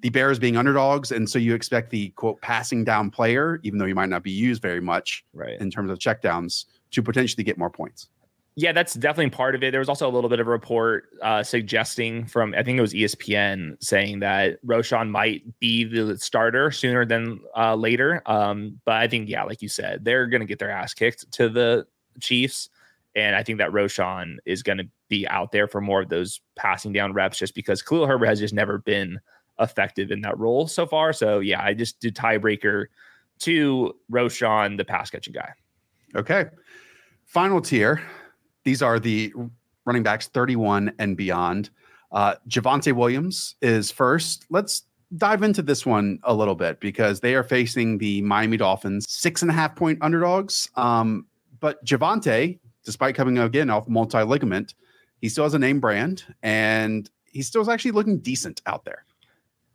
the 0.08 0.12
Bears 0.12 0.39
being 0.39 0.55
underdogs, 0.55 1.12
and 1.12 1.30
so 1.30 1.38
you 1.38 1.53
expect 1.53 1.89
the 1.89 2.10
quote 2.12 2.39
passing 2.39 2.86
down 2.86 3.12
player, 3.12 3.60
even 3.64 3.78
though 3.78 3.86
he 3.86 3.93
might 3.93 4.08
not 4.08 4.24
be 4.24 4.32
used 4.32 4.62
very 4.62 4.80
much, 4.80 5.26
right, 5.34 5.60
in 5.60 5.70
terms 5.70 5.91
of 5.91 5.99
checkdowns, 5.99 6.64
to 6.91 7.03
potentially 7.03 7.43
get 7.43 7.58
more 7.58 7.70
points. 7.70 8.08
Yeah, 8.55 8.72
that's 8.72 8.93
definitely 8.93 9.32
part 9.32 9.53
of 9.53 9.64
it. 9.64 9.72
There 9.72 9.82
was 9.82 9.89
also 9.89 10.10
a 10.10 10.14
little 10.14 10.30
bit 10.30 10.39
of 10.39 10.47
a 10.47 10.49
report 10.49 11.10
uh, 11.22 11.43
suggesting 11.43 12.26
from 12.26 12.55
I 12.58 12.64
think 12.64 12.78
it 12.78 12.82
was 12.82 12.93
ESPN 12.93 13.84
saying 13.84 14.22
that 14.22 14.66
Roschon 14.66 15.10
might 15.10 15.43
be 15.60 15.84
the 15.84 16.18
starter 16.18 16.72
sooner 16.72 17.05
than 17.05 17.41
uh, 17.58 17.76
later. 17.76 18.22
Um, 18.26 18.80
but 18.86 18.95
I 18.95 19.10
think 19.10 19.28
yeah, 19.28 19.43
like 19.43 19.62
you 19.62 19.68
said, 19.68 20.05
they're 20.05 20.28
going 20.28 20.39
to 20.39 20.47
get 20.47 20.58
their 20.58 20.72
ass 20.72 20.93
kicked 20.93 21.30
to 21.34 21.49
the 21.49 21.86
Chiefs, 22.22 22.70
and 23.14 23.36
I 23.36 23.43
think 23.43 23.58
that 23.58 23.72
Roschon 23.72 24.38
is 24.45 24.64
going 24.64 24.78
to 24.78 24.88
be 25.10 25.28
out 25.28 25.51
there 25.51 25.68
for 25.68 25.82
more 25.82 26.01
of 26.01 26.08
those 26.08 26.39
passing 26.55 26.93
down 26.93 27.12
reps, 27.12 27.38
just 27.38 27.55
because 27.55 27.82
Khalil 27.82 28.08
Herbert 28.08 28.28
has 28.28 28.39
just 28.39 28.53
never 28.53 28.78
been 28.78 29.20
effective 29.60 30.12
in 30.12 30.22
that 30.22 30.38
role 30.38 30.68
so 30.68 30.86
far. 30.86 31.14
So 31.14 31.39
yeah, 31.39 31.64
I 31.64 31.74
just 31.74 31.99
did 31.99 32.16
tiebreaker 32.16 32.86
to 33.39 33.95
Roschon, 34.12 34.78
the 34.78 34.86
pass 34.86 35.10
catching 35.10 35.34
guy. 35.34 35.51
Okay. 36.16 36.45
Final 37.26 37.62
tier. 37.62 38.01
These 38.64 38.82
are 38.82 38.99
the 38.99 39.34
running 39.86 40.03
backs 40.03 40.28
31 40.28 40.93
and 40.99 41.16
beyond. 41.16 41.70
Uh, 42.12 42.36
Javonte 42.49 42.93
Williams 42.93 43.55
is 43.62 43.91
first. 43.91 44.45
Let's 44.49 44.84
dive 45.16 45.43
into 45.43 45.62
this 45.62 45.86
one 45.86 46.20
a 46.24 46.34
little 46.34 46.55
bit 46.55 46.80
because 46.80 47.20
they 47.20 47.36
are 47.36 47.43
facing 47.43 47.97
the 47.97 48.22
Miami 48.22 48.58
Dolphins, 48.58 49.05
six 49.10 49.41
and 49.41 49.51
a 49.51 49.53
half 49.53 49.76
point 49.76 49.99
underdogs. 50.01 50.70
Um, 50.76 51.26
but 51.60 51.84
Javonte, 51.86 52.60
despite 52.84 53.16
coming 53.16 53.38
again 53.38 53.70
off 53.70 53.88
multi 53.88 54.24
ligament, 54.24 54.74
he 55.22 55.30
still 55.30 55.43
has 55.43 55.53
a 55.53 55.60
name 55.60 55.80
brand 55.80 56.24
and 56.43 57.10
he 57.26 57.41
still 57.41 57.62
is 57.62 57.70
actually 57.70 57.91
looking 57.91 58.20
decent 58.20 58.62
out 58.66 58.86
there 58.86 59.05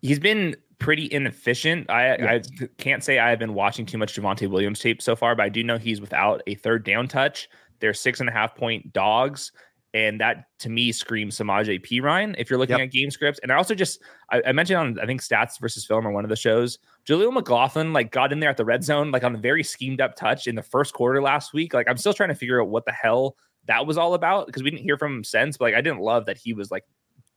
he's 0.02 0.18
been 0.18 0.56
pretty 0.78 1.08
inefficient. 1.10 1.88
I, 1.88 2.16
yeah. 2.16 2.32
I 2.32 2.42
can't 2.76 3.02
say 3.02 3.18
I 3.18 3.30
have 3.30 3.38
been 3.38 3.54
watching 3.54 3.86
too 3.86 3.98
much 3.98 4.14
Javonte 4.14 4.50
Williams 4.50 4.80
tape 4.80 5.00
so 5.00 5.16
far, 5.16 5.34
but 5.34 5.44
I 5.44 5.48
do 5.48 5.62
know 5.62 5.78
he's 5.78 6.00
without 6.00 6.42
a 6.46 6.56
third 6.56 6.84
down 6.84 7.08
touch. 7.08 7.48
They're 7.78 7.94
six 7.94 8.20
and 8.20 8.28
a 8.28 8.32
half 8.32 8.54
point 8.54 8.92
dogs. 8.92 9.52
And 9.94 10.20
that 10.22 10.46
to 10.60 10.70
me 10.70 10.90
screams 10.90 11.36
Samaje 11.36 11.84
Perine 11.86 12.34
if 12.38 12.48
you're 12.48 12.58
looking 12.58 12.78
yep. 12.78 12.86
at 12.86 12.92
game 12.92 13.10
scripts. 13.10 13.38
And 13.42 13.52
I 13.52 13.56
also 13.56 13.74
just 13.74 14.00
I, 14.30 14.42
I, 14.46 14.52
mentioned 14.52 14.78
on 14.78 14.98
I 14.98 15.04
think 15.04 15.20
stats 15.20 15.60
versus 15.60 15.84
film 15.84 16.06
or 16.06 16.12
one 16.12 16.24
of 16.24 16.30
the 16.30 16.36
shows, 16.36 16.78
Jaleel 17.06 17.30
McLaughlin 17.30 17.92
like 17.92 18.10
got 18.10 18.32
in 18.32 18.40
there 18.40 18.48
at 18.48 18.56
the 18.56 18.64
red 18.64 18.82
zone, 18.82 19.10
like 19.10 19.22
on 19.22 19.34
a 19.34 19.38
very 19.38 19.62
schemed 19.62 20.00
up 20.00 20.16
touch 20.16 20.46
in 20.46 20.54
the 20.54 20.62
first 20.62 20.94
quarter 20.94 21.20
last 21.20 21.52
week. 21.52 21.74
Like 21.74 21.88
I'm 21.90 21.98
still 21.98 22.14
trying 22.14 22.30
to 22.30 22.34
figure 22.34 22.62
out 22.62 22.70
what 22.70 22.86
the 22.86 22.92
hell 22.92 23.36
that 23.66 23.86
was 23.86 23.98
all 23.98 24.14
about 24.14 24.46
because 24.46 24.62
we 24.62 24.70
didn't 24.70 24.84
hear 24.84 24.96
from 24.96 25.16
him 25.16 25.24
since. 25.24 25.58
But 25.58 25.66
like 25.66 25.74
I 25.74 25.82
didn't 25.82 26.00
love 26.00 26.24
that 26.24 26.38
he 26.38 26.54
was 26.54 26.70
like 26.70 26.84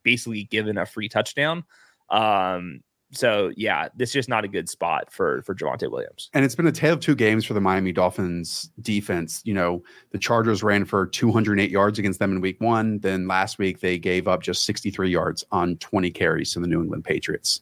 basically 0.03 0.45
given 0.45 0.77
a 0.77 0.85
free 0.85 1.09
touchdown. 1.09 1.65
Um, 2.09 2.81
so 3.11 3.51
yeah, 3.55 3.87
this 3.95 4.09
is 4.09 4.13
just 4.13 4.29
not 4.29 4.43
a 4.43 4.47
good 4.47 4.67
spot 4.67 5.11
for 5.11 5.41
for 5.43 5.55
Javonte 5.55 5.89
Williams. 5.89 6.29
And 6.33 6.43
it's 6.43 6.55
been 6.55 6.67
a 6.67 6.71
tale 6.71 6.93
of 6.93 6.99
two 6.99 7.15
games 7.15 7.45
for 7.45 7.53
the 7.53 7.61
Miami 7.61 7.91
Dolphins 7.91 8.69
defense. 8.81 9.41
You 9.45 9.53
know, 9.53 9.83
the 10.11 10.17
Chargers 10.17 10.63
ran 10.63 10.85
for 10.85 11.07
208 11.07 11.69
yards 11.69 11.99
against 11.99 12.19
them 12.19 12.33
in 12.33 12.41
week 12.41 12.59
one. 12.59 12.99
Then 12.99 13.27
last 13.27 13.57
week 13.57 13.79
they 13.79 13.97
gave 13.97 14.27
up 14.27 14.41
just 14.41 14.65
63 14.65 15.09
yards 15.09 15.43
on 15.51 15.77
20 15.77 16.11
carries 16.11 16.53
to 16.53 16.59
the 16.59 16.67
New 16.67 16.81
England 16.81 17.05
Patriots. 17.05 17.61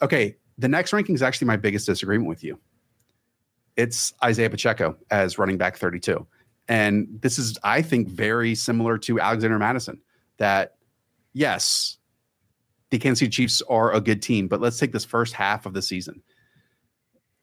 Okay, 0.00 0.36
the 0.58 0.68
next 0.68 0.92
ranking 0.92 1.14
is 1.14 1.22
actually 1.22 1.46
my 1.46 1.56
biggest 1.56 1.86
disagreement 1.86 2.28
with 2.28 2.44
you. 2.44 2.58
It's 3.76 4.12
Isiah 4.26 4.50
Pacheco 4.50 4.96
as 5.10 5.38
running 5.38 5.56
back 5.56 5.76
32. 5.76 6.26
And 6.68 7.08
this 7.22 7.38
is, 7.38 7.56
I 7.62 7.80
think, 7.80 8.08
very 8.08 8.54
similar 8.54 8.98
to 8.98 9.18
Alexander 9.20 9.58
Mattison. 9.58 10.00
That 10.36 10.74
yes, 11.32 11.98
the 12.90 12.98
Kansas 12.98 13.20
City 13.20 13.30
Chiefs 13.30 13.62
are 13.68 13.92
a 13.92 14.00
good 14.00 14.22
team, 14.22 14.48
but 14.48 14.60
let's 14.60 14.78
take 14.78 14.92
this 14.92 15.04
first 15.04 15.34
half 15.34 15.66
of 15.66 15.74
the 15.74 15.82
season. 15.82 16.22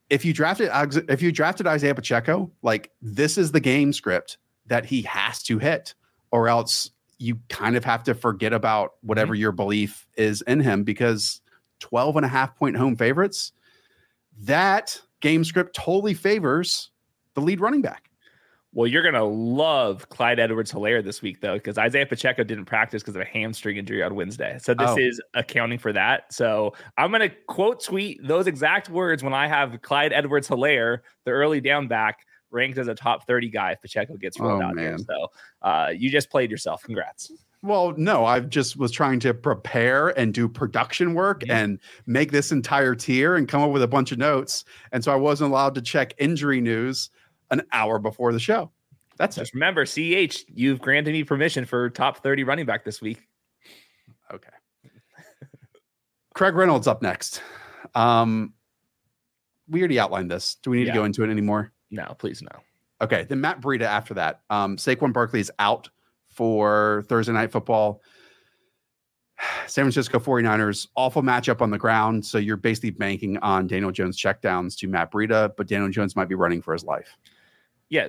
If 0.10 0.24
you 0.24 0.34
drafted 0.34 0.70
if 1.10 1.22
you 1.22 1.32
drafted 1.32 1.68
Isiah 1.68 1.96
Pacheco, 1.96 2.52
like 2.62 2.92
this 3.02 3.38
is 3.38 3.52
the 3.52 3.60
game 3.60 3.92
script 3.94 4.38
that 4.68 4.86
he 4.86 5.02
has 5.04 5.42
to 5.44 5.58
hit, 5.58 5.96
or 6.32 6.48
else 6.48 6.92
you 7.18 7.40
kind 7.50 7.76
of 7.76 7.86
have 7.86 8.04
to 8.04 8.14
forget 8.14 8.54
about 8.54 8.94
whatever 9.02 9.34
mm-hmm. 9.34 9.42
your 9.42 9.52
belief 9.52 10.06
is 10.18 10.42
in 10.44 10.60
him 10.60 10.84
because 10.84 11.42
12 11.80 12.18
and 12.18 12.26
a 12.26 12.30
half 12.30 12.56
point 12.56 12.76
home 12.76 12.96
favorites, 12.96 13.52
that 14.40 15.00
game 15.22 15.44
script 15.44 15.76
totally 15.76 16.14
favors 16.14 16.92
the 17.34 17.42
lead 17.42 17.60
running 17.60 17.82
back. 17.82 18.10
Well, 18.76 18.88
you're 18.88 19.04
gonna 19.04 19.24
love 19.24 20.10
Clyde 20.10 20.38
Edwards 20.38 20.72
Helaire 20.72 21.02
this 21.02 21.22
week 21.22 21.40
though, 21.40 21.54
because 21.56 21.78
Isiah 21.78 22.06
Pacheco 22.06 22.44
didn't 22.44 22.66
practice 22.66 23.02
because 23.02 23.16
of 23.16 23.22
a 23.22 23.26
hamstring 23.26 23.78
injury 23.78 24.04
on 24.04 24.16
Wednesday. 24.16 24.58
So 24.62 24.74
this 24.74 24.90
Oh. 24.92 24.98
is 24.98 25.22
accounting 25.34 25.80
for 25.80 25.94
that. 25.94 26.32
So 26.34 26.74
I'm 26.98 27.10
gonna 27.10 27.30
quote 27.48 27.82
tweet 27.82 28.20
those 28.22 28.48
exact 28.48 28.90
words 28.90 29.24
when 29.24 29.34
I 29.34 29.48
have 29.48 29.82
Clyde 29.82 30.12
Edwards 30.12 30.50
Helaire, 30.50 31.00
the 31.24 31.32
early 31.32 31.62
down 31.62 31.88
back, 31.88 32.26
ranked 32.52 32.78
as 32.78 32.90
a 32.90 32.96
top 32.96 33.26
30 33.26 33.50
guy 33.50 33.72
if 33.72 33.82
Pacheco 33.82 34.18
gets 34.18 34.40
rolled 34.42 34.62
Oh, 34.62 34.66
out 34.66 34.78
here. 34.78 34.98
So 34.98 35.28
uh, 35.62 35.92
you 35.96 36.10
just 36.10 36.30
played 36.30 36.52
yourself. 36.52 36.84
Congrats. 36.84 37.32
Well, 37.62 37.94
no, 37.98 38.26
I 38.26 38.42
just 38.42 38.76
was 38.78 38.92
trying 38.92 39.20
to 39.22 39.34
prepare 39.34 40.10
and 40.20 40.34
do 40.34 40.50
production 40.50 41.14
work 41.16 41.44
Yeah. 41.46 41.58
and 41.60 41.80
make 42.08 42.32
this 42.32 42.52
entire 42.52 42.94
tier 42.94 43.36
and 43.38 43.48
come 43.48 43.62
up 43.62 43.72
with 43.72 43.82
a 43.84 43.88
bunch 43.88 44.12
of 44.12 44.18
notes. 44.20 44.66
And 44.92 45.02
so 45.02 45.14
I 45.14 45.16
wasn't 45.16 45.52
allowed 45.52 45.76
to 45.76 45.82
check 45.82 46.14
injury 46.18 46.60
news 46.62 47.10
an 47.52 47.62
hour 47.72 48.00
before 48.00 48.32
the 48.34 48.40
show. 48.40 48.72
That's 49.18 49.38
it. 49.38 49.42
Just 49.42 49.54
remember, 49.54 49.86
CH, 49.86 50.46
you've 50.54 50.80
granted 50.82 51.12
me 51.14 51.24
permission 51.24 51.66
for 51.66 51.90
top 51.90 52.18
30 52.18 52.44
running 52.44 52.66
back 52.66 52.84
this 52.84 53.02
week. 53.02 53.20
Okay. 54.34 54.50
Craig 56.34 56.56
Reynolds 56.56 56.88
up 56.88 57.02
next. 57.02 57.42
Um, 57.94 58.54
we 59.70 59.80
already 59.80 60.00
outlined 60.00 60.30
this. 60.30 60.56
Do 60.64 60.70
we 60.70 60.78
need 60.78 60.88
Yeah. 60.88 60.94
to 60.94 61.00
go 61.00 61.06
into 61.06 61.24
it 61.24 61.30
anymore? 61.30 61.72
No, 61.92 62.14
please 62.20 62.42
no. 62.42 62.50
Okay. 63.02 63.24
Then 63.24 63.40
Matt 63.42 63.62
Breida 63.62 63.84
after 63.84 64.14
that. 64.16 64.42
Um, 64.50 64.76
Saquon 64.78 65.14
Barkley 65.14 65.40
is 65.40 65.52
out 65.60 65.90
for 66.30 67.06
Thursday 67.08 67.32
night 67.32 67.52
football. 67.52 68.02
San 69.68 69.84
Francisco 69.86 70.20
49ers, 70.20 70.88
awful 70.96 71.22
matchup 71.22 71.62
on 71.62 71.72
the 71.72 71.78
ground. 71.78 72.26
So 72.26 72.38
you're 72.38 72.58
basically 72.58 72.90
banking 72.92 73.38
on 73.38 73.68
Daniel 73.68 73.92
Jones 73.92 74.20
checkdowns 74.22 74.78
to 74.80 74.88
Matt 74.88 75.12
Breida, 75.12 75.52
but 75.56 75.68
Daniel 75.68 75.90
Jones 75.90 76.16
might 76.18 76.28
be 76.30 76.36
running 76.36 76.62
for 76.62 76.74
his 76.74 76.84
life. 76.84 77.18
Yeah, 77.90 78.08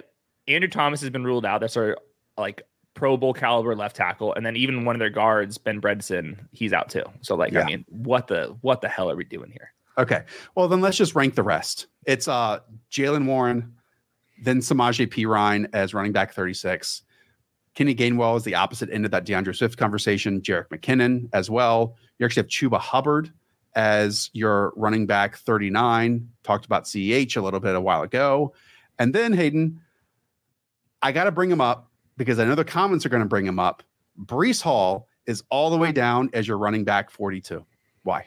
Andrew 0.48 0.68
Thomas 0.68 1.00
has 1.00 1.10
been 1.10 1.24
ruled 1.24 1.44
out. 1.46 1.60
That's 1.60 1.76
our 1.76 1.96
like 2.38 2.62
Pro 2.94 3.16
Bowl 3.16 3.34
caliber 3.34 3.74
left 3.76 3.96
tackle, 3.96 4.32
and 4.34 4.44
then 4.44 4.56
even 4.56 4.84
one 4.84 4.94
of 4.96 5.00
their 5.00 5.10
guards, 5.10 5.58
Ben 5.58 5.80
Bredeson, 5.80 6.38
he's 6.52 6.72
out 6.72 6.88
too. 6.88 7.04
So 7.20 7.34
like, 7.34 7.52
Yeah. 7.52 7.62
I 7.62 7.66
mean, 7.66 7.84
what 7.88 8.28
the 8.28 8.56
what 8.62 8.80
the 8.80 8.88
hell 8.88 9.10
are 9.10 9.16
we 9.16 9.24
doing 9.24 9.50
here? 9.50 9.72
Okay. 9.98 10.24
Well, 10.54 10.68
then 10.68 10.80
let's 10.80 10.96
just 10.96 11.14
rank 11.14 11.34
the 11.34 11.42
rest. 11.42 11.86
It's 12.06 12.28
uh 12.28 12.60
Jaylen 12.90 13.26
Warren, 13.26 13.74
then 14.42 14.60
Samaje 14.60 15.06
Perine 15.08 15.68
as 15.72 15.94
running 15.94 16.12
back 16.12 16.32
36. 16.32 17.02
Kenny 17.74 17.94
Gainwell 17.94 18.38
is 18.38 18.44
the 18.44 18.54
opposite 18.54 18.88
end 18.90 19.04
of 19.04 19.10
that 19.10 19.26
D'Andre 19.26 19.52
Swift 19.52 19.76
conversation. 19.76 20.40
Jerick 20.40 20.68
McKinnon 20.68 21.28
as 21.34 21.50
well. 21.50 21.94
You 22.18 22.24
actually 22.24 22.40
have 22.42 22.48
Chuba 22.48 22.78
Hubbard 22.78 23.30
as 23.74 24.30
your 24.32 24.72
running 24.76 25.06
back 25.06 25.36
39. 25.36 26.26
Talked 26.42 26.64
about 26.64 26.84
CEH 26.84 27.36
a 27.36 27.42
little 27.42 27.60
bit 27.60 27.74
a 27.74 27.80
while 27.80 28.00
ago. 28.00 28.54
And 28.98 29.14
then 29.14 29.32
Hayden, 29.32 29.80
I 31.02 31.12
got 31.12 31.24
to 31.24 31.32
bring 31.32 31.50
him 31.50 31.60
up 31.60 31.90
because 32.16 32.38
I 32.38 32.44
know 32.44 32.54
the 32.54 32.64
comments 32.64 33.04
are 33.04 33.08
going 33.08 33.22
to 33.22 33.28
bring 33.28 33.46
him 33.46 33.58
up. 33.58 33.82
Breece 34.18 34.62
Hall 34.62 35.08
is 35.26 35.42
all 35.50 35.70
the 35.70 35.76
way 35.76 35.92
down 35.92 36.30
as 36.32 36.48
your 36.48 36.58
running 36.58 36.84
back 36.84 37.10
42. 37.10 37.64
Why? 38.02 38.26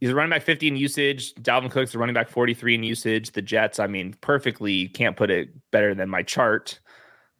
He's 0.00 0.10
a 0.10 0.14
running 0.14 0.30
back 0.30 0.42
50 0.42 0.68
in 0.68 0.76
usage. 0.76 1.34
Dalvin 1.34 1.70
Cook's 1.70 1.92
the 1.92 1.98
running 1.98 2.14
back 2.14 2.28
43 2.28 2.74
in 2.74 2.82
usage. 2.82 3.30
The 3.32 3.42
Jets, 3.42 3.78
I 3.78 3.86
mean, 3.86 4.14
perfectly 4.20 4.88
can't 4.88 5.16
put 5.16 5.30
it 5.30 5.50
better 5.70 5.94
than 5.94 6.08
my 6.08 6.22
chart. 6.22 6.80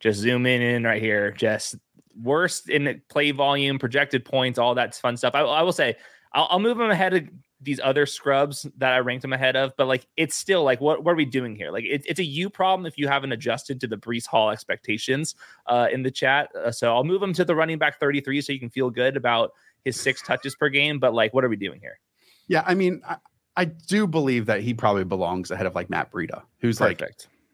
Just 0.00 0.20
zoom 0.20 0.46
in 0.46 0.62
in 0.62 0.84
right 0.84 1.02
here. 1.02 1.30
Just 1.30 1.76
worst 2.22 2.68
in 2.68 3.02
play 3.08 3.32
volume, 3.32 3.78
projected 3.78 4.24
points, 4.24 4.58
all 4.58 4.74
that 4.76 4.94
fun 4.94 5.16
stuff. 5.16 5.34
I, 5.34 5.40
I 5.40 5.62
will 5.62 5.72
say, 5.72 5.96
I'll, 6.32 6.46
I'll 6.50 6.60
move 6.60 6.78
him 6.78 6.90
ahead 6.90 7.14
of 7.14 7.28
these 7.64 7.80
other 7.82 8.06
scrubs 8.06 8.66
that 8.76 8.92
I 8.92 8.98
ranked 8.98 9.24
him 9.24 9.32
ahead 9.32 9.56
of, 9.56 9.72
but 9.76 9.86
like 9.86 10.06
it's 10.16 10.36
still 10.36 10.62
like, 10.62 10.80
what, 10.80 11.02
what 11.02 11.12
are 11.12 11.16
we 11.16 11.24
doing 11.24 11.56
here? 11.56 11.70
Like 11.70 11.84
it, 11.84 12.04
it's 12.06 12.20
a 12.20 12.24
you 12.24 12.50
problem 12.50 12.86
if 12.86 12.96
you 12.98 13.08
haven't 13.08 13.32
adjusted 13.32 13.80
to 13.80 13.86
the 13.86 13.96
Breece 13.96 14.26
Hall 14.26 14.50
expectations 14.50 15.34
uh, 15.66 15.88
in 15.90 16.02
the 16.02 16.10
chat. 16.10 16.50
Uh, 16.54 16.70
so 16.70 16.94
I'll 16.94 17.04
move 17.04 17.22
him 17.22 17.32
to 17.34 17.44
the 17.44 17.54
running 17.54 17.78
back 17.78 17.98
33 17.98 18.40
so 18.40 18.52
you 18.52 18.60
can 18.60 18.70
feel 18.70 18.90
good 18.90 19.16
about 19.16 19.52
his 19.84 20.00
six 20.00 20.22
touches 20.22 20.54
per 20.54 20.68
game. 20.68 20.98
But 20.98 21.14
like, 21.14 21.34
what 21.34 21.44
are 21.44 21.48
we 21.48 21.56
doing 21.56 21.80
here? 21.80 21.98
Yeah, 22.46 22.62
I 22.66 22.74
mean, 22.74 23.00
I, 23.08 23.16
I 23.56 23.64
do 23.64 24.06
believe 24.06 24.46
that 24.46 24.60
he 24.60 24.74
probably 24.74 25.04
belongs 25.04 25.50
ahead 25.50 25.66
of 25.66 25.74
like 25.74 25.88
Matt 25.90 26.12
Breida, 26.12 26.42
who's 26.58 26.80
like 26.80 27.02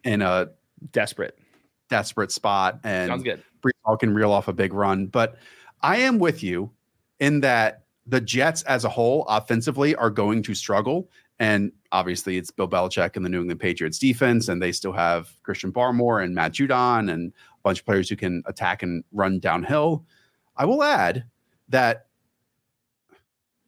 in 0.04 0.22
a 0.22 0.48
Desperate. 0.92 1.38
desperate 1.90 2.32
spot 2.32 2.80
and 2.84 3.08
Sounds 3.10 3.22
good. 3.22 3.42
Breece 3.62 3.72
Hall 3.84 3.96
can 3.98 4.14
reel 4.14 4.32
off 4.32 4.48
a 4.48 4.52
big 4.52 4.72
run. 4.72 5.06
But 5.06 5.36
I 5.82 5.98
am 5.98 6.18
with 6.18 6.42
you 6.42 6.70
in 7.18 7.40
that 7.40 7.84
the 8.06 8.20
Jets 8.20 8.62
as 8.62 8.84
a 8.84 8.88
whole 8.88 9.24
offensively 9.28 9.94
are 9.94 10.10
going 10.10 10.42
to 10.42 10.54
struggle. 10.54 11.10
And 11.38 11.72
obviously, 11.92 12.36
it's 12.36 12.50
Bill 12.50 12.68
Belichick 12.68 13.16
and 13.16 13.24
the 13.24 13.28
New 13.28 13.40
England 13.40 13.60
Patriots 13.60 13.98
defense, 13.98 14.48
and 14.48 14.60
they 14.60 14.72
still 14.72 14.92
have 14.92 15.30
Christian 15.42 15.72
Barmore 15.72 16.22
and 16.22 16.34
Matt 16.34 16.52
Judon 16.52 17.10
and 17.10 17.32
a 17.32 17.62
bunch 17.62 17.80
of 17.80 17.86
players 17.86 18.08
who 18.08 18.16
can 18.16 18.42
attack 18.46 18.82
and 18.82 19.04
run 19.12 19.38
downhill. 19.38 20.04
I 20.56 20.66
will 20.66 20.82
add 20.82 21.24
that 21.70 22.06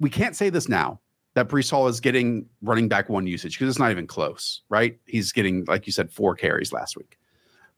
we 0.00 0.10
can't 0.10 0.36
say 0.36 0.50
this 0.50 0.68
now 0.68 1.00
that 1.34 1.48
Breece 1.48 1.70
Hall 1.70 1.88
is 1.88 2.00
getting 2.00 2.46
running 2.60 2.88
back 2.88 3.08
one 3.08 3.26
usage 3.26 3.58
because 3.58 3.70
it's 3.70 3.78
not 3.78 3.90
even 3.90 4.06
close, 4.06 4.62
right? 4.68 4.98
He's 5.06 5.32
getting, 5.32 5.64
like 5.66 5.86
you 5.86 5.92
said, 5.92 6.10
four 6.10 6.34
carries 6.34 6.72
last 6.72 6.96
week. 6.96 7.18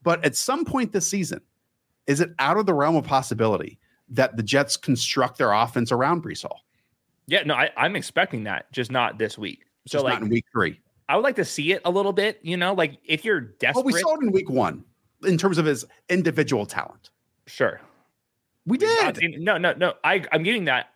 But 0.03 0.25
at 0.25 0.35
some 0.35 0.65
point 0.65 0.93
this 0.93 1.07
season, 1.07 1.41
is 2.07 2.21
it 2.21 2.31
out 2.39 2.57
of 2.57 2.67
the 2.67 2.75
realm 2.75 2.97
of 2.97 3.05
possibility 3.05 3.79
that 4.09 4.37
the 4.37 4.43
Jets 4.43 4.77
construct 4.77 5.39
their 5.39 5.53
offense 5.53 5.93
around 5.93 6.23
Breece 6.23 6.43
Hall? 6.43 6.61
Yeah, 7.27 7.43
no, 7.45 7.55
I, 7.55 7.71
I'm 7.77 7.97
expecting 7.97 8.45
that, 8.45 8.71
just 8.73 8.91
not 8.91 9.19
this 9.19 9.39
week. 9.39 9.65
So 9.87 9.93
Just 9.99 10.05
like, 10.05 10.15
not 10.15 10.23
in 10.23 10.29
week 10.29 10.45
three. 10.53 10.81
I 11.09 11.17
would 11.17 11.23
like 11.25 11.37
to 11.37 11.45
see 11.45 11.73
it 11.73 11.83
a 11.85 11.91
little 11.91 12.13
bit. 12.13 12.39
You 12.43 12.57
know, 12.57 12.75
like 12.75 12.99
if 13.05 13.25
you're 13.25 13.41
Well, 13.41 13.51
desperate, 13.61 13.85
we 13.87 13.93
saw 13.93 14.15
it 14.15 14.23
in 14.23 14.33
week 14.33 14.49
one 14.51 14.85
in 15.27 15.39
terms 15.39 15.59
of 15.59 15.65
his 15.65 15.85
individual 16.09 16.67
talent. 16.67 17.11
sure. 17.47 17.81
We 18.67 18.79
did. 18.79 19.21
no, 19.41 19.59
no, 19.59 19.75
no. 19.75 19.93
I, 20.05 20.25
I'm 20.33 20.43
getting 20.43 20.65
that. 20.65 20.87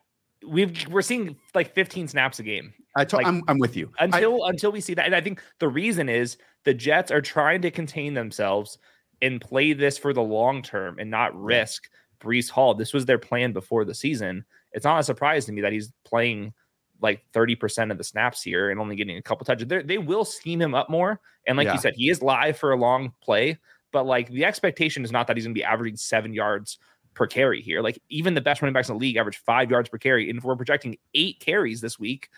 We've 0.47 0.87
we're 0.89 1.03
seeing 1.03 1.37
like 1.55 1.75
15 1.75 2.09
snaps 2.09 2.39
a 2.39 2.43
game 2.43 2.73
I 2.97 3.05
to- 3.05 3.17
like, 3.17 3.27
I'm, 3.27 3.43
I'm 3.47 3.59
with 3.59 3.77
you. 3.77 3.91
I- 3.99 4.05
until 4.05 4.45
until 4.47 4.73
we 4.73 4.81
see 4.81 4.95
that. 4.95 5.05
And 5.05 5.15
I 5.15 5.21
think 5.21 5.43
the 5.59 5.69
reason 5.69 6.09
is 6.09 6.39
the 6.65 6.73
Jets 6.73 7.11
are 7.11 7.21
trying 7.21 7.61
to 7.63 7.71
contain 7.71 8.15
themselves 8.15 8.79
and 9.21 9.39
play 9.41 9.75
this 9.75 9.99
for 9.99 10.15
the 10.15 10.23
long 10.23 10.63
term 10.63 10.99
and 10.99 11.11
not 11.11 11.39
risk 11.39 11.91
Breece 12.21 12.51
Hall. 12.51 12.75
This 12.75 12.93
was 12.93 13.07
their 13.07 13.19
plan 13.19 13.53
before 13.53 13.85
the 13.85 13.95
season. 13.95 14.45
It's 14.73 14.85
not 14.85 15.01
a 15.01 15.03
surprise 15.05 15.47
to 15.47 15.53
me 15.53 15.61
that 15.63 15.73
he's 15.73 15.93
playing 16.05 16.53
like 17.01 17.23
30% 17.33 17.91
of 17.93 17.99
the 17.99 18.05
snaps 18.05 18.43
here 18.43 18.71
and 18.71 18.81
only 18.81 18.97
getting 18.97 19.17
a 19.17 19.23
couple 19.23 19.45
touches. 19.45 19.69
They're, 19.69 19.83
they 19.83 19.99
will 19.99 20.25
scheme 20.25 20.61
him 20.61 20.75
up 20.75 20.91
more. 20.91 21.21
And 21.47 21.57
like 21.57 21.67
Yeah. 21.67 21.75
you 21.75 21.79
said, 21.81 21.95
he 21.97 22.11
is 22.11 22.23
live 22.23 22.59
for 22.59 22.73
a 22.73 22.77
long 22.77 23.13
play, 23.23 23.57
but 23.93 24.05
like 24.05 24.29
the 24.31 24.45
expectation 24.45 25.05
is 25.05 25.13
not 25.13 25.27
that 25.29 25.37
he's 25.37 25.45
going 25.47 25.55
to 25.55 25.59
be 25.59 25.65
averaging 25.65 25.97
seven 25.97 26.33
yards 26.35 26.79
per 27.15 27.27
carry 27.27 27.63
here. 27.63 27.83
Like 27.83 28.01
even 28.09 28.35
the 28.35 28.41
best 28.41 28.61
running 28.63 28.73
backs 28.75 28.89
in 28.89 28.97
the 28.97 29.01
league 29.01 29.17
average 29.17 29.39
five 29.39 29.71
yards 29.71 29.89
per 29.89 29.99
carry. 29.99 30.29
And 30.29 30.39
if 30.39 30.45
we're 30.45 30.57
projecting 30.57 30.99
eight 31.15 31.39
carries 31.41 31.81
this 31.81 31.99
week, 32.01 32.31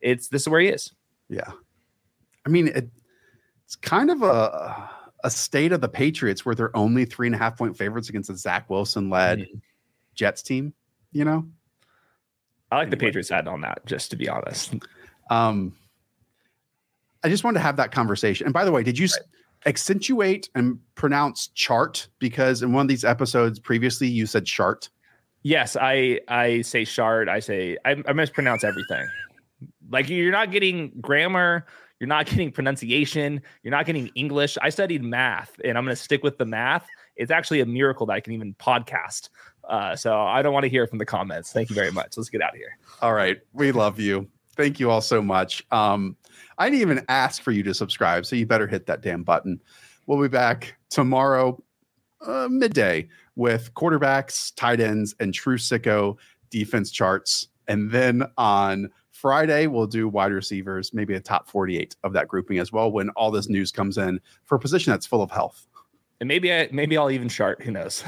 it's 0.00 0.28
this 0.28 0.42
is 0.42 0.48
where 0.48 0.60
he 0.60 0.68
is. 0.68 0.92
yeah. 1.28 1.52
I 2.46 2.50
mean, 2.50 2.68
it, 2.68 2.88
it's 3.64 3.76
kind 3.76 4.10
of 4.10 4.22
a 4.22 4.90
a 5.24 5.30
state 5.30 5.72
of 5.72 5.80
the 5.80 5.88
Patriots 5.88 6.44
where 6.46 6.54
they're 6.54 6.76
only 6.76 7.04
three 7.04 7.26
and 7.26 7.34
a 7.34 7.38
half 7.38 7.56
point 7.58 7.76
favorites 7.76 8.08
against 8.08 8.30
a 8.30 8.36
Zach 8.36 8.68
Wilson 8.70 9.10
led 9.10 9.40
Mhm. 9.40 9.60
Jets 10.14 10.42
team. 10.42 10.72
You 11.12 11.24
know, 11.24 11.48
I 12.70 12.76
like 12.76 12.90
the 12.90 12.96
Patriots 12.96 13.28
side 13.28 13.48
on 13.48 13.62
that, 13.62 13.84
just 13.86 14.10
to 14.10 14.16
be 14.16 14.28
honest. 14.28 14.74
Um, 15.30 15.76
I 17.24 17.28
just 17.28 17.42
wanted 17.44 17.58
to 17.58 17.62
have 17.62 17.76
that 17.76 17.90
conversation. 17.92 18.46
And 18.46 18.54
by 18.54 18.64
the 18.64 18.72
way, 18.72 18.82
did 18.82 18.98
you 18.98 19.06
s 19.06 19.18
accentuate 19.66 20.48
and 20.54 20.78
pronounce 20.94 21.48
chart? 21.48 22.08
Because 22.20 22.62
in 22.62 22.72
one 22.72 22.82
of 22.82 22.88
these 22.88 23.04
episodes 23.04 23.58
previously, 23.58 24.06
you 24.06 24.24
said 24.26 24.44
chart. 24.44 24.88
Yes, 25.42 25.76
I 25.80 26.20
I 26.28 26.60
say 26.62 26.84
shard. 26.84 27.28
I 27.28 27.40
say 27.40 27.76
I, 27.84 27.96
I 28.06 28.12
mispronounce 28.12 28.64
everything. 28.64 29.06
Like 29.90 30.08
you're 30.08 30.30
not 30.30 30.52
getting 30.52 30.92
grammar, 31.00 31.66
you're 32.00 32.08
not 32.08 32.26
getting 32.26 32.52
pronunciation, 32.52 33.42
you're 33.62 33.70
not 33.70 33.86
getting 33.86 34.08
English. 34.14 34.56
I 34.62 34.70
studied 34.70 35.02
math, 35.02 35.52
and 35.64 35.76
I'm 35.76 35.84
going 35.84 35.96
to 35.96 36.02
stick 36.02 36.22
with 36.22 36.38
the 36.38 36.44
math. 36.44 36.86
It's 37.16 37.30
actually 37.30 37.60
a 37.60 37.66
miracle 37.66 38.06
that 38.06 38.12
I 38.12 38.20
can 38.20 38.32
even 38.32 38.54
podcast. 38.54 39.30
Uh, 39.68 39.96
so 39.96 40.18
I 40.18 40.42
don't 40.42 40.52
want 40.52 40.64
to 40.64 40.70
hear 40.70 40.86
from 40.86 40.98
the 40.98 41.04
comments. 41.04 41.52
Thank 41.52 41.68
you 41.68 41.74
very 41.74 41.90
much. 41.90 42.16
Let's 42.16 42.30
get 42.30 42.40
out 42.40 42.50
of 42.50 42.56
here. 42.56 42.78
All 43.02 43.12
right. 43.12 43.38
We 43.52 43.72
love 43.72 43.98
you. 43.98 44.28
Thank 44.56 44.80
you 44.80 44.90
all 44.90 45.00
so 45.00 45.20
much. 45.20 45.64
Um, 45.70 46.16
I 46.56 46.68
didn't 46.68 46.82
even 46.82 47.04
ask 47.08 47.42
for 47.42 47.52
you 47.52 47.62
to 47.64 47.74
subscribe, 47.74 48.26
so 48.26 48.34
you 48.34 48.46
better 48.46 48.66
hit 48.66 48.86
that 48.86 49.02
damn 49.02 49.22
button. 49.22 49.60
We'll 50.06 50.20
be 50.20 50.28
back 50.28 50.74
tomorrow, 50.90 51.62
uh, 52.26 52.48
midday, 52.50 53.08
with 53.36 53.72
quarterbacks, 53.74 54.52
tight 54.56 54.80
ends, 54.80 55.14
and 55.20 55.32
true 55.32 55.58
sicko 55.58 56.16
defense 56.50 56.90
charts. 56.90 57.48
And 57.68 57.90
then 57.90 58.24
on 58.36 58.90
Friday, 59.20 59.66
we'll 59.66 59.88
do 59.88 60.06
wide 60.06 60.30
receivers, 60.30 60.94
maybe 60.94 61.14
a 61.14 61.20
top 61.20 61.48
48 61.48 61.96
of 62.04 62.12
that 62.12 62.28
grouping 62.28 62.58
as 62.58 62.70
well 62.70 62.92
when 62.92 63.08
all 63.10 63.32
this 63.32 63.48
news 63.48 63.72
comes 63.72 63.98
in 63.98 64.20
for 64.44 64.54
a 64.54 64.58
position 64.60 64.92
that's 64.92 65.06
full 65.06 65.22
of 65.22 65.30
health. 65.32 65.66
And 66.20 66.28
maybe 66.28 66.52
I 66.52 66.68
maybe 66.70 66.96
I'll 66.96 67.10
even 67.10 67.28
chart. 67.28 67.60
Who 67.62 67.72
knows? 67.72 68.04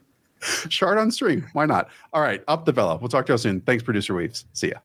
chart 0.68 0.98
on 0.98 1.12
stream. 1.12 1.46
Why 1.52 1.66
not? 1.66 1.90
All 2.12 2.22
right. 2.22 2.42
Up 2.48 2.64
the 2.64 2.72
Vela. 2.72 2.96
We'll 2.96 3.08
talk 3.08 3.26
to 3.26 3.34
you 3.34 3.38
soon. 3.38 3.60
Thanks, 3.60 3.84
producer 3.84 4.14
Weaves. 4.14 4.44
See 4.52 4.70
ya. 4.70 4.78